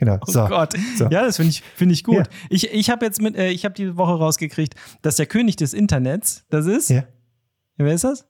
Genau. 0.04 0.20
Oh 0.28 0.32
so. 0.32 0.46
Gott. 0.48 0.74
So. 0.98 1.06
Ja, 1.06 1.24
das 1.24 1.38
finde 1.38 1.52
ich, 1.52 1.62
find 1.62 1.92
ich 1.92 2.04
gut. 2.04 2.18
Ja. 2.18 2.24
Ich, 2.50 2.74
ich 2.74 2.90
habe 2.90 3.06
jetzt 3.06 3.22
mit, 3.22 3.38
äh, 3.38 3.50
ich 3.50 3.64
habe 3.64 3.74
die 3.74 3.96
Woche 3.96 4.14
rausgekriegt, 4.14 4.76
dass 5.02 5.16
der 5.16 5.26
König 5.26 5.56
des 5.56 5.74
Internets, 5.74 6.46
das 6.50 6.66
ist. 6.66 6.90
Ja. 6.90 7.04
Wer 7.78 7.94
ist 7.94 8.04
das? 8.04 8.28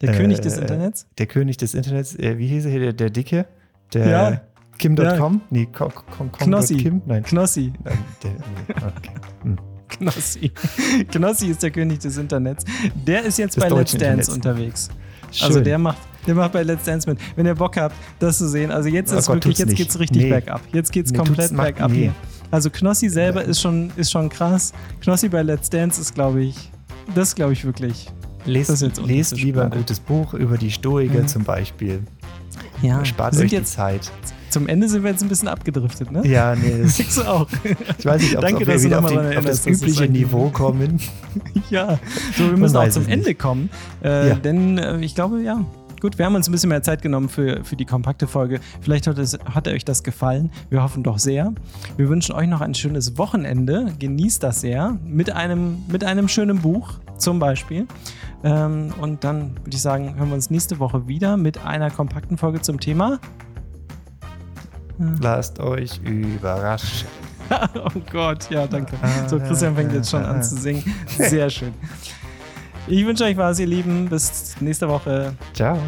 Der 0.00 0.10
äh, 0.10 0.16
König 0.16 0.40
des 0.40 0.58
Internets? 0.58 1.06
Der 1.18 1.26
König 1.26 1.56
des 1.56 1.74
Internets, 1.74 2.16
äh, 2.16 2.38
wie 2.38 2.48
hieß 2.48 2.66
er 2.66 2.70
hier, 2.70 2.80
der, 2.80 2.92
der 2.92 3.10
Dicke? 3.10 3.46
Der 3.94 4.08
ja. 4.08 4.40
Kim.com? 4.78 5.06
Ja. 5.06 5.40
Nee, 5.50 5.66
com, 5.66 5.94
com, 5.94 6.30
com 6.30 6.32
Knossi. 6.32 6.76
Kim? 6.76 7.02
Nein. 7.06 7.22
Knossi. 7.22 7.72
Nein, 7.84 7.98
der, 8.22 8.30
nee. 8.32 8.74
okay. 8.74 9.14
hm. 9.42 9.56
Knossi. 9.88 10.52
Knossi 11.10 11.46
ist 11.46 11.62
der 11.62 11.70
König 11.70 12.00
des 12.00 12.18
Internets. 12.18 12.64
Der 13.06 13.22
ist 13.22 13.38
jetzt 13.38 13.56
des 13.56 13.62
bei 13.62 13.68
Let's 13.68 13.92
Dance 13.92 13.96
Internets. 13.96 14.28
unterwegs. 14.28 14.88
Also 14.88 15.32
Schön. 15.32 15.46
Also 15.46 15.60
der 15.60 15.78
macht, 15.78 15.98
der 16.26 16.34
macht 16.34 16.52
bei 16.52 16.62
Let's 16.62 16.84
Dance 16.84 17.08
mit. 17.08 17.18
Wenn 17.36 17.46
ihr 17.46 17.54
Bock 17.54 17.76
habt, 17.76 17.94
das 18.18 18.38
zu 18.38 18.48
sehen. 18.48 18.70
Also 18.70 18.88
jetzt 18.88 19.12
oh 19.12 19.16
ist 19.18 19.26
Gott, 19.26 19.36
wirklich, 19.36 19.58
jetzt 19.58 19.68
nicht. 19.68 19.78
geht's 19.78 19.98
richtig 19.98 20.22
nee. 20.24 20.30
bergab. 20.30 20.60
Jetzt 20.72 20.92
geht's 20.92 21.10
nee, 21.12 21.18
komplett 21.18 21.56
bergab 21.56 21.90
nee. 21.90 21.96
hier. 21.96 22.14
Also 22.50 22.70
Knossi 22.70 23.08
selber 23.08 23.42
ist 23.44 23.60
schon, 23.60 23.90
ist 23.96 24.10
schon 24.10 24.28
krass. 24.28 24.72
Knossi 25.00 25.28
bei 25.28 25.42
Let's 25.42 25.68
Dance 25.70 26.00
ist, 26.00 26.14
glaube 26.14 26.42
ich, 26.44 26.70
das 27.14 27.34
glaube 27.34 27.52
ich 27.52 27.64
wirklich. 27.64 28.06
Lest, 28.44 28.70
Das 28.70 28.80
ist 28.82 28.96
jetzt 28.98 29.06
lest 29.06 29.32
lieber 29.40 29.64
ein 29.64 29.70
gutes 29.70 29.98
Buch 29.98 30.32
über 30.34 30.56
die 30.56 30.70
Stoiker 30.70 31.22
Mhm. 31.22 31.28
zum 31.28 31.42
Beispiel. 31.42 32.00
Ja, 32.82 33.04
Spart 33.04 33.32
wir 33.32 33.38
sind 33.38 33.44
euch 33.46 33.50
die 33.50 33.56
jetzt 33.56 33.72
Zeit. 33.72 34.12
zum 34.50 34.68
Ende 34.68 34.88
sind 34.88 35.02
wir 35.02 35.10
jetzt 35.10 35.22
ein 35.22 35.28
bisschen 35.28 35.48
abgedriftet, 35.48 36.12
ne? 36.12 36.24
Ja, 36.26 36.54
nee, 36.54 36.74
das, 36.82 36.96
Denkst 36.96 37.16
du 37.16 37.22
auch? 37.22 37.48
ich 37.98 38.06
weiß 38.06 38.22
nicht, 38.22 38.36
ob, 38.36 38.42
Danke, 38.42 38.62
ob 38.62 38.68
wir 38.68 38.82
wieder 38.82 39.00
auf, 39.00 39.06
die, 39.10 39.14
daran 39.16 39.36
auf 39.38 39.44
das 39.44 39.62
das 39.64 39.66
übliche 39.82 40.08
Niveau 40.08 40.50
kommen. 40.50 41.00
ja, 41.70 41.98
so, 42.38 42.44
wir 42.48 42.56
müssen 42.56 42.76
auch 42.76 42.88
zum 42.88 43.08
Ende 43.08 43.28
nicht. 43.30 43.40
kommen. 43.40 43.68
Äh, 44.04 44.28
Ja. 44.28 44.34
Denn 44.36 44.78
äh, 44.78 44.98
ich 45.00 45.14
glaube, 45.16 45.42
ja, 45.42 45.64
gut, 46.00 46.18
wir 46.18 46.26
haben 46.26 46.34
uns 46.34 46.48
ein 46.48 46.52
bisschen 46.52 46.68
mehr 46.68 46.82
Zeit 46.82 47.02
genommen 47.02 47.28
für, 47.28 47.64
für 47.64 47.76
die 47.76 47.84
kompakte 47.84 48.26
Folge. 48.26 48.60
Vielleicht 48.80 49.06
hat, 49.06 49.18
es, 49.18 49.38
hat 49.44 49.68
euch 49.68 49.84
das 49.84 50.02
gefallen. 50.02 50.50
Wir 50.70 50.82
hoffen 50.82 51.02
doch 51.02 51.18
sehr. 51.18 51.52
Wir 51.96 52.08
wünschen 52.08 52.34
euch 52.34 52.48
noch 52.48 52.60
ein 52.60 52.74
schönes 52.74 53.18
Wochenende. 53.18 53.92
Genießt 53.98 54.42
das 54.42 54.60
sehr. 54.60 54.98
Mit 55.04 55.30
einem, 55.30 55.84
mit 55.88 56.04
einem 56.04 56.28
schönen 56.28 56.60
Buch 56.60 56.94
zum 57.18 57.38
Beispiel. 57.38 57.86
Ähm, 58.44 58.92
und 59.00 59.24
dann 59.24 59.56
würde 59.58 59.74
ich 59.74 59.82
sagen, 59.82 60.16
hören 60.16 60.28
wir 60.28 60.34
uns 60.34 60.50
nächste 60.50 60.78
Woche 60.78 61.08
wieder 61.08 61.36
mit 61.36 61.64
einer 61.64 61.90
kompakten 61.90 62.36
Folge 62.36 62.60
zum 62.60 62.80
Thema. 62.80 63.18
Lasst 65.20 65.60
euch 65.60 66.00
überraschen. 66.04 67.08
oh 67.74 68.00
Gott, 68.10 68.50
ja, 68.50 68.66
danke. 68.66 68.96
So, 69.28 69.38
Christian 69.38 69.76
fängt 69.76 69.92
jetzt 69.92 70.10
schon 70.10 70.24
an 70.24 70.42
zu 70.42 70.56
singen. 70.56 70.82
Sehr 71.06 71.50
schön. 71.50 71.72
Ich 72.88 73.04
wünsche 73.04 73.24
euch 73.24 73.36
was, 73.36 73.58
ihr 73.58 73.66
Lieben. 73.66 74.08
Bis 74.08 74.54
nächste 74.60 74.88
Woche. 74.88 75.34
Ciao. 75.52 75.78